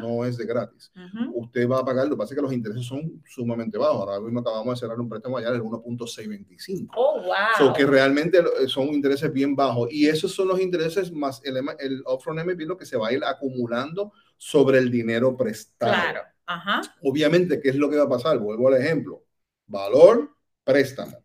No 0.00 0.24
es 0.24 0.36
de 0.36 0.46
gratis. 0.46 0.90
Usted 1.34 1.68
va 1.68 1.80
a 1.80 1.84
pagar, 1.84 2.06
lo 2.06 2.12
que 2.12 2.18
pasa 2.18 2.34
es 2.34 2.36
que 2.36 2.42
los 2.42 2.52
intereses 2.52 2.86
son 2.86 3.22
sumamente 3.26 3.78
bajos. 3.78 4.00
Ahora 4.00 4.20
mismo 4.20 4.40
acabamos 4.40 4.74
de 4.74 4.80
cerrar 4.80 5.00
un 5.00 5.08
préstamo 5.08 5.38
allá 5.38 5.50
del 5.52 5.62
1.625. 5.62 6.88
Oh, 6.96 7.22
wow. 7.22 7.34
So 7.56 7.72
que 7.72 7.86
realmente 7.86 8.42
son 8.66 8.88
intereses 8.88 9.32
bien 9.32 9.54
bajos. 9.54 9.88
Y 9.92 10.08
esos 10.08 10.34
son 10.34 10.48
los 10.48 10.60
intereses 10.60 11.12
más 11.12 11.40
el, 11.44 11.56
el 11.78 12.02
upfront 12.06 12.40
MPP, 12.40 12.60
lo 12.62 12.76
que 12.76 12.86
se 12.86 12.96
va 12.96 13.08
a 13.08 13.12
ir 13.12 13.22
acumulando 13.24 14.12
sobre 14.36 14.78
el 14.78 14.90
dinero 14.90 15.36
prestado. 15.36 15.92
Claro. 15.92 16.20
Ajá. 16.46 16.80
Obviamente, 17.02 17.60
¿qué 17.60 17.68
es 17.68 17.76
lo 17.76 17.90
que 17.90 17.96
va 17.96 18.04
a 18.04 18.08
pasar? 18.08 18.38
Vuelvo 18.38 18.68
al 18.68 18.80
ejemplo. 18.80 19.22
Valor, 19.66 20.30
préstamo. 20.64 21.18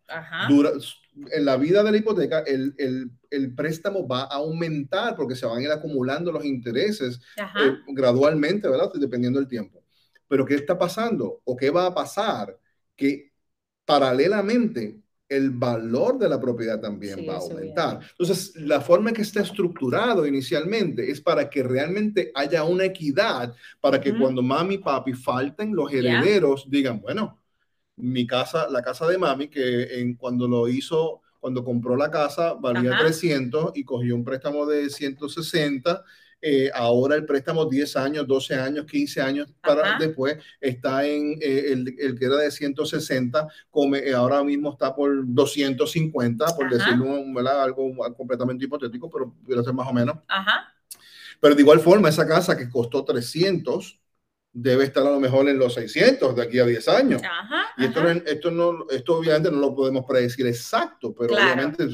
Dura, 0.48 0.72
en 1.30 1.44
la 1.44 1.56
vida 1.56 1.82
de 1.82 1.92
la 1.92 1.96
hipoteca, 1.96 2.40
el, 2.40 2.74
el, 2.78 3.10
el, 3.34 3.54
préstamo 3.54 4.06
va 4.06 4.22
a 4.22 4.36
aumentar 4.36 5.14
porque 5.16 5.34
se 5.36 5.46
van 5.46 5.58
a 5.58 5.62
ir 5.62 5.70
acumulando 5.70 6.32
los 6.32 6.44
intereses 6.44 7.20
eh, 7.36 7.76
gradualmente, 7.88 8.68
¿verdad? 8.68 8.90
Dependiendo 8.94 9.38
del 9.38 9.48
tiempo. 9.48 9.82
Pero 10.28 10.44
¿qué 10.44 10.54
está 10.54 10.78
pasando? 10.78 11.40
¿O 11.44 11.56
qué 11.56 11.70
va 11.70 11.86
a 11.86 11.94
pasar? 11.94 12.58
Que 12.96 13.32
paralelamente 13.84 15.04
el 15.28 15.50
valor 15.50 16.18
de 16.18 16.28
la 16.28 16.40
propiedad 16.40 16.80
también 16.80 17.26
va 17.28 17.34
a 17.34 17.38
aumentar. 17.38 18.00
Entonces, 18.10 18.54
la 18.56 18.80
forma 18.80 19.10
en 19.10 19.16
que 19.16 19.22
está 19.22 19.40
estructurado 19.40 20.26
inicialmente 20.26 21.10
es 21.10 21.20
para 21.20 21.48
que 21.48 21.62
realmente 21.62 22.30
haya 22.34 22.64
una 22.64 22.84
equidad, 22.84 23.54
para 23.80 24.00
que 24.00 24.16
cuando 24.16 24.42
mami 24.42 24.74
y 24.74 24.78
papi 24.78 25.14
falten, 25.14 25.74
los 25.74 25.92
herederos 25.92 26.66
digan, 26.68 27.00
bueno, 27.00 27.40
mi 27.96 28.26
casa, 28.26 28.68
la 28.70 28.82
casa 28.82 29.06
de 29.06 29.18
mami, 29.18 29.48
que 29.48 30.00
en, 30.00 30.14
cuando 30.14 30.46
lo 30.46 30.68
hizo, 30.68 31.22
cuando 31.44 31.62
compró 31.62 31.94
la 31.94 32.10
casa, 32.10 32.54
valía 32.54 32.96
300 32.98 33.72
y 33.74 33.84
cogió 33.84 34.14
un 34.14 34.24
préstamo 34.24 34.64
de 34.64 34.88
160. 34.88 36.02
Eh, 36.40 36.70
ahora 36.72 37.16
el 37.16 37.26
préstamo 37.26 37.66
10 37.66 37.96
años, 37.96 38.26
12 38.26 38.54
años, 38.54 38.86
15 38.86 39.20
años 39.20 39.54
para 39.62 39.98
después 39.98 40.38
está 40.58 41.04
en 41.04 41.36
eh, 41.42 41.66
el, 41.72 41.94
el, 41.98 42.18
que 42.18 42.24
era 42.24 42.36
de 42.36 42.50
160, 42.50 43.46
come, 43.70 43.98
eh, 43.98 44.14
ahora 44.14 44.42
mismo 44.42 44.72
está 44.72 44.94
por 44.96 45.10
250, 45.22 46.46
por 46.56 46.70
decirlo 46.70 47.14
algo 47.62 47.94
completamente 48.16 48.64
hipotético, 48.64 49.10
pero 49.10 49.34
puede 49.44 49.62
ser 49.62 49.74
más 49.74 49.86
o 49.86 49.92
menos. 49.92 50.16
Pero 51.40 51.54
de 51.54 51.60
igual 51.60 51.80
forma, 51.80 52.08
esa 52.08 52.26
casa 52.26 52.56
que 52.56 52.70
costó 52.70 53.04
300, 53.04 54.00
debe 54.56 54.84
estar 54.84 55.04
a 55.04 55.10
lo 55.10 55.18
mejor 55.18 55.48
en 55.48 55.58
los 55.58 55.74
600 55.74 56.36
de 56.36 56.42
aquí 56.42 56.60
a 56.60 56.64
10 56.64 56.88
años. 56.88 57.22
y 57.76 57.86
esto, 57.86 58.08
esto, 58.08 58.50
no, 58.52 58.86
esto 58.88 59.16
obviamente 59.18 59.50
no 59.50 59.58
lo 59.58 59.74
podemos 59.74 60.04
predecir 60.06 60.46
exacto, 60.46 61.12
pero 61.12 61.34
obviamente 61.34 61.88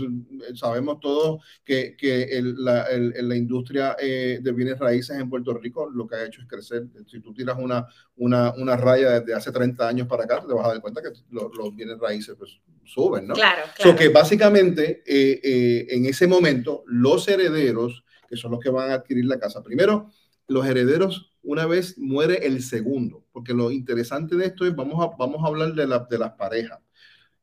sabemos 0.55 1.01
todos 1.01 1.43
que, 1.65 1.97
que 1.97 2.25
el, 2.25 2.63
la, 2.63 2.87
la, 2.93 3.35
industria 3.35 3.97
eh, 3.99 4.41
de 4.43 4.53
bienes 4.53 4.79
raíces 4.79 5.19
en 5.19 5.31
Puerto 5.31 5.55
Rico 5.55 5.89
lo 5.89 6.07
que 6.07 6.17
ha 6.17 6.27
hecho 6.27 6.43
es 6.43 6.47
crecer. 6.47 6.85
Si 7.07 7.21
tú 7.21 7.33
tiras 7.33 7.57
una, 7.59 7.87
una, 8.17 8.53
una 8.53 8.77
raya 8.77 9.21
desde 9.21 9.33
hace 9.33 9.51
30 9.51 9.89
años 9.89 10.07
para 10.07 10.25
acá, 10.25 10.45
te 10.47 10.53
vas 10.53 10.67
a 10.67 10.69
dar 10.69 10.83
cuenta 10.83 11.01
que 11.01 11.09
los, 11.31 11.57
los 11.57 11.75
bienes 11.75 11.99
raíces 11.99 12.37
pues, 12.39 12.61
suben, 12.85 13.27
¿no? 13.27 13.35
Claro, 13.35 13.63
claro. 13.75 13.97
que 13.97 14.11
básicamente 14.11 15.03
eh, 15.07 15.41
eh, 15.43 15.87
en 15.89 16.05
ese 16.05 16.27
momento 16.27 16.85
los 16.87 17.27
herederos, 17.27 18.05
que 18.29 18.37
son 18.37 18.51
los 18.51 18.61
que 18.61 18.69
van 18.69 18.91
a 18.91 18.95
adquirir 18.95 19.25
la 19.25 19.39
casa, 19.39 19.63
primero, 19.63 20.11
los 20.47 20.67
herederos 20.67 21.30
una 21.43 21.67
vez 21.67 21.99
muere 21.99 22.47
el 22.47 22.63
segundo, 22.63 23.25
porque 23.33 23.55
lo 23.55 23.71
interesante 23.71 24.37
de 24.37 24.47
esto 24.47 24.67
es, 24.67 24.75
vamos 24.75 25.05
a, 25.05 25.17
vamos 25.17 25.43
a 25.43 25.49
hablar 25.49 25.75
de, 25.75 25.87
la, 25.87 26.07
de 26.11 26.19
las 26.19 26.33
parejas. 26.33 26.79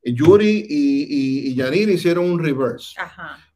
Eh, 0.01 0.13
Yuri 0.13 0.65
y, 0.69 1.49
y, 1.49 1.55
Yanir 1.55 1.89
hicieron 1.89 2.29
un 2.29 2.39
reverse. 2.39 2.95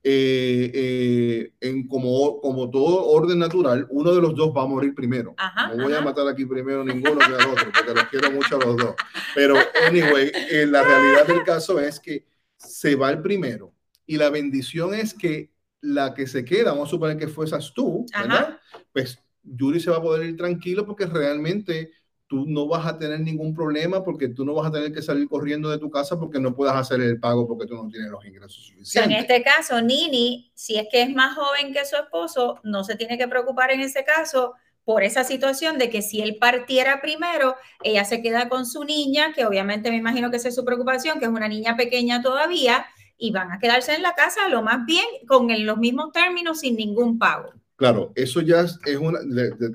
Eh, 0.04 0.72
eh, 0.74 1.54
en 1.62 1.88
como, 1.88 2.42
como 2.42 2.70
todo 2.70 3.06
orden 3.06 3.40
natural, 3.40 3.88
uno 3.90 4.14
de 4.14 4.22
los 4.22 4.36
dos 4.36 4.56
va 4.56 4.64
a 4.64 4.68
morir 4.68 4.96
primero. 4.96 5.36
no 5.76 5.84
voy 5.84 5.94
a 5.94 6.02
matar 6.02 6.28
aquí 6.28 6.46
primero 6.46 6.84
ninguno 6.84 7.20
que 7.20 7.26
al 7.26 7.50
otro, 7.50 7.72
porque 7.74 7.94
los 7.94 8.04
quiero 8.06 8.32
mucho 8.32 8.56
a 8.58 8.66
los 8.66 8.78
dos. 8.78 8.96
Pero, 9.36 9.56
anyway, 9.88 10.32
la 10.68 10.84
realidad 10.84 11.28
del 11.28 11.44
caso 11.44 11.80
es 11.80 12.00
que 12.00 12.26
se 12.58 12.96
va 12.96 13.12
el 13.12 13.22
primero. 13.22 13.74
Y 14.06 14.18
la 14.18 14.30
bendición 14.30 14.94
es 14.94 15.14
que 15.14 15.52
la 15.80 16.14
que 16.14 16.28
se 16.28 16.44
queda, 16.44 16.72
vamos 16.72 16.90
a 16.90 16.92
suponer 16.92 17.18
que 17.18 17.28
fueras 17.28 17.72
tú, 17.74 18.06
¿verdad? 18.14 18.60
Pues 18.92 19.20
Yuri 19.44 19.80
se 19.80 19.92
va 19.92 19.98
a 19.98 20.02
poder 20.02 20.30
ir 20.30 20.38
tranquilo 20.38 20.86
porque 20.86 21.06
realmente 21.06 21.92
tú 22.28 22.46
no 22.48 22.66
vas 22.66 22.86
a 22.86 22.98
tener 22.98 23.20
ningún 23.20 23.54
problema 23.54 24.04
porque 24.04 24.30
tú 24.30 24.46
no 24.46 24.54
vas 24.54 24.68
a 24.68 24.72
tener 24.72 24.94
que 24.94 25.02
salir 25.02 25.28
corriendo 25.28 25.70
de 25.70 25.78
tu 25.78 25.92
casa 25.92 26.18
porque 26.18 26.40
no 26.40 26.56
puedas 26.56 26.76
hacer 26.76 27.02
el 27.02 27.20
pago 27.20 27.46
porque 27.46 27.68
tú 27.68 27.76
no 27.76 27.90
tienes 27.90 28.10
los 28.10 28.26
ingresos 28.26 28.68
suficientes. 28.68 29.12
en 29.12 29.12
este 29.12 29.44
caso, 29.44 29.82
Nini, 29.82 30.50
si 30.56 30.78
es 30.78 30.88
que 30.90 31.02
es 31.02 31.14
más 31.14 31.36
joven 31.36 31.74
que 31.74 31.84
su 31.86 31.98
esposo, 31.98 32.60
no 32.64 32.86
se 32.86 32.96
tiene 32.96 33.18
que 33.18 33.28
preocupar 33.28 33.72
en 33.72 33.82
ese 33.82 34.06
caso 34.06 34.54
por 34.86 35.04
esa 35.04 35.24
situación 35.24 35.78
de 35.78 35.90
que 35.90 36.02
si 36.02 36.22
él 36.22 36.38
partiera 36.40 37.02
primero, 37.02 37.56
ella 37.84 38.06
se 38.06 38.22
queda 38.22 38.50
con 38.50 38.66
su 38.66 38.84
niña, 38.84 39.34
que 39.34 39.46
obviamente 39.46 39.92
me 39.92 39.98
imagino 39.98 40.32
que 40.32 40.38
esa 40.38 40.48
es 40.48 40.56
su 40.56 40.66
preocupación, 40.66 41.20
que 41.20 41.26
es 41.26 41.32
una 41.32 41.48
niña 41.48 41.76
pequeña 41.76 42.22
todavía, 42.22 42.86
y 43.18 43.32
van 43.32 43.52
a 43.52 43.60
quedarse 43.60 43.94
en 43.94 44.02
la 44.02 44.16
casa 44.16 44.48
lo 44.48 44.64
más 44.64 44.86
bien 44.86 45.06
con 45.28 45.48
los 45.66 45.78
mismos 45.78 46.12
términos 46.12 46.62
sin 46.62 46.76
ningún 46.76 47.20
pago. 47.20 47.52
Claro, 47.82 48.12
eso 48.14 48.42
ya 48.42 48.60
es 48.62 48.98
una, 49.00 49.18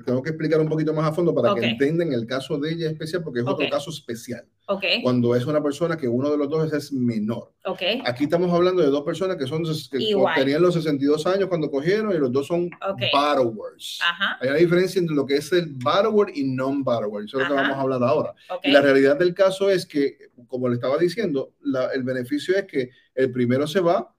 tengo 0.05 0.23
que 0.23 0.29
explicar 0.29 0.61
un 0.61 0.69
poquito 0.69 0.93
más 0.93 1.09
a 1.09 1.13
fondo 1.13 1.35
para 1.35 1.53
que 1.53 1.65
entiendan 1.65 2.13
el 2.13 2.25
caso 2.25 2.57
de 2.57 2.71
ella 2.71 2.89
especial, 2.89 3.21
porque 3.21 3.41
es 3.41 3.45
otro 3.45 3.69
caso 3.69 3.89
especial. 3.89 4.45
Okay. 4.65 5.01
Cuando 5.03 5.35
es 5.35 5.45
una 5.45 5.61
persona 5.61 5.97
que 5.97 6.07
uno 6.07 6.31
de 6.31 6.37
los 6.37 6.49
dos 6.49 6.71
es 6.71 6.93
menor. 6.93 7.51
Okay. 7.65 8.01
Aquí 8.05 8.23
estamos 8.23 8.49
hablando 8.53 8.81
de 8.81 8.87
dos 8.87 9.03
personas 9.03 9.35
que 9.35 9.45
son 9.45 9.65
que 9.65 10.15
tenían 10.35 10.61
los 10.61 10.75
62 10.75 11.27
años 11.27 11.49
cuando 11.49 11.69
cogieron 11.69 12.15
y 12.15 12.17
los 12.17 12.31
dos 12.31 12.47
son 12.47 12.69
borrowers. 13.11 13.99
Hay 14.39 14.47
una 14.47 14.57
diferencia 14.57 14.99
entre 14.99 15.13
lo 15.13 15.25
que 15.25 15.35
es 15.35 15.51
el 15.51 15.73
borrower 15.73 16.29
y 16.33 16.45
non-borrower. 16.45 17.25
Eso 17.25 17.41
es 17.41 17.49
lo 17.49 17.55
que 17.55 17.61
vamos 17.61 17.75
a 17.75 17.81
hablar 17.81 18.03
ahora. 18.03 18.33
Y 18.63 18.71
la 18.71 18.81
realidad 18.81 19.17
del 19.19 19.33
caso 19.33 19.69
es 19.69 19.85
que, 19.85 20.29
como 20.47 20.69
le 20.69 20.75
estaba 20.75 20.97
diciendo, 20.97 21.55
el 21.93 22.03
beneficio 22.03 22.55
es 22.55 22.63
que 22.67 22.89
el 23.15 23.33
primero 23.33 23.67
se 23.67 23.81
va 23.81 24.13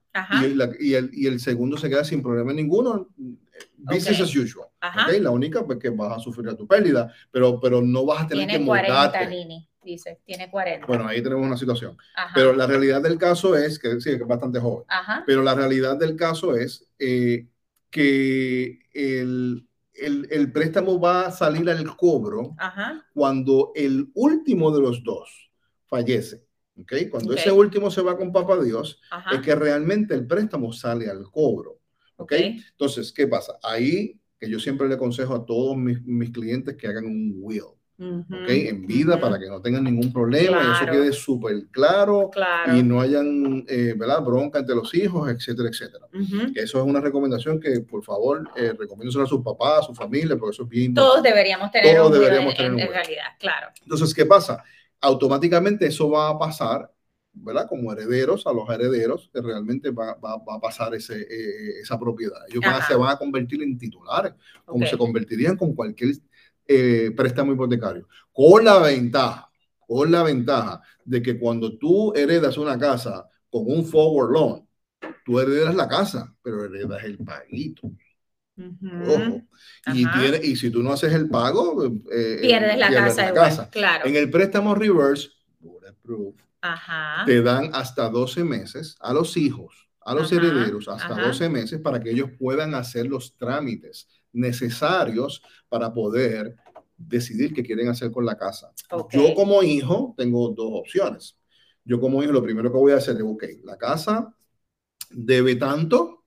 y, 0.79 0.93
el, 0.93 1.11
y 1.15 1.27
el 1.27 1.41
segundo 1.41 1.79
se 1.79 1.89
queda 1.89 2.05
sin 2.05 2.23
problema 2.23 2.53
ninguno 2.53 3.09
business 3.77 4.21
as 4.21 4.35
usual. 4.35 4.69
Okay. 4.83 5.21
La 5.21 5.31
única 5.31 5.65
pues 5.65 5.79
que 5.79 5.91
vas 5.91 6.17
a 6.17 6.21
sufrir 6.21 6.55
tu 6.55 6.67
pérdida, 6.67 7.13
pero, 7.31 7.61
pero 7.61 7.81
no 7.81 8.05
vas 8.05 8.25
a 8.25 8.27
tener 8.29 8.47
tiene 8.49 8.65
que 8.65 8.67
40, 8.67 9.25
Nini, 9.27 9.69
dice, 9.83 10.21
tiene 10.25 10.51
40. 10.51 10.87
Bueno, 10.87 11.07
ahí 11.07 11.23
tenemos 11.23 11.47
una 11.47 11.57
situación. 11.57 11.97
Pero 12.35 12.53
la 12.55 12.67
realidad 12.67 13.03
del 13.03 13.19
caso 13.19 13.57
es 13.57 13.79
que 13.79 14.01
sí, 14.01 14.11
es 14.11 14.27
bastante 14.27 14.61
joven. 14.61 14.85
Pero 15.27 15.43
la 15.43 15.55
realidad 15.55 15.97
del 15.97 16.17
caso 16.17 16.57
es 16.57 16.87
eh, 16.99 17.47
que 17.91 18.81
el, 18.93 19.67
el, 19.95 20.29
el, 20.31 20.53
préstamo 20.53 21.01
va 21.01 21.27
a 21.27 21.31
salir 21.31 21.69
al 21.71 21.97
cobro 21.97 22.55
cuando 23.15 23.73
el 23.75 24.11
último 24.15 24.71
de 24.71 24.81
los 24.81 25.03
dos 25.03 25.51
fallece. 25.87 26.49
¿okay? 26.81 27.09
Cuando 27.09 27.35
ese 27.35 27.51
último 27.51 27.91
se 27.91 28.03
va 28.03 28.17
con 28.17 28.33
Papá 28.33 28.61
Dios, 28.63 29.01
es 29.33 29.41
que 29.41 29.55
realmente 29.55 30.15
el 30.15 30.27
préstamo 30.27 30.73
sale 30.73 31.09
al 31.11 31.25
cobro. 31.31 31.78
¿Ok? 32.19 32.33
Entonces, 32.33 33.13
¿qué 33.13 33.27
pasa? 33.27 33.59
Ahí 33.63 34.21
que 34.39 34.49
yo 34.49 34.61
siempre 34.61 34.89
le 34.89 34.95
aconsejo 34.95 35.35
a 35.35 35.45
todos 35.45 35.77
mis, 35.77 36.01
mis 36.05 36.31
clientes 36.31 36.77
que 36.77 36.87
hagan 36.87 37.07
un 37.07 37.35
will. 37.39 37.63
¿ok? 38.01 38.49
En 38.49 38.87
vida 38.87 39.19
para 39.19 39.39
que 39.39 39.49
no 39.49 39.61
tengan 39.61 39.83
ningún 39.83 40.13
problema 40.13 40.63
y 40.63 40.85
eso 40.85 40.91
quede 40.91 41.13
súper 41.13 41.67
claro, 41.73 42.31
y 42.73 42.83
no 42.83 43.01
hayan, 43.01 43.65
eh, 43.69 43.95
¿verdad? 43.97 44.23
Bronca 44.23 44.61
entre 44.61 44.77
los 44.77 44.95
hijos, 44.95 45.29
etcétera, 45.29 45.69
etcétera. 45.69 46.07
Eso 46.55 46.79
es 46.79 46.85
una 46.85 47.01
recomendación 47.01 47.59
que, 47.59 47.81
por 47.81 48.05
favor, 48.05 48.49
eh, 48.57 48.73
recomiendo 48.79 49.21
a 49.21 49.27
sus 49.27 49.43
papás, 49.43 49.81
a 49.81 49.83
su 49.83 49.95
familia, 49.95 50.37
porque 50.37 50.55
eso 50.55 50.63
es 50.63 50.69
bien 50.69 50.95
Todos 50.95 51.23
deberíamos 51.23 51.73
tener 51.73 51.97
Todos 51.97 52.13
un 52.13 52.19
deberíamos 52.21 52.55
tener 52.55 52.73
en, 52.73 52.81
en 52.81 52.89
realidad, 52.89 53.27
claro. 53.41 53.69
Entonces, 53.83 54.15
¿qué 54.15 54.27
pasa? 54.27 54.63
Automáticamente 55.01 55.87
eso 55.87 56.11
va 56.11 56.29
a 56.29 56.39
pasar 56.39 56.91
¿verdad? 57.43 57.67
Como 57.69 57.93
herederos 57.93 58.47
a 58.47 58.53
los 58.53 58.69
herederos, 58.69 59.31
que 59.33 59.41
realmente 59.41 59.91
va, 59.91 60.15
va, 60.15 60.35
a 60.35 60.61
pasar 60.61 60.95
ese, 60.95 61.21
eh, 61.21 61.81
esa 61.81 61.99
propiedad. 61.99 62.41
Ellos 62.49 62.63
se 62.87 62.95
van 62.95 63.11
a 63.11 63.19
convertir 63.19 63.63
en 63.63 63.79
titulares, 63.79 64.35
como 64.65 64.87
se 64.87 64.97
convertirían 64.97 65.57
con 65.57 65.75
cualquier 65.75 66.17
eh, 66.67 67.11
préstamo 67.17 67.53
hipotecario. 67.53 68.09
Con 68.33 68.65
la 68.65 68.79
ventaja, 68.79 69.51
con 69.87 70.11
la 70.11 70.23
ventaja 70.23 70.83
de 71.05 71.23
que 71.23 71.39
cuando 71.39 71.79
tú 71.79 72.13
heredas 72.15 72.59
una 72.59 72.79
casa 72.79 73.29
con 73.51 73.65
un 73.67 73.85
forward 73.85 74.33
loan, 74.33 74.69
tú 75.25 75.41
heredas 75.41 75.75
la 75.75 75.89
casa, 75.89 76.35
pero 76.43 76.65
heredas 76.65 77.03
el 77.05 77.19
paguito. 77.19 77.91
Ojo. 78.59 79.43
Y, 79.95 80.05
tiene, 80.11 80.41
y 80.43 80.57
si 80.57 80.71
tú 80.71 80.83
no 80.83 80.93
haces 80.93 81.13
el 81.13 81.29
pago, 81.29 81.85
eh, 82.11 82.39
pierdes 82.41 82.79
la 82.79 82.91
casa. 83.33 83.71
Claro. 83.71 84.07
En 84.07 84.17
el 84.17 84.31
préstamo 84.31 84.75
reverse, 84.75 85.29
te 87.27 87.43
dan 87.43 87.71
hasta 87.73 88.09
12 88.09 88.45
meses 88.45 88.97
a 89.01 89.13
los 89.13 89.37
hijos, 89.37 89.89
a 90.01 90.15
los 90.15 90.31
herederos, 90.33 90.89
hasta 90.89 91.15
12 91.21 91.49
meses 91.49 91.81
para 91.81 92.01
que 92.01 92.11
ellos 92.11 92.31
puedan 92.39 92.75
hacer 92.75 93.07
los 93.07 93.37
trámites 93.37 94.09
necesarios 94.33 95.43
para 95.69 95.93
poder 95.93 96.57
decidir 96.97 97.53
qué 97.55 97.63
quieren 97.63 97.89
hacer 97.89 98.11
con 98.11 98.25
la 98.25 98.37
casa. 98.37 98.73
Yo 99.11 99.35
como 99.35 99.63
hijo 99.63 100.15
tengo 100.17 100.49
dos 100.51 100.71
opciones. 100.73 101.39
Yo 101.85 102.01
como 102.01 102.23
hijo 102.23 102.33
lo 102.33 102.43
primero 102.43 102.71
que 102.71 102.79
voy 102.79 102.93
a 102.93 102.97
hacer 102.97 103.17
es, 103.17 103.23
ok, 103.23 103.45
la 103.65 103.77
casa 103.77 104.35
debe 105.11 105.57
tanto, 105.57 106.25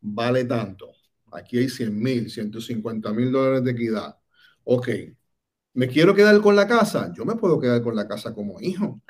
vale 0.00 0.44
tanto. 0.44 0.92
Aquí 1.32 1.58
hay 1.58 1.68
100 1.68 1.98
mil, 2.02 2.30
150 2.30 3.12
mil 3.12 3.32
dólares 3.32 3.64
de 3.64 3.70
equidad. 3.70 4.16
Ok, 4.64 4.88
¿me 5.74 5.88
quiero 5.88 6.14
quedar 6.14 6.40
con 6.40 6.56
la 6.56 6.66
casa? 6.66 7.12
Yo 7.16 7.24
me 7.24 7.36
puedo 7.36 7.58
quedar 7.58 7.82
con 7.82 7.96
la 7.96 8.06
casa 8.06 8.34
como 8.34 8.60
hijo. 8.60 9.00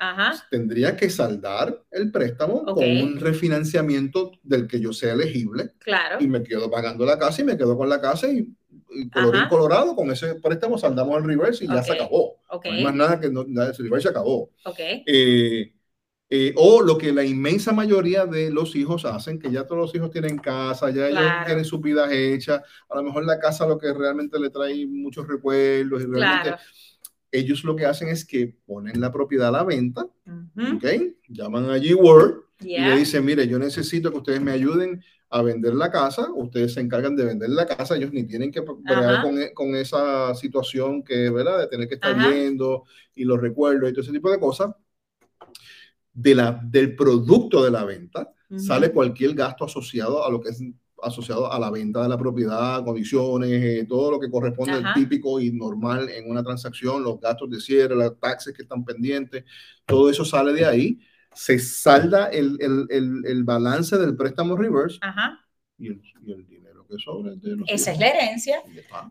Tendría 0.49 0.95
que 0.95 1.09
saldar 1.09 1.83
el 1.91 2.11
préstamo 2.11 2.63
con 2.65 2.83
un 2.85 3.19
refinanciamiento 3.19 4.31
del 4.43 4.67
que 4.67 4.79
yo 4.79 4.93
sea 4.93 5.13
elegible. 5.13 5.71
Claro. 5.79 6.17
Y 6.19 6.27
me 6.27 6.43
quedo 6.43 6.69
pagando 6.69 7.05
la 7.05 7.19
casa 7.19 7.41
y 7.41 7.45
me 7.45 7.57
quedo 7.57 7.77
con 7.77 7.89
la 7.89 7.99
casa 7.99 8.27
y 8.29 8.47
y 8.95 9.09
colorado, 9.49 9.95
con 9.95 10.11
ese 10.11 10.35
préstamo 10.35 10.77
saldamos 10.77 11.17
al 11.17 11.23
reverse 11.23 11.65
y 11.65 11.67
ya 11.67 11.83
se 11.83 11.93
acabó. 11.93 12.37
No 12.51 12.59
hay 12.63 12.83
más 12.83 12.95
nada 12.95 13.19
que 13.19 13.29
no, 13.29 13.41
el 13.41 13.75
reverse 13.75 14.03
se 14.03 14.09
acabó. 14.09 14.51
Eh, 14.79 15.72
eh, 16.35 16.51
o 16.57 16.81
lo 16.81 16.97
que 16.97 17.13
la 17.13 17.23
inmensa 17.23 17.73
mayoría 17.73 18.25
de 18.25 18.49
los 18.49 18.75
hijos 18.75 19.05
hacen, 19.05 19.37
que 19.37 19.51
ya 19.51 19.67
todos 19.67 19.79
los 19.79 19.93
hijos 19.93 20.09
tienen 20.09 20.39
casa, 20.39 20.89
ya 20.89 21.07
ellos 21.07 21.21
tienen 21.45 21.63
su 21.63 21.79
vida 21.79 22.11
hecha, 22.11 22.63
a 22.89 22.95
lo 22.95 23.03
mejor 23.03 23.23
la 23.23 23.37
casa 23.37 23.67
lo 23.67 23.77
que 23.77 23.93
realmente 23.93 24.39
le 24.39 24.49
trae 24.49 24.87
muchos 24.87 25.27
recuerdos 25.27 26.01
y 26.01 26.05
realmente 26.07 26.55
ellos 27.29 27.63
lo 27.63 27.75
que 27.75 27.85
hacen 27.85 28.07
es 28.07 28.25
que 28.25 28.57
ponen 28.65 28.99
la 28.99 29.11
propiedad 29.11 29.49
a 29.49 29.51
la 29.51 29.63
venta, 29.63 30.07
¿ok? 30.75 30.85
Llaman 31.29 31.69
allí 31.69 31.93
Word 31.93 32.45
y 32.61 32.79
le 32.79 32.97
dicen, 32.97 33.23
mire, 33.23 33.47
yo 33.47 33.59
necesito 33.59 34.09
que 34.09 34.17
ustedes 34.17 34.41
me 34.41 34.53
ayuden 34.53 35.03
a 35.29 35.43
vender 35.43 35.75
la 35.75 35.91
casa, 35.91 36.31
ustedes 36.33 36.73
se 36.73 36.81
encargan 36.81 37.15
de 37.15 37.25
vender 37.25 37.51
la 37.51 37.67
casa, 37.67 37.95
ellos 37.95 38.11
ni 38.11 38.23
tienen 38.23 38.51
que 38.51 38.63
pelear 38.63 39.21
con, 39.21 39.39
e, 39.39 39.53
con, 39.53 39.75
esa 39.75 40.33
situación 40.33 41.03
que, 41.03 41.29
¿verdad? 41.29 41.59
De 41.59 41.67
tener 41.67 41.87
que 41.87 41.93
estar 41.93 42.17
viendo 42.17 42.85
y 43.13 43.23
los 43.23 43.39
recuerdos 43.39 43.87
y 43.87 43.93
todo 43.93 44.01
ese 44.01 44.11
tipo 44.11 44.31
de 44.31 44.39
cosas. 44.39 44.73
De 46.13 46.35
la, 46.35 46.59
del 46.63 46.95
producto 46.95 47.63
de 47.63 47.71
la 47.71 47.83
venta 47.85 48.31
sale 48.55 48.91
cualquier 48.91 49.33
gasto 49.33 49.65
asociado 49.65 50.23
a 50.23 50.29
lo 50.29 50.39
que 50.39 50.49
es 50.49 50.61
asociado 51.01 51.51
a 51.51 51.59
la 51.59 51.69
venta 51.69 52.03
de 52.03 52.09
la 52.09 52.17
propiedad, 52.17 52.83
condiciones, 52.83 53.49
eh, 53.51 53.85
todo 53.89 54.11
lo 54.11 54.19
que 54.19 54.29
corresponde 54.29 54.73
al 54.73 54.93
típico 54.93 55.39
y 55.39 55.51
normal 55.51 56.09
en 56.09 56.29
una 56.29 56.43
transacción, 56.43 57.03
los 57.03 57.19
gastos 57.19 57.49
de 57.49 57.59
cierre, 57.59 57.95
los 57.95 58.17
taxes 58.19 58.53
que 58.53 58.61
están 58.61 58.85
pendientes, 58.85 59.43
todo 59.85 60.09
eso 60.09 60.23
sale 60.23 60.53
de 60.53 60.65
ahí 60.65 60.99
se 61.35 61.59
salda 61.59 62.27
el, 62.27 62.57
el, 62.59 63.25
el, 63.25 63.43
balance 63.43 63.97
del 63.97 64.15
préstamo 64.15 64.55
reverse 64.55 64.99
Y, 65.77 65.87
el, 65.87 66.47
dinero 66.47 66.62
que 66.95 67.03
sobra. 67.03 67.33
Esa 67.67 67.91
es 67.91 67.99
la 67.99 68.07
herencia. 68.07 68.61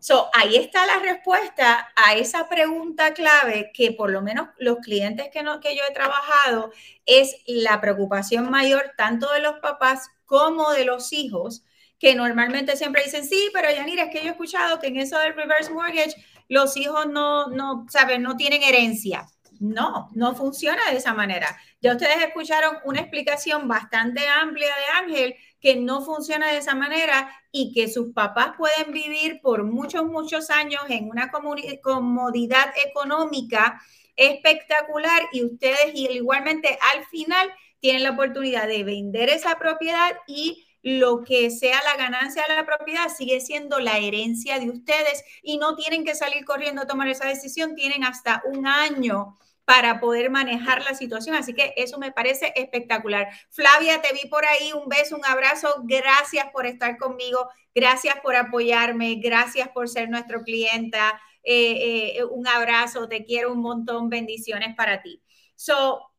So, 0.01 0.29
ahí 0.33 0.55
está 0.55 0.85
la 0.85 0.99
respuesta 0.99 1.91
a 1.95 2.15
esa 2.15 2.47
pregunta 2.47 3.13
clave 3.13 3.71
que 3.73 3.91
por 3.91 4.11
lo 4.11 4.21
menos 4.21 4.49
los 4.57 4.77
clientes 4.79 5.29
que, 5.31 5.43
no, 5.43 5.59
que 5.59 5.75
yo 5.75 5.83
he 5.89 5.93
trabajado 5.93 6.71
es 7.05 7.35
la 7.47 7.81
preocupación 7.81 8.49
mayor 8.49 8.93
tanto 8.97 9.31
de 9.31 9.41
los 9.41 9.59
papás 9.59 10.09
como 10.25 10.71
de 10.71 10.85
los 10.85 11.13
hijos 11.13 11.63
que 11.99 12.15
normalmente 12.15 12.75
siempre 12.75 13.03
dicen, 13.03 13.23
sí, 13.23 13.49
pero 13.53 13.71
Yanira, 13.71 14.03
es 14.03 14.09
que 14.11 14.19
yo 14.19 14.27
he 14.27 14.31
escuchado 14.31 14.79
que 14.79 14.87
en 14.87 14.97
eso 14.97 15.17
del 15.19 15.35
reverse 15.35 15.71
mortgage 15.71 16.15
los 16.49 16.75
hijos 16.75 17.07
no, 17.07 17.47
no, 17.47 17.85
¿saben? 17.89 18.21
No 18.21 18.35
tienen 18.35 18.61
herencia. 18.61 19.25
No, 19.59 20.09
no 20.13 20.35
funciona 20.35 20.81
de 20.91 20.97
esa 20.97 21.13
manera. 21.13 21.47
Ya 21.81 21.93
ustedes 21.93 22.17
escucharon 22.21 22.77
una 22.83 22.99
explicación 22.99 23.69
bastante 23.69 24.27
amplia 24.27 24.67
de 24.67 25.05
Ángel 25.05 25.35
que 25.63 25.77
no 25.77 26.01
funciona 26.01 26.51
de 26.51 26.57
esa 26.57 26.75
manera 26.75 27.33
y 27.49 27.71
que 27.73 27.87
sus 27.87 28.13
papás 28.13 28.51
pueden 28.57 28.91
vivir 28.91 29.39
por 29.41 29.63
muchos, 29.63 30.05
muchos 30.05 30.49
años 30.49 30.81
en 30.89 31.09
una 31.09 31.31
comodidad 31.31 32.73
económica 32.85 33.81
espectacular 34.17 35.23
y 35.31 35.45
ustedes 35.45 35.93
igualmente 35.95 36.77
al 36.93 37.05
final 37.05 37.49
tienen 37.79 38.03
la 38.03 38.11
oportunidad 38.11 38.67
de 38.67 38.83
vender 38.83 39.29
esa 39.29 39.57
propiedad 39.57 40.11
y 40.27 40.67
lo 40.81 41.23
que 41.23 41.49
sea 41.49 41.81
la 41.83 41.95
ganancia 41.95 42.43
de 42.45 42.55
la 42.55 42.65
propiedad 42.65 43.07
sigue 43.07 43.39
siendo 43.39 43.79
la 43.79 43.99
herencia 43.99 44.59
de 44.59 44.69
ustedes 44.69 45.23
y 45.41 45.59
no 45.59 45.77
tienen 45.77 46.03
que 46.03 46.13
salir 46.13 46.43
corriendo 46.43 46.81
a 46.81 46.87
tomar 46.87 47.07
esa 47.07 47.29
decisión, 47.29 47.73
tienen 47.73 48.03
hasta 48.03 48.43
un 48.45 48.67
año 48.67 49.37
para 49.65 49.99
poder 49.99 50.29
manejar 50.29 50.83
la 50.83 50.93
situación. 50.93 51.35
Así 51.35 51.53
que 51.53 51.73
eso 51.77 51.97
me 51.97 52.11
parece 52.11 52.51
espectacular. 52.55 53.29
Flavia, 53.49 54.01
te 54.01 54.13
vi 54.13 54.27
por 54.29 54.45
ahí. 54.45 54.73
Un 54.73 54.89
beso, 54.89 55.15
un 55.15 55.25
abrazo. 55.25 55.83
Gracias 55.83 56.47
por 56.51 56.65
estar 56.65 56.97
conmigo. 56.97 57.49
Gracias 57.73 58.15
por 58.21 58.35
apoyarme. 58.35 59.15
Gracias 59.15 59.69
por 59.69 59.87
ser 59.87 60.09
nuestro 60.09 60.43
clienta. 60.43 61.19
Eh, 61.43 62.17
eh, 62.17 62.23
un 62.25 62.47
abrazo. 62.47 63.07
Te 63.07 63.23
quiero 63.23 63.53
un 63.53 63.61
montón. 63.61 64.09
Bendiciones 64.09 64.75
para 64.75 65.01
ti. 65.01 65.21
So, 65.55 66.11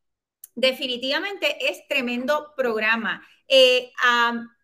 definitivamente 0.55 1.69
es 1.69 1.87
tremendo 1.87 2.53
programa. 2.57 3.25
Eh, 3.47 3.91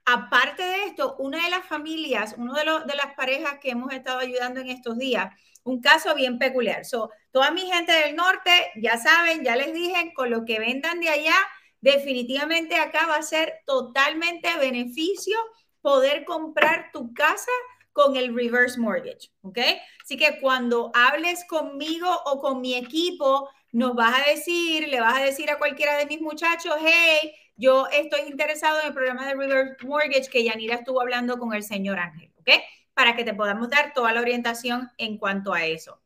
aparte 0.05 0.63
de 0.63 0.85
esto, 0.85 1.15
una 1.19 1.43
de 1.43 1.49
las 1.49 1.65
familias, 1.65 2.35
una 2.37 2.53
de, 2.53 2.65
de 2.85 2.95
las 2.95 3.13
parejas 3.15 3.59
que 3.61 3.71
hemos 3.71 3.93
estado 3.93 4.19
ayudando 4.19 4.59
en 4.59 4.69
estos 4.69 4.97
días, 4.97 5.33
un 5.63 5.81
caso 5.81 6.15
bien 6.15 6.39
peculiar. 6.39 6.85
So, 6.85 7.11
toda 7.31 7.51
mi 7.51 7.61
gente 7.61 7.91
del 7.91 8.15
norte, 8.15 8.51
ya 8.75 8.97
saben, 8.97 9.43
ya 9.43 9.55
les 9.55 9.73
dije, 9.73 10.13
con 10.15 10.29
lo 10.29 10.45
que 10.45 10.59
vendan 10.59 10.99
de 10.99 11.09
allá, 11.09 11.35
definitivamente 11.81 12.75
acá 12.75 13.07
va 13.07 13.17
a 13.17 13.23
ser 13.23 13.61
totalmente 13.65 14.55
beneficio 14.57 15.37
poder 15.81 16.25
comprar 16.25 16.91
tu 16.91 17.13
casa 17.13 17.51
con 17.91 18.15
el 18.15 18.33
reverse 18.33 18.79
mortgage, 18.79 19.31
¿ok? 19.41 19.57
Así 20.03 20.15
que 20.15 20.39
cuando 20.39 20.91
hables 20.93 21.43
conmigo 21.45 22.07
o 22.25 22.39
con 22.39 22.61
mi 22.61 22.75
equipo, 22.75 23.49
nos 23.71 23.95
vas 23.95 24.21
a 24.21 24.29
decir, 24.29 24.87
le 24.87 24.99
vas 24.99 25.17
a 25.17 25.23
decir 25.23 25.49
a 25.49 25.57
cualquiera 25.57 25.97
de 25.97 26.05
mis 26.05 26.21
muchachos, 26.21 26.75
hey, 26.79 27.33
yo 27.61 27.87
estoy 27.87 28.21
interesado 28.21 28.81
en 28.81 28.87
el 28.87 28.93
programa 28.93 29.25
de 29.25 29.35
reverse 29.35 29.85
mortgage 29.85 30.29
que 30.29 30.43
Yanira 30.43 30.75
estuvo 30.75 30.99
hablando 30.99 31.37
con 31.37 31.53
el 31.53 31.63
señor 31.63 31.99
Ángel, 31.99 32.31
¿ok? 32.39 32.49
para 32.93 33.15
que 33.15 33.23
te 33.23 33.33
podamos 33.33 33.69
dar 33.69 33.93
toda 33.93 34.13
la 34.13 34.21
orientación 34.21 34.91
en 34.97 35.17
cuanto 35.17 35.53
a 35.53 35.65
eso. 35.65 36.01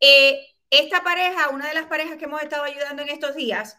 Eh, 0.00 0.40
esta 0.70 1.02
pareja, 1.02 1.50
una 1.50 1.68
de 1.68 1.74
las 1.74 1.86
parejas 1.86 2.16
que 2.16 2.24
hemos 2.24 2.42
estado 2.42 2.64
ayudando 2.64 3.02
en 3.02 3.08
estos 3.08 3.34
días, 3.34 3.76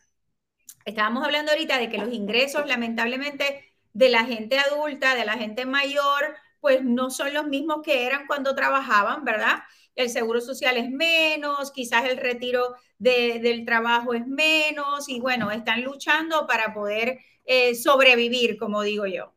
estábamos 0.86 1.24
hablando 1.24 1.52
ahorita 1.52 1.78
de 1.78 1.90
que 1.90 1.98
los 1.98 2.14
ingresos, 2.14 2.68
lamentablemente, 2.68 3.74
de 3.94 4.10
la 4.10 4.26
gente 4.26 4.60
adulta, 4.60 5.16
de 5.16 5.26
la 5.26 5.38
gente 5.38 5.66
mayor, 5.66 6.36
pues 6.60 6.84
no 6.84 7.10
son 7.10 7.34
los 7.34 7.48
mismos 7.48 7.82
que 7.84 8.06
eran 8.06 8.28
cuando 8.28 8.56
trabajaban, 8.56 9.26
¿verdad? 9.26 9.64
El 9.96 10.10
seguro 10.10 10.42
social 10.42 10.78
es 10.78 10.90
menos, 10.90 11.72
quizás 11.72 12.06
el 12.06 12.18
retiro 12.18 12.76
del 12.98 13.66
trabajo 13.66 14.14
es 14.14 14.26
menos 14.28 15.10
y 15.10 15.20
bueno, 15.20 15.52
están 15.52 15.84
luchando 15.84 16.48
para 16.48 16.74
poder 16.74 17.20
eh, 17.46 17.76
sobrevivir, 17.76 18.58
como 18.58 18.82
digo 18.84 19.06
yo. 19.06 19.34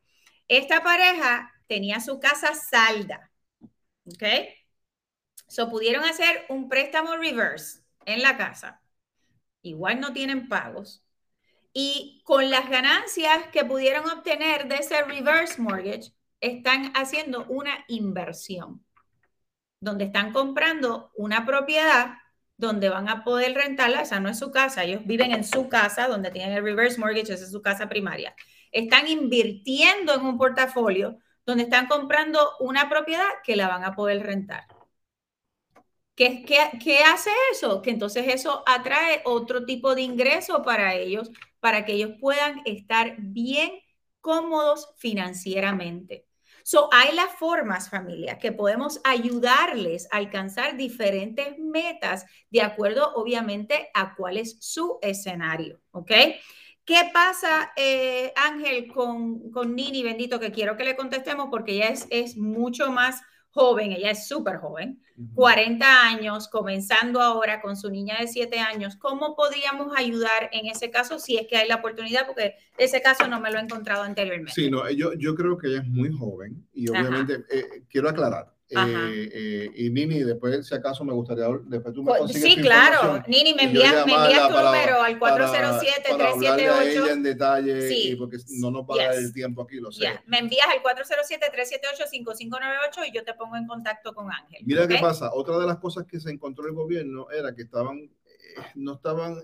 Esta 0.49 0.83
pareja 0.83 1.53
tenía 1.67 2.01
su 2.01 2.21
casa 2.21 2.55
salda. 2.55 3.31
¿Ok? 4.07 4.23
So 5.49 5.71
pudieron 5.71 6.05
hacer 6.05 6.45
un 6.49 6.69
préstamo 6.69 7.17
reverse 7.17 7.83
en 8.07 8.23
la 8.23 8.37
casa. 8.37 8.83
Igual 9.63 10.01
no 10.01 10.13
tienen 10.13 10.49
pagos. 10.49 11.03
Y 11.73 12.23
con 12.25 12.51
las 12.51 12.69
ganancias 12.71 13.49
que 13.53 13.65
pudieron 13.65 14.09
obtener 14.09 14.69
de 14.69 14.77
ese 14.77 15.03
reverse 15.03 15.61
mortgage, 15.61 16.13
están 16.41 16.93
haciendo 16.95 17.47
una 17.47 17.85
inversión, 17.89 18.84
donde 19.85 20.05
están 20.05 20.32
comprando 20.32 21.12
una 21.16 21.47
propiedad 21.47 22.14
donde 22.57 22.89
van 22.89 23.09
a 23.09 23.24
poder 23.24 23.55
rentarla, 23.55 24.03
esa 24.03 24.20
no 24.20 24.28
es 24.28 24.39
su 24.39 24.51
casa, 24.51 24.85
ellos 24.85 25.03
viven 25.05 25.32
en 25.32 25.45
su 25.45 25.68
casa, 25.68 26.09
donde 26.09 26.30
tienen 26.30 26.57
el 26.57 26.62
reverse 26.64 26.99
mortgage, 26.99 27.32
esa 27.35 27.45
es 27.45 27.51
su 27.53 27.62
casa 27.62 27.89
primaria. 27.89 28.35
Están 28.72 29.09
invirtiendo 29.09 30.14
en 30.14 30.22
un 30.22 30.39
portafolio 30.39 31.18
donde 31.47 31.64
están 31.64 31.87
comprando 31.87 32.53
una 32.61 32.89
propiedad 32.89 33.28
que 33.45 33.57
la 33.57 33.68
van 33.68 33.85
a 33.85 33.95
poder 33.95 34.22
rentar. 34.22 34.64
¿Qué, 36.16 36.45
qué, 36.45 36.99
hace 37.01 37.30
eso? 37.53 37.82
Que 37.82 37.91
entonces 37.91 38.26
eso 38.28 38.62
atrae 38.66 39.20
otro 39.24 39.64
tipo 39.64 39.95
de 39.97 40.03
ingreso 40.03 40.62
para 40.62 40.95
ellos, 40.95 41.30
para 41.59 41.85
que 41.85 41.95
ellos 41.95 42.12
puedan 42.20 42.62
estar 42.66 43.16
bien 43.18 43.72
cómodos 44.20 44.95
financieramente. 44.97 46.26
So, 46.67 46.89
hay 46.95 47.15
las 47.15 47.31
formas, 47.35 47.91
familia, 47.91 48.39
que 48.39 48.51
podemos 48.51 48.99
ayudarles 49.05 50.09
a 50.11 50.17
alcanzar 50.17 50.79
diferentes 50.79 51.59
metas 51.59 52.25
de 52.49 52.62
acuerdo, 52.62 53.12
obviamente, 53.17 53.91
a 53.93 54.15
cuál 54.15 54.39
es 54.39 54.57
su 54.61 54.99
escenario, 55.03 55.83
¿ok? 55.91 56.11
¿Qué 56.87 57.11
pasa, 57.12 57.71
eh, 57.77 58.33
Ángel, 58.35 58.91
con, 58.91 59.51
con 59.51 59.77
Nini, 59.77 60.03
bendito, 60.03 60.41
que 60.41 60.53
quiero 60.53 60.75
que 60.79 60.85
le 60.85 60.97
contestemos 60.97 61.49
porque 61.51 61.73
ella 61.73 61.89
es, 61.89 62.07
es 62.09 62.39
mucho 62.39 62.91
más 62.91 63.21
joven, 63.55 63.93
ella 63.93 64.11
es 64.11 64.27
súper 64.27 64.57
joven, 64.57 65.01
40 65.35 66.09
años, 66.09 66.49
comenzando 66.49 67.23
ahora 67.23 67.63
con 67.63 67.77
su 67.77 67.89
niña 67.89 68.17
de 68.19 68.27
7 68.27 68.59
años. 68.59 68.97
¿Cómo 68.97 69.37
podríamos 69.37 69.97
ayudar 69.97 70.51
en 70.51 70.67
ese 70.67 70.91
caso 70.91 71.21
si 71.21 71.37
es 71.37 71.47
que 71.47 71.57
hay 71.57 71.69
la 71.69 71.77
oportunidad? 71.77 72.27
Porque 72.27 72.57
ese 72.77 73.01
caso 73.01 73.29
no 73.29 73.41
me 73.41 73.53
lo 73.53 73.59
he 73.59 73.63
encontrado 73.63 74.03
anteriormente. 74.03 74.53
Sí, 74.53 74.69
no, 74.69 74.91
yo, 74.91 75.13
yo 75.15 75.37
creo 75.37 75.57
que 75.57 75.69
ella 75.69 75.79
es 75.83 75.87
muy 75.87 76.11
joven 76.13 76.67
y 76.73 76.89
obviamente 76.89 77.45
eh, 77.49 77.85
quiero 77.89 78.09
aclarar, 78.09 78.53
eh, 78.71 79.31
eh, 79.33 79.71
y 79.75 79.91
Nini, 79.91 80.21
después, 80.21 80.67
si 80.67 80.75
acaso, 80.75 81.05
me 81.05 81.12
gustaría, 81.12 81.45
después 81.67 81.95
tú 81.95 82.03
me 82.03 82.17
consigues 82.17 82.55
Sí, 82.55 82.61
claro. 82.61 83.23
Nini, 83.29 83.53
me 83.55 83.65
envías, 83.65 84.07
me 84.07 84.15
envías 84.15 84.49
tu 84.49 84.55
número 84.55 85.03
al 85.03 85.21
407-378. 85.21 87.12
en 87.12 87.23
detalle, 87.23 87.87
sí. 87.89 88.17
porque 88.17 88.39
no 88.59 88.71
nos 88.71 88.85
va 88.85 88.95
a 88.95 89.09
dar 89.09 89.17
el 89.17 89.31
tiempo 89.33 89.62
aquí, 89.62 89.77
lo 89.77 89.93
sé. 89.93 90.09
Me 90.27 90.39
envías 90.39 90.67
al 90.67 90.83
407-378-5598 90.83 93.09
y 93.09 93.12
yo 93.12 93.23
te 93.23 93.35
pongo 93.35 93.57
en 93.57 93.67
contacto 93.67 94.15
con 94.15 94.33
Ángel. 94.33 94.62
Mira 94.65 94.89
qué 94.89 94.97
pasa. 94.99 95.31
Otra 95.33 95.59
de 95.59 95.67
las 95.67 95.77
cosas 95.79 96.07
que 96.07 96.19
se 96.19 96.31
encontró 96.31 96.67
el 96.67 96.73
gobierno 96.73 97.31
era 97.31 97.55
que 97.55 97.62
estaban, 97.62 97.99
eh, 97.99 98.11
no 98.75 98.95
estaban 98.95 99.37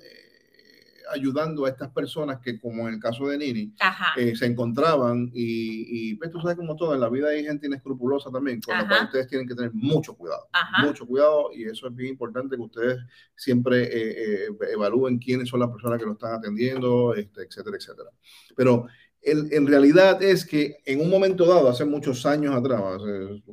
ayudando 1.13 1.65
a 1.65 1.69
estas 1.69 1.91
personas 1.91 2.41
que, 2.41 2.61
como 2.61 2.89
en 2.89 2.95
el 2.95 3.01
caso 3.01 3.27
de 3.29 3.39
Nini, 3.39 3.75
eh, 4.17 4.35
se 4.37 4.47
encontraban 4.47 5.31
y, 5.33 6.11
y 6.11 6.15
pues, 6.17 6.31
tú 6.31 6.41
sabes 6.41 6.57
como 6.57 6.77
todo, 6.77 6.95
en 6.95 7.01
la 7.01 7.09
vida 7.09 7.29
hay 7.29 7.45
gente 7.45 7.67
inescrupulosa 7.67 8.31
también, 8.31 8.61
con 8.61 8.77
lo 8.77 8.87
cual 8.87 9.05
ustedes 9.05 9.29
tienen 9.29 9.47
que 9.47 9.55
tener 9.55 9.73
mucho 9.73 10.15
cuidado, 10.15 10.49
mucho 10.83 11.07
cuidado 11.07 11.51
y 11.55 11.65
eso 11.65 11.89
es 11.89 11.95
bien 11.95 12.11
importante 12.11 12.57
que 12.57 12.63
ustedes 12.63 12.99
siempre 13.35 13.83
eh, 13.83 14.45
eh, 14.45 14.49
evalúen 14.73 15.19
quiénes 15.19 15.49
son 15.49 15.61
las 15.61 15.71
personas 15.71 15.99
que 15.99 16.07
lo 16.07 16.13
están 16.13 16.35
atendiendo, 16.35 17.15
este, 17.15 17.43
etcétera, 17.43 17.77
etcétera. 17.77 18.11
Pero 18.57 18.87
en 19.23 19.67
realidad 19.67 20.23
es 20.23 20.47
que 20.47 20.79
en 20.87 21.01
un 21.01 21.11
momento 21.11 21.45
dado, 21.45 21.69
hace 21.69 21.85
muchos 21.85 22.25
años 22.25 22.55
atrás, 22.55 22.83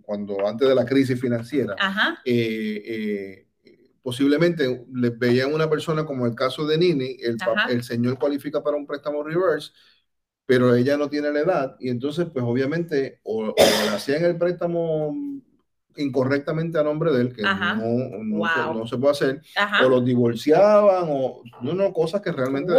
cuando 0.02 0.48
antes 0.48 0.68
de 0.68 0.74
la 0.76 0.86
crisis 0.86 1.20
financiera, 1.20 1.76
eh, 2.24 3.47
posiblemente 4.08 4.86
le 4.94 5.10
veían 5.12 5.54
una 5.54 5.70
persona 5.70 6.06
como 6.06 6.26
el 6.26 6.36
caso 6.36 6.66
de 6.66 6.78
Nini, 6.78 7.18
el, 7.22 7.44
el 7.66 7.84
señor 7.84 8.18
cualifica 8.20 8.64
para 8.64 8.78
un 8.78 8.88
préstamo 8.88 9.24
reverse, 9.24 9.72
pero 10.46 10.76
ella 10.76 10.98
no 10.98 11.10
tiene 11.10 11.32
la 11.32 11.42
edad 11.42 11.76
y 11.80 11.90
entonces 11.90 12.28
pues 12.32 12.46
obviamente 12.46 13.20
o, 13.24 13.46
o 13.50 13.76
le 13.82 13.90
hacían 13.90 14.24
el 14.26 14.38
préstamo 14.38 15.14
incorrectamente 15.98 16.78
a 16.78 16.84
nombre 16.84 17.12
de 17.12 17.22
él, 17.22 17.34
que 17.34 17.42
no, 17.42 18.74
no, 18.74 18.88
se 18.88 18.98
puede 18.98 19.12
hacer, 19.12 19.42
o 19.84 19.90
los 19.90 20.06
divorciaban, 20.06 21.06
o 21.10 21.42
no, 21.62 21.74
no, 21.74 21.94
cosas 21.94 22.22
que 22.22 22.32
realmente, 22.32 22.74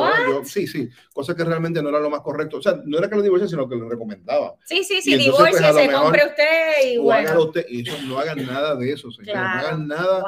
sí, 0.44 0.66
sí, 0.66 0.88
cosas 1.12 1.34
que 1.34 1.44
realmente 1.44 1.82
no 1.82 1.88
era 1.88 2.00
lo 2.00 2.10
más 2.10 2.20
correcto. 2.20 2.58
O 2.58 2.62
sea, 2.62 2.80
no 2.84 2.98
era 2.98 3.08
que 3.08 3.16
lo 3.16 3.22
divorciaran, 3.22 3.48
sino 3.50 3.68
que 3.68 3.76
lo 3.76 3.88
recomendaban. 3.88 4.52
Sí, 4.64 4.84
sí, 4.84 5.02
sí, 5.02 5.16
divorcie, 5.16 5.58
pues, 5.60 5.74
se 5.74 5.92
compre 5.92 6.26
usted 6.26 6.92
y 6.92 6.98
bueno. 6.98 7.42
Usted, 7.42 7.66
y 7.68 7.88
eso, 7.88 7.96
no 8.06 8.18
hagan 8.18 8.46
nada 8.46 8.74
de 8.76 8.92
eso, 8.92 9.10
señor. 9.10 9.36
No 9.36 9.42
hagan 9.42 9.88
nada. 9.88 10.24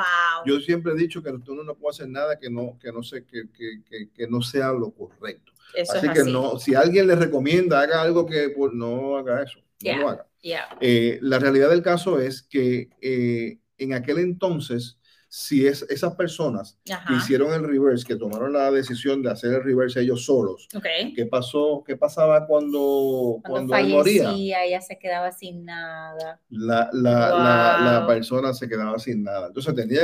Yo 0.46 0.60
siempre 0.60 0.92
he 0.92 0.96
dicho 0.96 1.22
que 1.22 1.30
uno 1.30 1.62
no 1.62 1.74
puede 1.74 1.94
hacer 1.94 2.08
nada 2.08 2.38
que 2.38 2.50
no, 2.50 2.78
que 2.80 2.92
no, 2.92 3.02
sé, 3.02 3.24
que, 3.24 3.44
que, 3.52 4.08
que, 4.14 4.26
no 4.28 4.42
sea 4.42 4.72
lo 4.72 4.90
correcto. 4.90 5.52
así 5.90 6.08
que 6.08 6.24
no, 6.24 6.58
si 6.58 6.74
alguien 6.74 7.06
le 7.06 7.16
recomienda, 7.16 7.80
haga 7.80 8.02
algo 8.02 8.26
que 8.26 8.50
pues, 8.50 8.72
no 8.72 9.16
haga 9.16 9.42
eso. 9.42 9.60
No 9.82 9.96
lo 9.96 10.08
haga. 10.08 10.29
Eh, 10.42 11.18
la 11.22 11.38
realidad 11.38 11.70
del 11.70 11.82
caso 11.82 12.20
es 12.20 12.42
que 12.42 12.88
eh, 13.00 13.58
en 13.78 13.94
aquel 13.94 14.18
entonces, 14.18 14.98
si 15.28 15.64
es, 15.64 15.82
esas 15.88 16.16
personas 16.16 16.76
que 16.84 17.14
hicieron 17.14 17.52
el 17.52 17.62
reverse, 17.62 18.04
que 18.04 18.16
tomaron 18.16 18.52
la 18.52 18.68
decisión 18.72 19.22
de 19.22 19.30
hacer 19.30 19.52
el 19.52 19.62
reverse 19.62 20.00
ellos 20.00 20.24
solos, 20.24 20.66
¿qué 21.14 21.24
pasó? 21.26 21.84
¿Qué 21.86 21.96
pasaba 21.96 22.46
cuando, 22.48 23.40
cuando, 23.46 23.72
fallecía, 23.72 24.64
ella 24.64 24.80
se 24.80 24.98
quedaba 24.98 25.30
sin 25.30 25.64
nada. 25.64 26.40
La, 26.48 26.90
la, 26.92 27.78
la, 28.00 28.06
persona 28.08 28.52
se 28.52 28.68
quedaba 28.68 28.98
sin 28.98 29.22
nada. 29.22 29.46
Entonces 29.46 29.72
tenía 29.74 30.02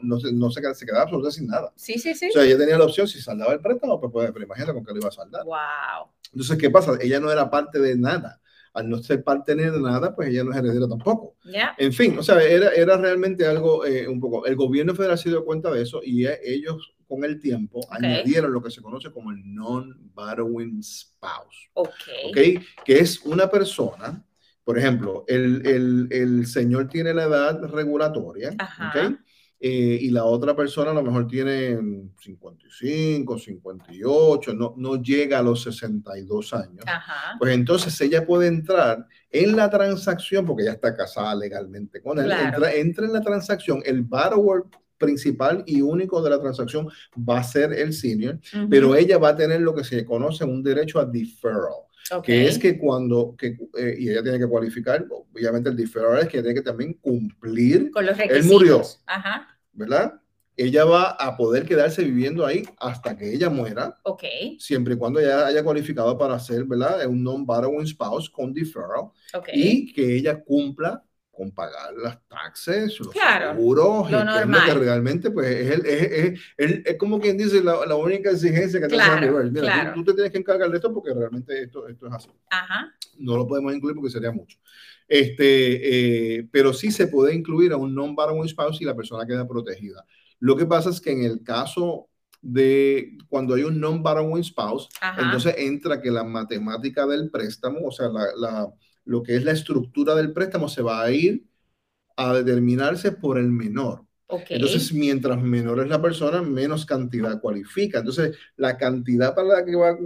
no, 0.00 0.18
se, 0.18 0.32
no 0.32 0.50
se, 0.50 0.62
quedaba 0.62 1.02
absolutamente 1.02 1.38
sin 1.38 1.46
nada. 1.46 1.70
Sí, 1.76 1.98
sí, 1.98 2.14
sí. 2.14 2.30
O 2.30 2.32
sea, 2.32 2.44
ella 2.44 2.56
tenía 2.56 2.78
la 2.78 2.84
opción, 2.84 3.06
si 3.06 3.20
saldaba 3.20 3.52
el 3.52 3.60
préstamo, 3.60 4.00
pues, 4.00 4.10
pues, 4.10 4.32
pues 4.32 4.44
imagínate 4.44 4.72
con 4.72 4.84
qué 4.84 4.92
lo 4.92 4.98
iba 4.98 5.08
a 5.08 5.12
saldar. 5.12 5.44
Wow. 5.44 6.10
Entonces, 6.32 6.56
¿qué 6.56 6.70
pasa? 6.70 6.92
Ella 7.00 7.20
no 7.20 7.30
era 7.30 7.50
parte 7.50 7.78
de 7.80 7.96
nada 7.96 8.40
al 8.74 8.88
no 8.88 8.98
ser 8.98 9.22
parte 9.22 9.54
de 9.54 9.70
nada, 9.80 10.14
pues 10.14 10.28
ella 10.28 10.44
no 10.44 10.52
es 10.52 10.58
heredera 10.58 10.88
tampoco. 10.88 11.36
En 11.76 11.92
fin, 11.92 12.18
o 12.18 12.22
sea, 12.22 12.42
era, 12.42 12.70
era 12.70 12.96
realmente 12.96 13.46
algo 13.46 13.82
un 14.08 14.20
poco. 14.20 14.46
El 14.46 14.56
gobierno 14.56 14.94
federal 14.94 15.18
se 15.18 15.30
dio 15.30 15.44
cuenta 15.44 15.70
de 15.70 15.82
eso 15.82 16.00
y 16.04 16.26
ellos 16.26 16.94
con 17.08 17.24
el 17.24 17.40
tiempo 17.40 17.80
añadieron 17.90 18.52
lo 18.52 18.62
que 18.62 18.70
se 18.70 18.82
conoce 18.82 19.10
como 19.10 19.30
el 19.30 19.38
non-borrowing 19.42 20.82
spouse. 20.82 21.70
Okay. 21.72 22.62
Que 22.84 22.98
es 22.98 23.20
una 23.24 23.50
persona, 23.50 24.22
por 24.62 24.78
ejemplo, 24.78 25.24
el, 25.26 25.66
el, 25.66 26.08
el 26.10 26.46
señor 26.46 26.88
tiene 26.88 27.14
la 27.14 27.24
edad 27.24 27.62
regulatoria, 27.64 28.54
Ajá. 28.58 29.18
Eh, 29.60 29.98
y 30.02 30.10
la 30.10 30.24
otra 30.24 30.54
persona 30.54 30.92
a 30.92 30.94
lo 30.94 31.02
mejor 31.02 31.26
tiene 31.26 31.76
55, 32.20 33.38
58, 33.38 34.54
no, 34.54 34.74
no 34.76 35.02
llega 35.02 35.40
a 35.40 35.42
los 35.42 35.64
62 35.64 36.54
años, 36.54 36.84
pues 37.40 37.52
entonces 37.54 38.00
ella 38.00 38.24
puede 38.24 38.46
entrar 38.46 39.04
en 39.30 39.56
la 39.56 39.68
transacción, 39.68 40.46
porque 40.46 40.64
ya 40.64 40.72
está 40.72 40.94
casada 40.94 41.34
legalmente 41.34 42.00
con 42.00 42.20
él, 42.20 42.30
entra, 42.30 42.72
entra, 42.72 43.06
en 43.06 43.12
la 43.12 43.20
transacción, 43.20 43.82
el 43.84 44.02
borrower 44.02 44.62
principal 44.96 45.64
y 45.66 45.80
único 45.80 46.22
de 46.22 46.30
la 46.30 46.40
transacción 46.40 46.88
va 47.16 47.38
a 47.38 47.44
ser 47.44 47.72
el 47.72 47.92
senior, 47.92 48.38
pero 48.70 48.94
ella 48.94 49.18
va 49.18 49.30
a 49.30 49.36
tener 49.36 49.60
lo 49.60 49.74
que 49.74 49.82
se 49.82 50.04
conoce 50.04 50.44
un 50.44 50.62
derecho 50.62 51.00
a 51.00 51.04
deferral. 51.04 51.87
Que 52.22 52.46
es 52.46 52.58
que 52.58 52.78
cuando, 52.78 53.34
que, 53.36 53.58
eh, 53.76 53.96
y 53.98 54.10
ella 54.10 54.22
tiene 54.22 54.38
que 54.38 54.46
cualificar, 54.46 55.06
obviamente 55.10 55.68
el 55.68 55.76
deferral 55.76 56.22
es 56.22 56.28
que 56.28 56.40
tiene 56.40 56.54
que 56.54 56.62
también 56.62 56.94
cumplir. 56.94 57.90
Con 57.90 58.06
los 58.06 58.16
requisitos. 58.16 58.44
Él 58.44 58.52
murió, 58.52 58.82
Ajá. 59.06 59.48
¿verdad? 59.72 60.20
Ella 60.56 60.84
va 60.84 61.10
a 61.10 61.36
poder 61.36 61.64
quedarse 61.64 62.02
viviendo 62.02 62.44
ahí 62.44 62.64
hasta 62.78 63.16
que 63.16 63.32
ella 63.32 63.48
muera. 63.48 63.96
Ok. 64.02 64.24
Siempre 64.58 64.94
y 64.94 64.96
cuando 64.96 65.20
ella 65.20 65.46
haya 65.46 65.62
cualificado 65.62 66.18
para 66.18 66.38
ser, 66.40 66.64
¿verdad? 66.64 67.06
Un 67.06 67.22
non-borrowing 67.22 67.86
spouse 67.86 68.28
con 68.28 68.52
deferral. 68.52 69.10
Okay. 69.32 69.54
Y 69.54 69.92
que 69.92 70.16
ella 70.16 70.42
cumpla 70.42 71.04
con 71.38 71.52
pagar 71.52 71.94
las 71.94 72.18
taxes, 72.26 72.98
los 72.98 73.10
claro, 73.10 73.52
seguros, 73.52 74.10
lo 74.10 74.24
normal. 74.24 74.64
que 74.66 74.74
realmente 74.74 75.30
pues 75.30 75.46
es, 75.46 75.84
es, 75.84 76.40
es, 76.56 76.80
es, 76.84 76.96
como 76.98 77.20
quien 77.20 77.38
dice 77.38 77.62
la, 77.62 77.86
la 77.86 77.94
única 77.94 78.30
exigencia 78.30 78.80
que 78.80 78.88
claro, 78.88 79.20
te 79.20 79.50
Mira, 79.50 79.62
claro. 79.62 79.94
tú, 79.94 80.00
tú, 80.00 80.06
te 80.06 80.14
tienes 80.14 80.32
que 80.32 80.38
encargar 80.38 80.68
de 80.68 80.76
esto 80.76 80.92
porque 80.92 81.14
realmente 81.14 81.62
esto, 81.62 81.86
esto 81.86 82.08
es 82.08 82.12
así. 82.12 82.28
Ajá. 82.50 82.92
No 83.18 83.36
lo 83.36 83.46
podemos 83.46 83.72
incluir 83.72 83.94
porque 83.94 84.10
sería 84.10 84.32
mucho. 84.32 84.58
Este, 85.06 86.38
eh, 86.38 86.48
pero 86.50 86.72
sí 86.72 86.90
se 86.90 87.06
puede 87.06 87.34
incluir 87.34 87.72
a 87.72 87.76
un 87.76 87.94
non-borrowing 87.94 88.48
spouse 88.48 88.80
y 88.80 88.84
la 88.84 88.96
persona 88.96 89.24
queda 89.24 89.46
protegida. 89.46 90.04
Lo 90.40 90.56
que 90.56 90.66
pasa 90.66 90.90
es 90.90 91.00
que 91.00 91.12
en 91.12 91.22
el 91.22 91.44
caso 91.44 92.08
de 92.42 93.16
cuando 93.28 93.54
hay 93.54 93.62
un 93.62 93.78
non-borrowing 93.78 94.42
spouse, 94.42 94.88
entonces 95.16 95.54
entra 95.58 96.02
que 96.02 96.10
la 96.10 96.24
matemática 96.24 97.06
del 97.06 97.30
préstamo, 97.30 97.78
o 97.86 97.92
sea, 97.92 98.08
la, 98.08 98.26
la 98.36 98.72
lo 99.08 99.22
que 99.22 99.36
es 99.36 99.44
la 99.44 99.52
estructura 99.52 100.14
del 100.14 100.32
préstamo 100.32 100.68
se 100.68 100.82
va 100.82 101.02
a 101.02 101.10
ir 101.10 101.42
a 102.16 102.34
determinarse 102.34 103.12
por 103.12 103.38
el 103.38 103.48
menor. 103.48 104.04
Entonces, 104.50 104.92
mientras 104.92 105.40
menor 105.40 105.80
es 105.80 105.88
la 105.88 106.02
persona, 106.02 106.42
menos 106.42 106.84
cantidad 106.84 107.40
cualifica. 107.40 108.00
Entonces, 108.00 108.36
la 108.56 108.76
cantidad 108.76 109.34
para 109.34 109.48
la 109.48 109.64
que 109.64 109.74
va, 109.74 109.96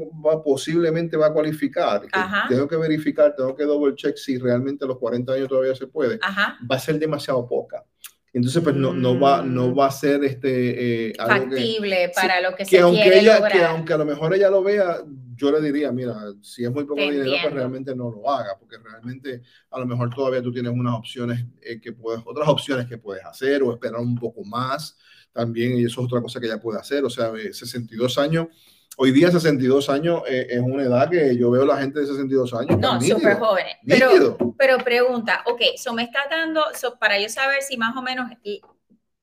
posiblemente 0.45 1.17
va 1.17 1.27
a 1.27 1.33
cualificar, 1.33 2.03
tengo 2.49 2.69
que 2.69 2.77
verificar, 2.77 3.35
tengo 3.37 3.57
que 3.57 3.65
double 3.65 3.97
check 3.97 4.17
si 4.17 4.39
realmente 4.39 4.85
a 4.85 4.89
los 4.89 4.99
40 4.99 5.33
años 5.33 5.49
todavía 5.49 5.75
se 5.75 5.89
puede, 5.89 6.21
va 6.21 6.77
a 6.77 6.79
ser 6.79 7.01
demasiado 7.01 7.45
poca. 7.49 7.85
Entonces, 8.33 8.63
pues 8.63 8.77
no, 8.77 8.95
no, 8.95 9.19
va, 9.19 9.43
no 9.43 9.69
mm. 9.69 9.79
va 9.79 9.87
a 9.89 9.91
ser 9.91 10.25
este, 10.25 11.09
eh, 11.09 11.13
factible 11.19 12.13
para 12.15 12.41
lo 12.41 12.55
que, 12.55 12.65
se 12.65 12.79
aunque 12.79 13.03
quiere 13.03 13.21
ella, 13.21 13.49
Que 13.49 13.65
aunque 13.65 13.93
a 13.93 13.99
lo 13.99 14.07
mejor 14.07 14.35
ella 14.35 14.49
lo 14.49 14.63
vea, 14.63 14.99
yo 15.35 15.51
le 15.51 15.61
diría, 15.61 15.93
mira, 15.93 16.15
si 16.41 16.65
es 16.65 16.71
muy 16.71 16.85
poco 16.85 17.01
dinero, 17.01 17.33
pues 17.43 17.55
realmente 17.55 17.95
no 17.95 18.11
lo 18.11 18.31
haga, 18.31 18.57
porque 18.59 18.79
realmente 18.79 19.43
a 19.71 19.79
lo 19.79 19.87
mejor 19.87 20.15
todavía 20.15 20.43
tú 20.43 20.53
tienes 20.53 20.73
unas 20.73 20.95
opciones 20.95 21.45
eh, 21.61 21.81
que 21.81 21.93
puedes, 21.93 22.23
otras 22.25 22.49
opciones 22.49 22.87
que 22.87 22.99
puedes 22.99 23.25
hacer 23.25 23.63
o 23.63 23.73
esperar 23.73 24.01
un 24.01 24.17
poco 24.17 24.45
más 24.45 24.97
también, 25.33 25.79
y 25.79 25.85
eso 25.85 26.01
es 26.01 26.07
otra 26.07 26.21
cosa 26.21 26.39
que 26.41 26.47
ella 26.47 26.61
puede 26.61 26.79
hacer, 26.79 27.05
o 27.05 27.11
sea, 27.11 27.33
62 27.53 28.19
años 28.19 28.49
hoy 28.97 29.13
día 29.13 29.31
62 29.31 29.89
años 29.89 30.23
eh, 30.29 30.47
es 30.51 30.61
una 30.61 30.83
edad 30.83 31.09
que 31.11 31.37
yo 31.37 31.51
veo 31.51 31.65
la 31.65 31.79
gente 31.79 32.01
de 32.01 32.07
62 32.07 32.55
años. 32.55 32.79
No, 32.79 33.01
súper 33.01 33.39
jóvenes. 33.39 33.77
Pero, 33.87 34.37
pero 34.59 34.79
pregunta, 34.79 35.43
ok, 35.47 35.61
eso 35.75 35.93
me 35.95 36.03
está 36.03 36.21
dando, 36.31 36.63
para 36.99 37.19
yo 37.21 37.29
saber 37.29 37.63
si 37.63 37.77
más 37.77 37.97
o 37.97 38.03
menos, 38.03 38.31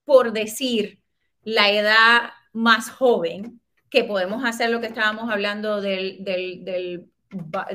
por 0.06 0.32
decir 0.34 1.00
la 1.44 1.72
edad 1.72 2.32
más 2.54 2.90
joven, 2.90 3.59
que 3.90 4.04
podemos 4.04 4.44
hacer 4.46 4.70
lo 4.70 4.80
que 4.80 4.88
estábamos 4.88 5.32
hablando 5.32 5.82
del, 5.82 6.24
del, 6.24 6.64
del, 6.64 7.10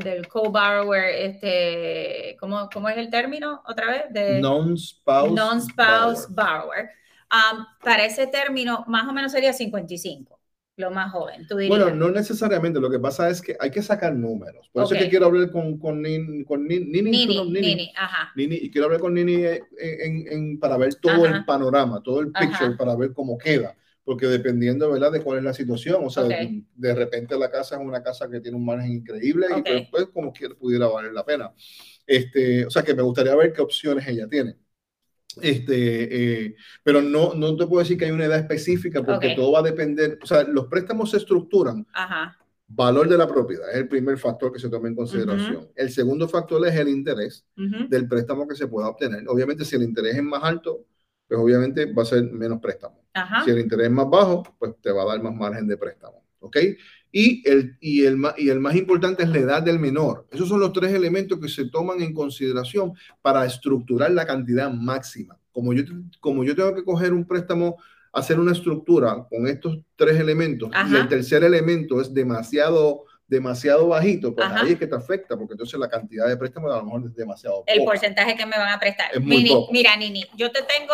del 0.02 0.28
co-borrower, 0.28 1.04
este, 1.14 2.36
¿cómo, 2.38 2.68
¿cómo, 2.72 2.88
es 2.88 2.96
el 2.96 3.10
término 3.10 3.62
otra 3.66 3.86
vez? 3.88 4.02
De 4.10 4.40
non-spouse 4.40 5.32
non-spouse 5.32 6.26
borrower. 6.28 6.90
Um, 7.32 7.64
para 7.82 8.04
ese 8.04 8.26
término, 8.26 8.84
más 8.86 9.08
o 9.08 9.12
menos 9.12 9.32
sería 9.32 9.52
55. 9.52 10.38
Lo 10.76 10.90
más 10.90 11.12
joven, 11.12 11.46
tú 11.46 11.56
dirías. 11.56 11.78
Bueno, 11.78 11.94
no 11.94 12.10
necesariamente. 12.10 12.80
Lo 12.80 12.90
que 12.90 12.98
pasa 12.98 13.28
es 13.28 13.40
que 13.40 13.56
hay 13.60 13.70
que 13.70 13.80
sacar 13.80 14.12
números. 14.12 14.68
Por 14.72 14.82
eso 14.82 14.94
es 14.94 15.04
que 15.04 15.08
quiero 15.08 15.26
hablar 15.26 15.48
con, 15.52 15.78
con, 15.78 16.02
Nini, 16.02 16.44
con 16.44 16.66
Nini, 16.66 16.86
Nini, 16.86 17.26
Nini, 17.48 17.92
ajá. 17.96 18.32
Nini, 18.34 18.56
y 18.56 18.70
quiero 18.72 18.86
hablar 18.86 19.00
con 19.00 19.14
Nini 19.14 19.34
en, 19.34 20.26
en, 20.28 20.58
para 20.58 20.76
ver 20.76 20.96
todo 20.96 21.26
el 21.26 21.44
panorama, 21.44 22.02
todo 22.02 22.20
el 22.20 22.32
picture, 22.32 22.72
para 22.76 22.96
ver 22.96 23.12
cómo 23.12 23.38
queda. 23.38 23.76
Porque 24.04 24.26
dependiendo, 24.26 24.90
¿verdad?, 24.90 25.12
de 25.12 25.22
cuál 25.22 25.38
es 25.38 25.44
la 25.44 25.54
situación. 25.54 26.02
O 26.04 26.10
sea, 26.10 26.24
de, 26.24 26.94
repente 26.94 27.38
la 27.38 27.50
casa 27.50 27.76
es 27.76 27.80
una 27.80 28.02
casa 28.02 28.28
que 28.28 28.40
tiene 28.40 28.56
un 28.56 28.64
margen 28.64 28.92
increíble 28.92 29.46
y 29.50 29.62
después, 29.62 29.88
pues, 29.90 30.06
como 30.12 30.32
quiera, 30.32 30.54
pudiera 30.54 30.86
valer 30.88 31.12
la 31.12 31.24
pena. 31.24 31.52
Este, 32.06 32.66
o 32.66 32.70
sea, 32.70 32.82
que 32.82 32.94
me 32.94 33.02
gustaría 33.02 33.34
ver 33.34 33.52
qué 33.52 33.62
opciones 33.62 34.06
ella 34.06 34.28
tiene. 34.28 34.56
Este, 35.40 36.44
eh, 36.44 36.56
pero 36.82 37.02
no, 37.02 37.34
no 37.34 37.56
te 37.56 37.66
puedo 37.66 37.82
decir 37.82 37.98
que 37.98 38.04
hay 38.04 38.10
una 38.10 38.26
edad 38.26 38.38
específica 38.38 39.02
porque 39.02 39.34
todo 39.34 39.52
va 39.52 39.60
a 39.60 39.62
depender, 39.62 40.18
o 40.22 40.26
sea, 40.26 40.44
los 40.44 40.66
préstamos 40.66 41.10
se 41.10 41.16
estructuran. 41.18 41.86
Valor 42.66 43.08
de 43.08 43.18
la 43.18 43.28
propiedad 43.28 43.70
es 43.70 43.76
el 43.76 43.88
primer 43.88 44.18
factor 44.18 44.52
que 44.52 44.58
se 44.58 44.68
toma 44.68 44.88
en 44.88 44.94
consideración. 44.94 45.68
El 45.76 45.90
segundo 45.90 46.28
factor 46.28 46.66
es 46.66 46.74
el 46.74 46.88
interés 46.88 47.46
del 47.56 48.08
préstamo 48.08 48.48
que 48.48 48.54
se 48.54 48.68
pueda 48.68 48.88
obtener. 48.88 49.24
Obviamente, 49.28 49.64
si 49.64 49.76
el 49.76 49.82
interés 49.82 50.16
es 50.16 50.22
más 50.22 50.42
alto, 50.42 50.84
pues 51.28 51.38
obviamente 51.38 51.92
va 51.92 52.02
a 52.02 52.06
ser 52.06 52.24
menos 52.24 52.60
préstamo. 52.60 53.03
Si 53.44 53.50
el 53.50 53.60
interés 53.60 53.86
es 53.86 53.92
más 53.92 54.08
bajo, 54.08 54.42
pues 54.58 54.72
te 54.80 54.90
va 54.90 55.02
a 55.02 55.06
dar 55.06 55.22
más 55.22 55.34
margen 55.34 55.66
de 55.66 55.76
préstamo. 55.76 56.24
¿Ok? 56.40 56.56
Y 57.12 57.48
el, 57.48 57.76
y, 57.80 58.04
el, 58.04 58.20
y 58.36 58.48
el 58.48 58.58
más 58.58 58.74
importante 58.74 59.22
es 59.22 59.28
la 59.28 59.38
edad 59.38 59.62
del 59.62 59.78
menor. 59.78 60.26
Esos 60.32 60.48
son 60.48 60.60
los 60.60 60.72
tres 60.72 60.92
elementos 60.92 61.38
que 61.38 61.48
se 61.48 61.66
toman 61.66 62.02
en 62.02 62.12
consideración 62.12 62.92
para 63.22 63.46
estructurar 63.46 64.10
la 64.10 64.26
cantidad 64.26 64.70
máxima. 64.70 65.38
Como 65.52 65.72
yo, 65.72 65.84
como 66.18 66.42
yo 66.42 66.56
tengo 66.56 66.74
que 66.74 66.82
coger 66.82 67.12
un 67.12 67.24
préstamo, 67.24 67.76
hacer 68.12 68.40
una 68.40 68.52
estructura 68.52 69.26
con 69.30 69.46
estos 69.46 69.78
tres 69.96 70.18
elementos 70.18 70.70
y 70.90 70.96
el 70.96 71.08
tercer 71.08 71.44
elemento 71.44 72.00
es 72.00 72.12
demasiado 72.12 73.04
demasiado 73.26 73.88
bajito, 73.88 74.34
pues 74.34 74.46
ahí 74.48 74.72
es 74.72 74.78
que 74.78 74.86
te 74.86 74.94
afecta, 74.94 75.36
porque 75.36 75.54
entonces 75.54 75.80
la 75.80 75.88
cantidad 75.88 76.28
de 76.28 76.36
préstamo 76.36 76.70
a 76.70 76.76
lo 76.76 76.84
mejor 76.84 77.04
es 77.06 77.14
demasiado 77.14 77.64
El 77.66 77.82
porcentaje 77.84 78.36
que 78.36 78.44
me 78.44 78.56
van 78.56 78.72
a 78.72 78.78
prestar. 78.78 79.18
Mira, 79.20 79.96
Nini, 79.96 80.24
yo 80.36 80.50
te 80.52 80.62
tengo 80.62 80.92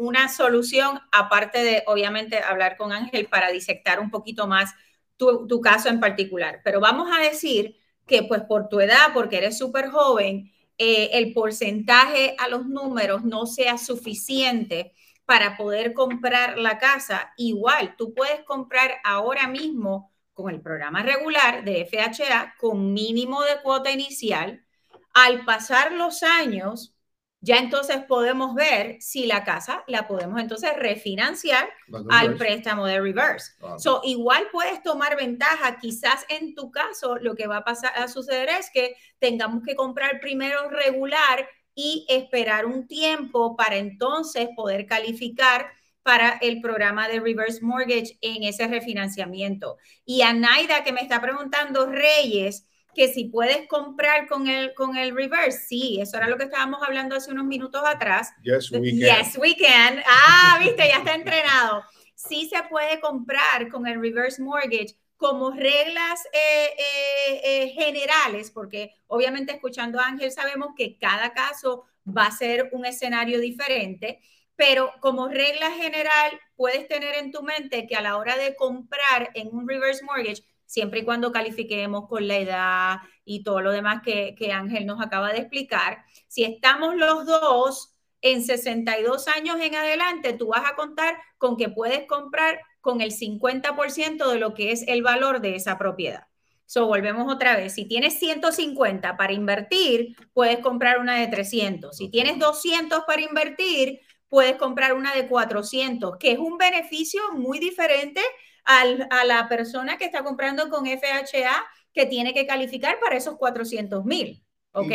una 0.00 0.30
solución, 0.30 0.98
aparte 1.12 1.62
de, 1.62 1.82
obviamente, 1.86 2.38
hablar 2.42 2.78
con 2.78 2.90
Ángel 2.90 3.26
para 3.26 3.50
disectar 3.50 4.00
un 4.00 4.10
poquito 4.10 4.46
más 4.46 4.74
tu, 5.18 5.60
caso 5.60 5.90
en 5.90 6.00
particular. 6.00 6.62
Pero 6.64 6.80
vamos 6.80 7.10
a 7.14 7.20
decir 7.20 7.76
que 8.06 8.22
pues 8.22 8.40
por 8.42 8.70
tu 8.70 8.80
edad, 8.80 9.12
porque 9.12 9.36
eres 9.36 9.58
súper 9.58 9.90
joven, 9.90 10.50
eh, 10.78 11.10
el 11.12 11.34
porcentaje 11.34 12.34
a 12.38 12.48
los 12.48 12.64
números 12.66 13.24
no 13.24 13.44
sea 13.44 13.76
suficiente 13.76 14.94
para 15.26 15.58
poder 15.58 15.92
comprar 15.92 16.56
la 16.56 16.78
casa. 16.78 17.34
Igual, 17.36 17.94
tú 17.98 18.14
puedes 18.14 18.42
comprar 18.44 18.96
ahora 19.04 19.46
mismo 19.48 20.10
con 20.32 20.48
el 20.52 20.62
programa 20.62 21.02
regular 21.02 21.62
de 21.62 21.84
FHA 21.84 22.54
con 22.58 22.94
mínimo 22.94 23.42
de 23.42 23.60
cuota 23.62 23.90
inicial. 23.90 24.64
Al 25.12 25.44
pasar 25.44 25.92
los 25.92 26.22
años, 26.22 26.96
ya 27.42 27.56
entonces 27.56 28.04
podemos 28.04 28.54
ver 28.54 29.00
si 29.00 29.26
la 29.26 29.44
casa 29.44 29.82
la 29.86 30.06
podemos 30.06 30.40
entonces 30.40 30.76
refinanciar 30.76 31.70
al 32.10 32.36
préstamo 32.36 32.86
de 32.86 33.00
reverse. 33.00 33.52
So, 33.78 34.02
igual 34.04 34.48
puedes 34.52 34.82
tomar 34.82 35.16
ventaja. 35.16 35.78
Quizás 35.78 36.26
en 36.28 36.54
tu 36.54 36.70
caso 36.70 37.16
lo 37.16 37.34
que 37.34 37.46
va 37.46 37.58
a 37.58 37.64
pasar 37.64 37.92
a 37.96 38.08
suceder 38.08 38.50
es 38.50 38.70
que 38.70 38.94
tengamos 39.18 39.62
que 39.64 39.74
comprar 39.74 40.20
primero 40.20 40.68
regular 40.68 41.48
y 41.74 42.04
esperar 42.10 42.66
un 42.66 42.86
tiempo 42.86 43.56
para 43.56 43.76
entonces 43.76 44.48
poder 44.54 44.86
calificar 44.86 45.70
para 46.02 46.38
el 46.42 46.60
programa 46.60 47.08
de 47.08 47.20
reverse 47.20 47.60
mortgage 47.62 48.18
en 48.20 48.42
ese 48.42 48.66
refinanciamiento. 48.66 49.78
Y 50.04 50.22
a 50.22 50.32
Naida 50.32 50.82
que 50.84 50.92
me 50.92 51.00
está 51.00 51.20
preguntando 51.20 51.86
Reyes, 51.86 52.66
que 52.94 53.08
si 53.08 53.24
puedes 53.24 53.66
comprar 53.68 54.26
con 54.26 54.48
el, 54.48 54.74
con 54.74 54.96
el 54.96 55.14
reverse, 55.14 55.58
sí, 55.68 55.98
eso 56.00 56.16
era 56.16 56.28
lo 56.28 56.36
que 56.36 56.44
estábamos 56.44 56.82
hablando 56.82 57.16
hace 57.16 57.30
unos 57.30 57.44
minutos 57.44 57.82
atrás. 57.84 58.32
Yes, 58.42 58.70
we 58.70 58.90
can. 58.90 58.98
Yes, 58.98 59.38
we 59.38 59.56
can. 59.56 60.02
Ah, 60.06 60.58
viste, 60.60 60.88
ya 60.88 60.98
está 60.98 61.14
entrenado. 61.14 61.82
Sí 62.14 62.48
se 62.48 62.62
puede 62.68 63.00
comprar 63.00 63.68
con 63.68 63.86
el 63.86 64.00
reverse 64.00 64.42
mortgage 64.42 64.94
como 65.20 65.50
reglas 65.50 66.24
eh, 66.32 66.70
eh, 66.78 67.40
eh, 67.44 67.68
generales, 67.68 68.50
porque 68.50 68.94
obviamente 69.06 69.52
escuchando 69.52 70.00
a 70.00 70.06
Ángel 70.06 70.32
sabemos 70.32 70.70
que 70.74 70.96
cada 70.96 71.34
caso 71.34 71.84
va 72.06 72.24
a 72.24 72.30
ser 72.30 72.70
un 72.72 72.86
escenario 72.86 73.38
diferente, 73.38 74.20
pero 74.56 74.92
como 75.00 75.28
regla 75.28 75.72
general 75.72 76.40
puedes 76.56 76.88
tener 76.88 77.16
en 77.16 77.32
tu 77.32 77.42
mente 77.42 77.86
que 77.86 77.96
a 77.96 78.00
la 78.00 78.16
hora 78.16 78.38
de 78.38 78.56
comprar 78.56 79.30
en 79.34 79.48
un 79.52 79.68
reverse 79.68 80.02
mortgage, 80.04 80.42
siempre 80.70 81.00
y 81.00 81.04
cuando 81.04 81.32
califiquemos 81.32 82.06
con 82.08 82.28
la 82.28 82.36
edad 82.36 82.98
y 83.24 83.42
todo 83.42 83.60
lo 83.60 83.72
demás 83.72 84.02
que, 84.04 84.52
Ángel 84.52 84.86
nos 84.86 85.00
acaba 85.00 85.32
de 85.32 85.40
explicar. 85.40 86.04
Si 86.28 86.44
estamos 86.44 86.94
los 86.94 87.26
dos 87.26 87.96
en 88.20 88.44
62 88.44 89.26
años 89.26 89.58
en 89.60 89.74
adelante, 89.74 90.32
tú 90.32 90.48
vas 90.48 90.62
a 90.70 90.76
contar 90.76 91.16
con 91.38 91.56
que 91.56 91.70
puedes 91.70 92.06
comprar 92.06 92.60
con 92.80 93.00
el 93.00 93.10
50% 93.10 94.30
de 94.30 94.38
lo 94.38 94.54
que 94.54 94.70
es 94.70 94.86
el 94.86 95.02
valor 95.02 95.40
de 95.40 95.56
esa 95.56 95.76
propiedad. 95.76 96.28
So, 96.66 96.86
volvemos 96.86 97.32
otra 97.32 97.56
vez. 97.56 97.74
Si 97.74 97.86
tienes 97.86 98.20
150 98.20 99.16
para 99.16 99.32
invertir, 99.32 100.14
puedes 100.32 100.60
comprar 100.60 101.00
una 101.00 101.16
de 101.16 101.26
300. 101.26 101.96
Si 101.96 102.10
tienes 102.10 102.38
200 102.38 103.02
para 103.08 103.22
invertir, 103.22 103.98
puedes 104.28 104.54
comprar 104.54 104.92
una 104.92 105.12
de 105.16 105.26
400, 105.26 106.16
que 106.18 106.30
es 106.30 106.38
un 106.38 106.58
beneficio 106.58 107.20
muy 107.32 107.58
diferente 107.58 108.20
a 108.64 109.24
la 109.24 109.48
persona 109.48 109.96
que 109.98 110.04
está 110.04 110.22
comprando 110.22 110.68
con 110.68 110.86
FHA 110.86 111.64
que 111.92 112.06
tiene 112.06 112.32
que 112.34 112.46
calificar 112.46 112.98
para 113.00 113.16
esos 113.16 113.36
400 113.36 114.04
mil. 114.04 114.44
¿Ok? 114.72 114.92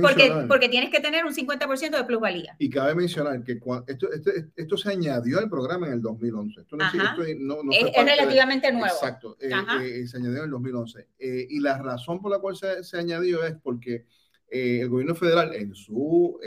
porque, 0.00 0.32
porque 0.48 0.68
tienes 0.68 0.90
que 0.90 0.98
tener 0.98 1.24
un 1.24 1.32
50% 1.32 1.96
de 1.96 2.04
plusvalía. 2.04 2.56
Y 2.58 2.68
cabe 2.68 2.94
mencionar 2.96 3.44
que 3.44 3.60
esto, 3.86 4.08
esto, 4.56 4.76
se 4.76 4.90
añadió 4.90 5.38
al 5.38 5.48
programa 5.48 5.86
en 5.86 5.92
el 5.94 6.02
2011. 6.02 6.62
Esto 6.62 6.76
no, 6.76 6.84
es, 7.72 7.92
relativamente 7.94 8.72
nuevo. 8.72 8.86
Exacto, 8.86 9.36
eh, 9.40 9.50
eh, 9.82 10.06
se 10.08 10.16
añadió 10.16 10.38
en 10.38 10.44
el 10.44 10.50
2011. 10.50 11.08
Eh, 11.18 11.46
y 11.50 11.60
la 11.60 11.78
razón 11.78 12.20
por 12.20 12.32
la 12.32 12.40
cual 12.40 12.56
se, 12.56 12.82
se 12.82 12.98
añadió 12.98 13.44
es 13.44 13.54
porque 13.62 14.06
el 14.48 14.88
gobierno 14.88 15.14
federal 15.14 15.54
en 15.54 15.74
su 15.74 16.38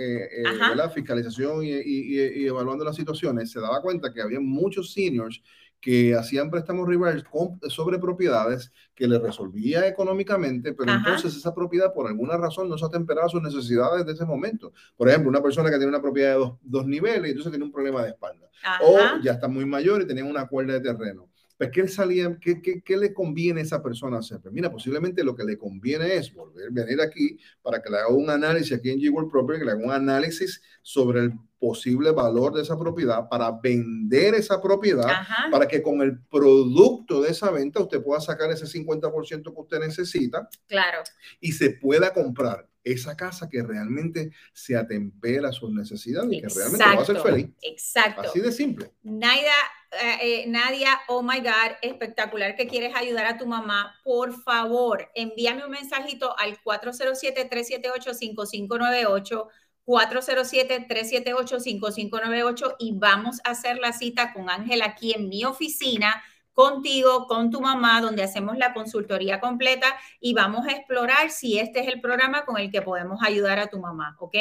fiscalización 0.93 1.63
y, 1.63 1.69
y, 1.69 2.47
evaluando 2.47 2.85
las 2.85 2.95
situaciones 2.95 3.51
se 3.51 3.59
daba 3.59 3.81
cuenta 3.81 4.13
que 4.13 4.21
había 4.21 4.39
muchos 4.39 4.93
seniors 4.93 5.41
que 5.79 6.15
hacían 6.15 6.49
préstamos 6.49 6.87
reverse 6.87 7.25
sobre 7.69 7.99
propiedades 7.99 8.71
que 8.93 9.07
le 9.07 9.17
resolvía 9.17 9.87
económicamente, 9.87 10.73
pero 10.73 10.91
entonces 10.91 11.35
esa 11.35 11.53
propiedad 11.53 11.93
por 11.93 12.07
alguna 12.07 12.35
razón 12.37 12.67
no 12.67 12.77
se 12.77 12.85
atemperaba 12.85 13.27
a 13.27 13.29
sus 13.29 13.41
necesidades 13.41 14.05
de 14.05 14.11
ese 14.11 14.25
momento. 14.25 14.73
Por 14.97 15.07
ejemplo, 15.07 15.29
una 15.29 15.41
persona 15.41 15.69
que 15.69 15.77
tiene 15.77 15.87
una 15.87 16.01
propiedad 16.01 16.33
de 16.33 16.39
dos, 16.39 16.57
dos 16.61 16.85
niveles 16.85 17.27
y 17.27 17.29
entonces 17.29 17.51
tiene 17.51 17.65
un 17.65 17.71
problema 17.71 18.03
de 18.03 18.09
espalda. 18.09 18.49
O 18.81 18.97
ya 19.23 19.33
está 19.33 19.47
muy 19.47 19.65
mayor 19.65 20.01
y 20.01 20.07
tenía 20.07 20.25
una 20.25 20.47
cuerda 20.47 20.73
de 20.73 20.81
terreno. 20.81 21.29
Pues, 21.59 21.71
¿qué, 21.71 21.87
salía, 21.89 22.37
qué, 22.39 22.61
qué, 22.61 22.81
qué, 22.81 22.95
le 22.95 23.13
conviene 23.13 23.59
a 23.59 23.63
esa 23.63 23.83
persona 23.83 24.19
hacer? 24.19 24.39
Pues, 24.39 24.53
mira, 24.53 24.71
posiblemente 24.71 25.25
lo 25.25 25.35
que 25.35 25.43
le 25.43 25.57
conviene 25.57 26.15
es 26.15 26.33
volver, 26.33 26.71
venir 26.71 27.01
aquí 27.01 27.37
para 27.61 27.81
que 27.81 27.89
le 27.89 27.97
haga 27.97 28.07
un 28.07 28.29
análisis 28.29 28.77
aquí 28.77 28.89
en 28.89 28.99
G-World 28.99 29.29
Property, 29.29 29.59
que 29.59 29.65
le 29.65 29.71
haga 29.73 29.83
un 29.83 29.91
análisis 29.91 30.61
sobre 30.81 31.19
el 31.19 31.33
posible 31.59 32.11
valor 32.11 32.53
de 32.53 32.61
esa 32.61 32.79
propiedad 32.79 33.27
para 33.27 33.51
vender 33.51 34.35
esa 34.35 34.61
propiedad, 34.61 35.27
para 35.51 35.67
que 35.67 35.83
con 35.83 36.01
el 36.01 36.17
producto 36.23 37.21
de 37.21 37.31
esa 37.31 37.51
venta 37.51 37.81
usted 37.81 38.01
pueda 38.01 38.21
sacar 38.21 38.49
ese 38.49 38.65
50% 38.65 39.43
que 39.43 39.61
usted 39.61 39.79
necesita. 39.79 40.47
Claro. 40.67 41.03
Y 41.39 41.51
se 41.51 41.71
pueda 41.71 42.13
comprar 42.13 42.65
esa 42.83 43.15
casa 43.15 43.49
que 43.49 43.61
realmente 43.61 44.31
se 44.53 44.77
atempera 44.77 45.49
a 45.49 45.51
sus 45.51 45.71
necesidades 45.71 46.31
y 46.31 46.41
que 46.41 46.47
realmente 46.47 46.85
va 46.85 46.93
a 46.93 47.01
hacer 47.01 47.19
feliz. 47.19 47.49
Exacto. 47.61 48.21
Así 48.21 48.39
de 48.39 48.53
simple. 48.53 48.93
Naida, 49.03 49.51
eh, 49.91 50.17
eh, 50.21 50.45
Nadia, 50.47 51.01
oh 51.07 51.21
my 51.21 51.39
God, 51.39 51.73
espectacular 51.81 52.55
que 52.55 52.67
quieres 52.67 52.95
ayudar 52.95 53.25
a 53.25 53.37
tu 53.37 53.45
mamá. 53.45 53.93
Por 54.03 54.41
favor, 54.43 55.11
envíame 55.13 55.65
un 55.65 55.71
mensajito 55.71 56.33
al 56.37 56.57
407-378-5598. 56.63 59.47
407-378-5598 59.89 62.75
y 62.77 62.93
vamos 62.93 63.41
a 63.43 63.49
hacer 63.51 63.79
la 63.79 63.91
cita 63.91 64.31
con 64.33 64.51
Ángel 64.51 64.83
aquí 64.83 65.13
en 65.13 65.29
mi 65.29 65.45
oficina 65.45 66.23
contigo, 66.53 67.25
con 67.25 67.49
tu 67.49 67.59
mamá, 67.61 68.01
donde 68.01 68.21
hacemos 68.21 68.55
la 68.57 68.71
consultoría 68.73 69.39
completa 69.39 69.87
y 70.19 70.33
vamos 70.33 70.67
a 70.67 70.73
explorar 70.73 71.31
si 71.31 71.57
este 71.57 71.79
es 71.79 71.87
el 71.87 72.01
programa 72.01 72.45
con 72.45 72.57
el 72.57 72.69
que 72.69 72.83
podemos 72.83 73.23
ayudar 73.23 73.57
a 73.59 73.67
tu 73.67 73.79
mamá, 73.79 74.15
¿ok? 74.19 74.35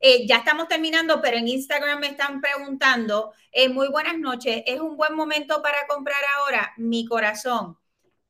Eh, 0.00 0.26
ya 0.26 0.36
estamos 0.36 0.68
terminando, 0.68 1.20
pero 1.20 1.36
en 1.36 1.48
Instagram 1.48 2.00
me 2.00 2.06
están 2.06 2.40
preguntando, 2.40 3.34
eh, 3.52 3.68
muy 3.68 3.88
buenas 3.88 4.16
noches, 4.16 4.62
¿es 4.64 4.80
un 4.80 4.96
buen 4.96 5.14
momento 5.14 5.60
para 5.60 5.86
comprar 5.88 6.22
ahora? 6.38 6.72
Mi 6.76 7.04
corazón, 7.04 7.76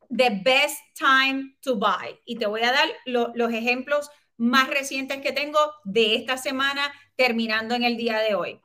the 0.08 0.40
best 0.42 0.80
time 0.94 1.58
to 1.60 1.76
buy. 1.76 2.18
Y 2.24 2.36
te 2.36 2.46
voy 2.46 2.62
a 2.62 2.72
dar 2.72 2.88
los 3.04 3.52
ejemplos 3.52 4.10
más 4.36 4.68
recientes 4.68 5.20
que 5.20 5.32
tengo 5.32 5.58
de 5.84 6.16
esta 6.16 6.36
semana, 6.36 6.92
terminando 7.16 7.74
en 7.74 7.84
el 7.84 7.96
día 7.96 8.18
de 8.18 8.34
hoy. 8.34 8.60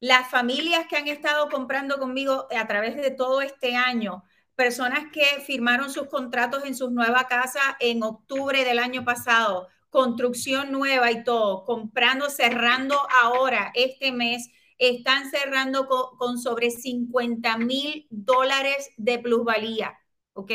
Las 0.00 0.30
familias 0.30 0.86
que 0.88 0.96
han 0.96 1.08
estado 1.08 1.48
comprando 1.48 1.98
conmigo 1.98 2.48
a 2.56 2.66
través 2.66 2.96
de 2.96 3.10
todo 3.10 3.40
este 3.40 3.76
año, 3.76 4.24
personas 4.56 5.04
que 5.12 5.24
firmaron 5.46 5.90
sus 5.90 6.08
contratos 6.08 6.64
en 6.64 6.74
sus 6.74 6.90
nuevas 6.90 7.26
casas 7.26 7.62
en 7.80 8.02
octubre 8.02 8.64
del 8.64 8.78
año 8.78 9.04
pasado, 9.04 9.68
construcción 9.90 10.72
nueva 10.72 11.10
y 11.12 11.22
todo, 11.22 11.64
comprando, 11.64 12.30
cerrando 12.30 12.96
ahora 13.22 13.70
este 13.74 14.10
mes, 14.10 14.50
están 14.78 15.30
cerrando 15.30 15.86
con, 15.86 16.38
sobre 16.38 16.70
50 16.70 17.58
mil 17.58 18.06
dólares 18.10 18.90
de 18.96 19.18
plusvalía. 19.18 19.98
¿Ok? 20.32 20.50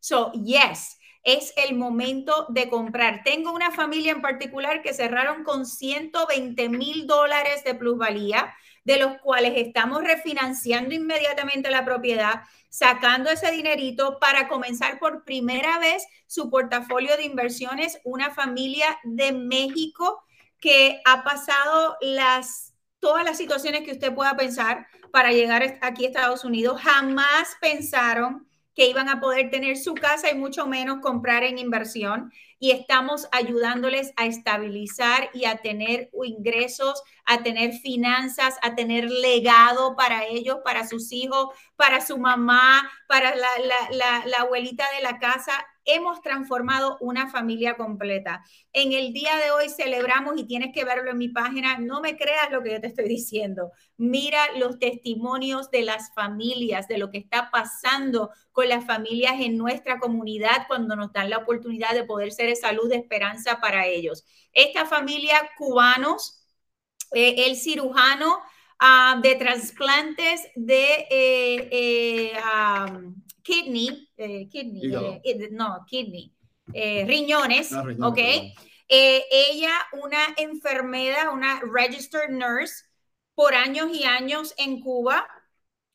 So, 0.00 0.32
yes, 0.32 0.98
es 1.22 1.52
el 1.56 1.76
momento 1.76 2.46
de 2.48 2.68
comprar. 2.68 3.22
Tengo 3.24 3.52
una 3.52 3.70
familia 3.70 4.12
en 4.12 4.22
particular 4.22 4.82
que 4.82 4.94
cerraron 4.94 5.44
con 5.44 5.66
120 5.66 6.68
mil 6.68 7.06
dólares 7.06 7.62
de 7.64 7.74
plusvalía, 7.74 8.54
de 8.84 8.98
los 8.98 9.18
cuales 9.18 9.52
estamos 9.56 10.02
refinanciando 10.02 10.94
inmediatamente 10.94 11.70
la 11.70 11.84
propiedad, 11.84 12.42
sacando 12.70 13.30
ese 13.30 13.50
dinerito 13.50 14.18
para 14.18 14.48
comenzar 14.48 14.98
por 14.98 15.24
primera 15.24 15.78
vez 15.78 16.04
su 16.26 16.50
portafolio 16.50 17.16
de 17.16 17.24
inversiones, 17.24 18.00
una 18.04 18.30
familia 18.30 18.98
de 19.04 19.32
México 19.32 20.24
que 20.60 21.00
ha 21.04 21.24
pasado 21.24 21.96
las 22.00 22.70
todas 23.00 23.24
las 23.24 23.38
situaciones 23.38 23.82
que 23.82 23.92
usted 23.92 24.14
pueda 24.14 24.36
pensar 24.36 24.86
para 25.10 25.32
llegar 25.32 25.78
aquí 25.80 26.04
a 26.04 26.08
Estados 26.08 26.44
Unidos. 26.44 26.80
Jamás 26.82 27.56
pensaron 27.60 28.46
que 28.74 28.88
iban 28.88 29.08
a 29.08 29.20
poder 29.20 29.50
tener 29.50 29.76
su 29.76 29.94
casa 29.94 30.30
y 30.30 30.34
mucho 30.34 30.66
menos 30.66 31.00
comprar 31.00 31.42
en 31.42 31.58
inversión. 31.58 32.32
Y 32.58 32.72
estamos 32.72 33.26
ayudándoles 33.32 34.12
a 34.16 34.26
estabilizar 34.26 35.30
y 35.32 35.46
a 35.46 35.56
tener 35.56 36.10
ingresos, 36.24 37.02
a 37.24 37.42
tener 37.42 37.72
finanzas, 37.72 38.56
a 38.62 38.74
tener 38.74 39.10
legado 39.10 39.96
para 39.96 40.26
ellos, 40.26 40.58
para 40.64 40.86
sus 40.86 41.10
hijos, 41.12 41.48
para 41.76 42.00
su 42.04 42.18
mamá, 42.18 42.90
para 43.08 43.34
la, 43.34 43.48
la, 43.90 44.26
la 44.26 44.36
abuelita 44.38 44.84
de 44.96 45.02
la 45.02 45.18
casa 45.18 45.52
hemos 45.94 46.20
transformado 46.22 46.96
una 47.00 47.30
familia 47.30 47.76
completa. 47.76 48.44
En 48.72 48.92
el 48.92 49.12
día 49.12 49.36
de 49.36 49.50
hoy 49.50 49.68
celebramos 49.68 50.34
y 50.36 50.44
tienes 50.44 50.72
que 50.74 50.84
verlo 50.84 51.10
en 51.10 51.18
mi 51.18 51.28
página. 51.28 51.78
No 51.78 52.00
me 52.00 52.16
creas 52.16 52.50
lo 52.50 52.62
que 52.62 52.72
yo 52.72 52.80
te 52.80 52.86
estoy 52.88 53.08
diciendo. 53.08 53.72
Mira 53.96 54.40
los 54.56 54.78
testimonios 54.78 55.70
de 55.70 55.82
las 55.82 56.12
familias, 56.14 56.88
de 56.88 56.98
lo 56.98 57.10
que 57.10 57.18
está 57.18 57.50
pasando 57.50 58.30
con 58.52 58.68
las 58.68 58.84
familias 58.84 59.34
en 59.40 59.56
nuestra 59.56 59.98
comunidad 59.98 60.66
cuando 60.68 60.96
nos 60.96 61.12
dan 61.12 61.30
la 61.30 61.38
oportunidad 61.38 61.92
de 61.94 62.04
poder 62.04 62.32
ser 62.32 62.48
esa 62.48 62.72
luz 62.72 62.88
de 62.88 62.96
esperanza 62.96 63.60
para 63.60 63.86
ellos. 63.86 64.24
Esta 64.52 64.86
familia 64.86 65.50
cubanos, 65.56 66.44
eh, 67.12 67.46
el 67.46 67.56
cirujano 67.56 68.40
ah, 68.78 69.18
de 69.22 69.34
trasplantes 69.36 70.42
de 70.54 71.06
eh, 71.10 71.68
eh, 71.70 72.32
kidney, 73.42 74.08
eh, 74.16 74.48
kidney, 74.48 74.94
eh, 75.24 75.48
no, 75.50 75.84
kidney, 75.86 76.32
eh, 76.72 77.04
riñones, 77.06 77.72
ok. 77.72 78.18
ella, 78.88 79.72
una 79.92 80.18
enfermera, 80.36 81.30
una 81.30 81.60
registered 81.60 82.30
nurse, 82.30 82.84
por 83.34 83.54
años 83.54 83.90
y 83.92 84.04
años 84.04 84.54
en 84.58 84.80
Cuba. 84.80 85.26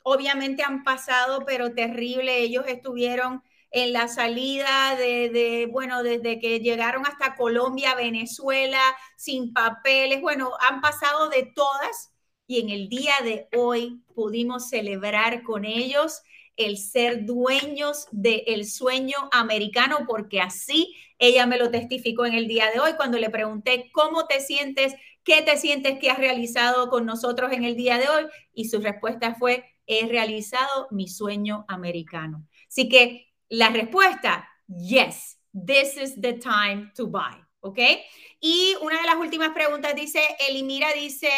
Obviamente 0.03 0.63
han 0.63 0.83
pasado, 0.83 1.43
pero 1.45 1.73
terrible. 1.73 2.37
Ellos 2.37 2.65
estuvieron 2.67 3.43
en 3.71 3.91
la 3.91 4.07
salida 4.07 4.95
de, 4.95 5.29
de, 5.29 5.67
bueno, 5.69 6.01
desde 6.01 6.39
que 6.39 6.59
llegaron 6.59 7.05
hasta 7.05 7.35
Colombia, 7.35 7.95
Venezuela, 7.95 8.81
sin 9.17 9.53
papeles. 9.53 10.21
Bueno, 10.21 10.51
han 10.61 10.79
pasado 10.81 11.29
de 11.29 11.51
todas 11.55 12.13
y 12.47 12.61
en 12.61 12.69
el 12.69 12.89
día 12.89 13.15
de 13.23 13.47
hoy 13.55 14.01
pudimos 14.13 14.69
celebrar 14.69 15.43
con 15.43 15.65
ellos 15.65 16.21
el 16.57 16.77
ser 16.77 17.25
dueños 17.25 18.07
del 18.11 18.65
sueño 18.65 19.17
americano, 19.31 20.05
porque 20.07 20.41
así 20.41 20.95
ella 21.19 21.45
me 21.45 21.57
lo 21.57 21.71
testificó 21.71 22.25
en 22.25 22.33
el 22.33 22.47
día 22.47 22.71
de 22.71 22.79
hoy 22.79 22.93
cuando 22.95 23.17
le 23.17 23.29
pregunté 23.29 23.89
cómo 23.91 24.25
te 24.25 24.39
sientes, 24.39 24.93
qué 25.23 25.41
te 25.41 25.57
sientes 25.57 25.99
que 25.99 26.09
has 26.09 26.17
realizado 26.17 26.89
con 26.89 27.05
nosotros 27.05 27.51
en 27.51 27.63
el 27.63 27.75
día 27.75 27.97
de 27.97 28.07
hoy, 28.09 28.25
y 28.53 28.65
su 28.65 28.79
respuesta 28.79 29.35
fue, 29.35 29.63
he 29.87 30.07
realizado 30.07 30.87
mi 30.91 31.07
sueño 31.07 31.65
americano. 31.67 32.47
Así 32.67 32.89
que 32.89 33.33
la 33.49 33.69
respuesta, 33.69 34.47
yes, 34.67 35.37
this 35.53 35.97
is 35.97 36.19
the 36.19 36.33
time 36.33 36.91
to 36.95 37.07
buy, 37.07 37.35
¿ok? 37.59 37.79
Y 38.39 38.75
una 38.81 38.99
de 38.99 39.07
las 39.07 39.15
últimas 39.15 39.49
preguntas 39.49 39.95
dice, 39.95 40.19
Elimira 40.47 40.91
dice, 40.93 41.29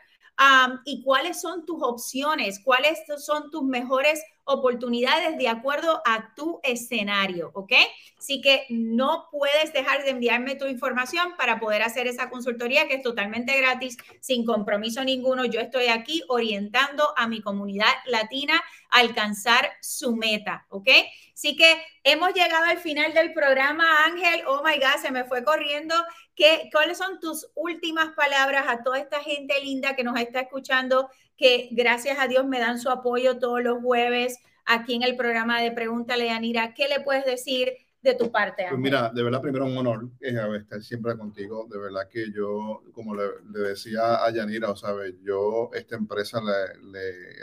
y 0.85 1.03
cuáles 1.03 1.41
son 1.41 1.65
tus 1.65 1.81
opciones, 1.81 2.61
cuáles 2.63 2.99
son 3.17 3.51
tus 3.51 3.63
mejores 3.63 4.23
oportunidades 4.45 5.37
de 5.37 5.47
acuerdo 5.47 6.01
a 6.05 6.33
tu 6.33 6.59
escenario, 6.63 7.51
¿ok? 7.53 7.73
Así 8.17 8.41
que 8.41 8.65
no 8.69 9.27
puedes 9.31 9.71
dejar 9.73 10.03
de 10.03 10.09
enviarme 10.09 10.55
tu 10.55 10.65
información 10.65 11.35
para 11.37 11.59
poder 11.59 11.83
hacer 11.83 12.07
esa 12.07 12.29
consultoría 12.29 12.87
que 12.87 12.95
es 12.95 13.03
totalmente 13.03 13.55
gratis, 13.57 13.97
sin 14.21 14.45
compromiso 14.45 15.03
ninguno. 15.03 15.45
Yo 15.45 15.59
estoy 15.59 15.87
aquí 15.87 16.23
orientando 16.29 17.13
a 17.15 17.27
mi 17.27 17.41
comunidad 17.41 17.93
latina 18.07 18.59
a 18.89 18.99
alcanzar 18.99 19.69
su 19.81 20.15
meta, 20.15 20.65
¿ok? 20.69 20.89
Así 21.33 21.55
que 21.55 21.81
hemos 22.03 22.33
llegado 22.33 22.65
al 22.65 22.79
final 22.79 23.13
del 23.13 23.33
programa, 23.33 24.05
Ángel. 24.05 24.41
Oh 24.47 24.63
my 24.63 24.75
God, 24.77 25.01
se 25.01 25.11
me 25.11 25.25
fue 25.25 25.43
corriendo. 25.43 25.95
¿Qué, 26.39 26.69
¿Cuáles 26.71 26.97
son 26.97 27.19
tus 27.19 27.51
últimas 27.53 28.13
palabras 28.13 28.65
a 28.67 28.81
toda 28.81 28.97
esta 28.97 29.21
gente 29.21 29.59
linda 29.61 29.95
que 29.95 30.03
nos 30.03 30.19
está 30.19 30.39
escuchando? 30.39 31.09
que 31.39 31.69
gracias 31.71 32.19
a 32.19 32.27
Dios 32.27 32.45
me 32.45 32.59
dan 32.59 32.79
su 32.79 32.89
apoyo 32.89 33.39
todos 33.39 33.63
los 33.63 33.81
jueves 33.81 34.39
aquí 34.65 34.93
en 34.93 35.03
el 35.03 35.15
programa 35.15 35.61
de 35.61 35.71
Pregúntale 35.71 36.29
a 36.29 36.33
Yanira. 36.33 36.73
¿Qué 36.73 36.89
le 36.89 36.99
puedes 36.99 37.25
decir 37.25 37.73
de 38.01 38.15
tu 38.15 38.31
parte? 38.31 38.65
Pues 38.69 38.79
mira, 38.79 39.11
de 39.13 39.23
verdad, 39.23 39.41
primero 39.41 39.65
un 39.65 39.77
honor 39.77 40.09
eh, 40.21 40.37
estar 40.57 40.81
siempre 40.81 41.17
contigo. 41.17 41.67
De 41.69 41.77
verdad 41.77 42.07
que 42.09 42.31
yo, 42.31 42.81
como 42.93 43.13
le, 43.15 43.23
decía 43.51 44.23
a 44.23 44.31
Yanira, 44.31 44.71
o 44.71 44.75
sabes, 44.75 45.15
yo, 45.21 45.69
esta 45.73 45.95
empresa, 45.95 46.39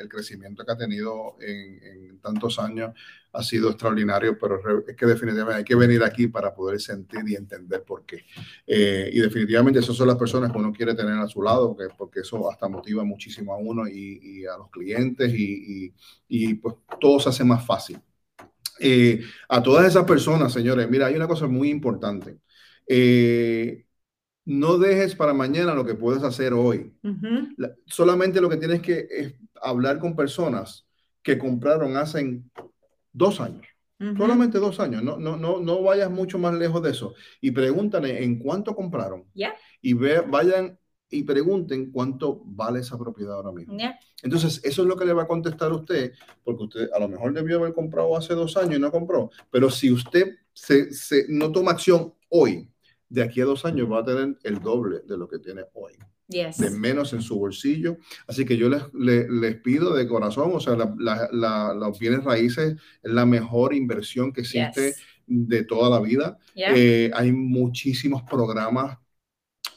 el 0.00 0.08
crecimiento 0.08 0.64
que 0.64 0.72
ha 0.72 0.76
tenido 0.76 1.36
en, 1.40 1.82
en, 1.82 2.18
tantos 2.20 2.58
años 2.58 2.92
ha 3.32 3.42
sido 3.42 3.68
extraordinario, 3.68 4.38
pero 4.38 4.58
es 4.86 4.96
que 4.96 5.06
definitivamente 5.06 5.58
hay 5.58 5.64
que 5.64 5.74
venir 5.74 6.02
aquí 6.02 6.26
para 6.26 6.54
poder 6.54 6.80
sentir 6.80 7.20
y 7.26 7.34
entender 7.34 7.82
por 7.84 8.06
qué. 8.06 8.24
Eh, 8.66 9.10
y 9.12 9.20
definitivamente 9.20 9.80
esas 9.80 9.94
son 9.94 10.08
las 10.08 10.16
personas 10.16 10.50
que 10.50 10.58
uno 10.58 10.72
quiere 10.72 10.94
tener 10.94 11.18
a 11.18 11.28
su 11.28 11.42
lado, 11.42 11.76
que, 11.76 11.88
porque 11.96 12.20
eso 12.20 12.50
hasta 12.50 12.66
motiva 12.68 13.04
muchísimo 13.04 13.52
a 13.52 13.58
uno 13.58 13.86
y, 13.86 14.20
y 14.22 14.46
a 14.46 14.56
los 14.56 14.70
clientes 14.70 15.32
y, 15.34 15.86
y, 15.86 15.94
y 16.28 16.54
pues 16.54 16.76
todo 16.98 17.20
se 17.20 17.28
hace 17.28 17.44
más 17.44 17.64
fácil. 17.64 18.00
Eh, 18.80 19.22
a 19.48 19.62
todas 19.62 19.86
esas 19.86 20.04
personas, 20.04 20.52
señores, 20.52 20.88
mira, 20.90 21.06
hay 21.06 21.16
una 21.16 21.28
cosa 21.28 21.46
muy 21.46 21.70
importante. 21.70 22.38
Eh, 22.86 23.84
no 24.44 24.78
dejes 24.78 25.14
para 25.14 25.34
mañana 25.34 25.74
lo 25.74 25.84
que 25.84 25.94
puedes 25.94 26.22
hacer 26.22 26.52
hoy. 26.52 26.94
solamente 27.86 28.40
lo 28.40 28.48
que 28.48 28.56
tienes 28.56 28.80
que 28.80 29.06
es 29.10 29.34
hablar 29.60 29.98
con 29.98 30.14
personas 30.14 30.86
que 31.22 31.38
compraron 31.38 31.96
hace 31.96 32.42
dos 33.12 33.40
años. 33.40 33.66
Solamente 33.98 34.58
dos 34.58 34.78
años. 34.78 35.02
No, 35.02 35.16
no, 35.16 35.36
no, 35.36 35.58
no 35.58 35.82
vayas 35.82 36.10
mucho 36.10 36.38
más 36.38 36.54
lejos 36.54 36.82
de 36.82 36.90
eso. 36.90 37.14
Y 37.40 37.50
pregúntale 37.50 38.22
en 38.22 38.38
cuánto 38.38 38.74
compraron. 38.76 39.24
Y 39.80 39.94
ve, 39.94 40.20
vayan 40.20 40.78
y 41.10 41.22
pregunten 41.22 41.90
cuánto 41.92 42.42
vale 42.44 42.80
esa 42.80 42.98
propiedad 42.98 43.34
ahora 43.34 43.52
mismo. 43.52 43.76
Entonces, 44.22 44.60
eso 44.64 44.82
es 44.82 44.88
lo 44.88 44.96
que 44.96 45.04
le 45.04 45.12
va 45.12 45.22
a 45.22 45.28
contestar 45.28 45.72
usted, 45.72 46.12
porque 46.42 46.64
usted 46.64 46.88
a 46.92 46.98
lo 46.98 47.08
mejor 47.08 47.32
debió 47.32 47.58
haber 47.58 47.74
comprado 47.74 48.16
hace 48.16 48.34
dos 48.34 48.56
años 48.56 48.76
y 48.76 48.80
no 48.80 48.90
compró, 48.90 49.30
pero 49.50 49.70
si 49.70 49.90
usted 49.90 50.36
se, 50.52 50.88
no 51.28 51.52
toma 51.52 51.72
acción 51.72 52.14
hoy, 52.28 52.70
de 53.08 53.22
aquí 53.22 53.40
a 53.40 53.44
dos 53.44 53.64
años 53.64 53.90
va 53.90 54.00
a 54.00 54.04
tener 54.04 54.36
el 54.42 54.60
doble 54.60 55.00
de 55.06 55.16
lo 55.16 55.28
que 55.28 55.38
tiene 55.38 55.62
hoy. 55.74 55.92
De 56.28 56.70
menos 56.70 57.12
en 57.12 57.22
su 57.22 57.38
bolsillo. 57.38 57.98
Así 58.26 58.44
que 58.44 58.56
yo 58.56 58.68
les, 58.68 58.82
les, 58.92 59.60
pido 59.60 59.94
de 59.94 60.08
corazón, 60.08 60.50
o 60.52 60.58
sea, 60.58 60.74
la, 60.74 61.28
la, 61.30 61.72
los 61.72 61.96
bienes 62.00 62.24
raíces 62.24 62.74
es 63.00 63.12
la 63.12 63.24
mejor 63.24 63.72
inversión 63.74 64.32
que 64.32 64.40
existe 64.40 64.96
de 65.26 65.64
toda 65.64 65.88
la 65.88 66.04
vida. 66.04 66.36
Eh, 66.56 67.12
hay 67.14 67.30
muchísimos 67.30 68.22
programas 68.24 68.98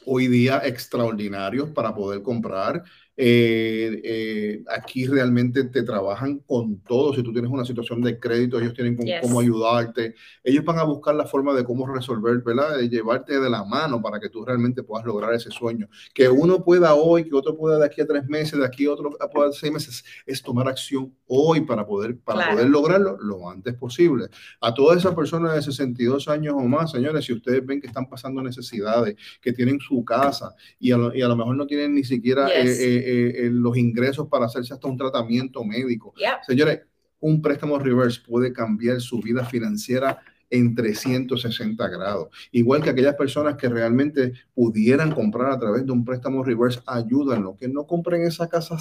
hoy 0.04 0.28
día 0.28 0.62
extraordinarios 0.64 1.70
para 1.70 1.94
poder 1.94 2.22
comprar. 2.22 2.84
Eh, 3.22 4.00
eh, 4.02 4.64
aquí 4.66 5.06
realmente 5.06 5.64
te 5.64 5.82
trabajan 5.82 6.38
con 6.38 6.80
todo. 6.80 7.14
Si 7.14 7.22
tú 7.22 7.34
tienes 7.34 7.50
una 7.50 7.66
situación 7.66 8.00
de 8.00 8.18
crédito, 8.18 8.58
ellos 8.58 8.72
tienen 8.72 8.96
cómo 9.20 9.40
ayudarte. 9.40 10.14
Ellos 10.42 10.64
van 10.64 10.78
a 10.78 10.84
buscar 10.84 11.14
la 11.14 11.26
forma 11.26 11.52
de 11.52 11.62
cómo 11.62 11.86
resolver, 11.86 12.38
¿verdad? 12.38 12.78
De 12.78 12.88
llevarte 12.88 13.38
de 13.38 13.50
la 13.50 13.62
mano 13.62 14.00
para 14.00 14.18
que 14.18 14.30
tú 14.30 14.42
realmente 14.42 14.82
puedas 14.82 15.04
lograr 15.04 15.34
ese 15.34 15.50
sueño. 15.50 15.86
Que 16.14 16.30
uno 16.30 16.64
pueda 16.64 16.94
hoy, 16.94 17.28
que 17.28 17.34
otro 17.34 17.58
pueda 17.58 17.78
de 17.78 17.84
aquí 17.84 18.00
a 18.00 18.06
tres 18.06 18.24
meses, 18.26 18.58
de 18.58 18.64
aquí 18.64 18.86
a 18.86 18.92
otro 18.92 19.10
a 19.20 19.52
seis 19.52 19.70
meses, 19.70 20.02
es 20.24 20.42
tomar 20.42 20.66
acción 20.66 21.14
hoy 21.26 21.60
para 21.60 21.86
poder, 21.86 22.16
para 22.20 22.52
poder 22.52 22.70
lograrlo 22.70 23.18
lo 23.20 23.50
antes 23.50 23.74
posible. 23.74 24.28
A 24.62 24.72
todas 24.72 24.96
esas 24.96 25.14
personas 25.14 25.54
de 25.56 25.60
62 25.60 26.26
años 26.28 26.54
o 26.56 26.62
más, 26.62 26.90
señores, 26.90 27.26
si 27.26 27.34
ustedes 27.34 27.66
ven 27.66 27.82
que 27.82 27.86
están 27.86 28.08
pasando 28.08 28.40
necesidades, 28.40 29.14
que 29.42 29.52
tienen 29.52 29.78
su 29.78 30.02
casa 30.06 30.54
y 30.78 30.92
a 30.92 30.96
lo, 30.96 31.14
y 31.14 31.20
a 31.20 31.28
lo 31.28 31.36
mejor 31.36 31.54
no 31.54 31.66
tienen 31.66 31.94
ni 31.94 32.04
siquiera... 32.04 32.48
Eh, 32.48 33.09
eh, 33.10 33.46
eh, 33.46 33.50
los 33.50 33.76
ingresos 33.76 34.28
para 34.28 34.46
hacerse 34.46 34.72
hasta 34.72 34.88
un 34.88 34.96
tratamiento 34.96 35.64
médico. 35.64 36.14
Señores, 36.46 36.80
un 37.20 37.42
préstamo 37.42 37.78
reverse 37.78 38.20
puede 38.26 38.52
cambiar 38.52 39.00
su 39.00 39.20
vida 39.20 39.44
financiera 39.44 40.20
en 40.48 40.74
360 40.74 41.88
grados. 41.88 42.28
Igual 42.50 42.82
que 42.82 42.90
aquellas 42.90 43.14
personas 43.14 43.56
que 43.56 43.68
realmente 43.68 44.32
pudieran 44.54 45.12
comprar 45.12 45.52
a 45.52 45.58
través 45.58 45.86
de 45.86 45.92
un 45.92 46.04
préstamo 46.04 46.42
reverse, 46.42 46.80
ayúdanlo, 46.86 47.56
que 47.56 47.68
no 47.68 47.86
compren 47.86 48.22
esa 48.22 48.48
casa 48.48 48.78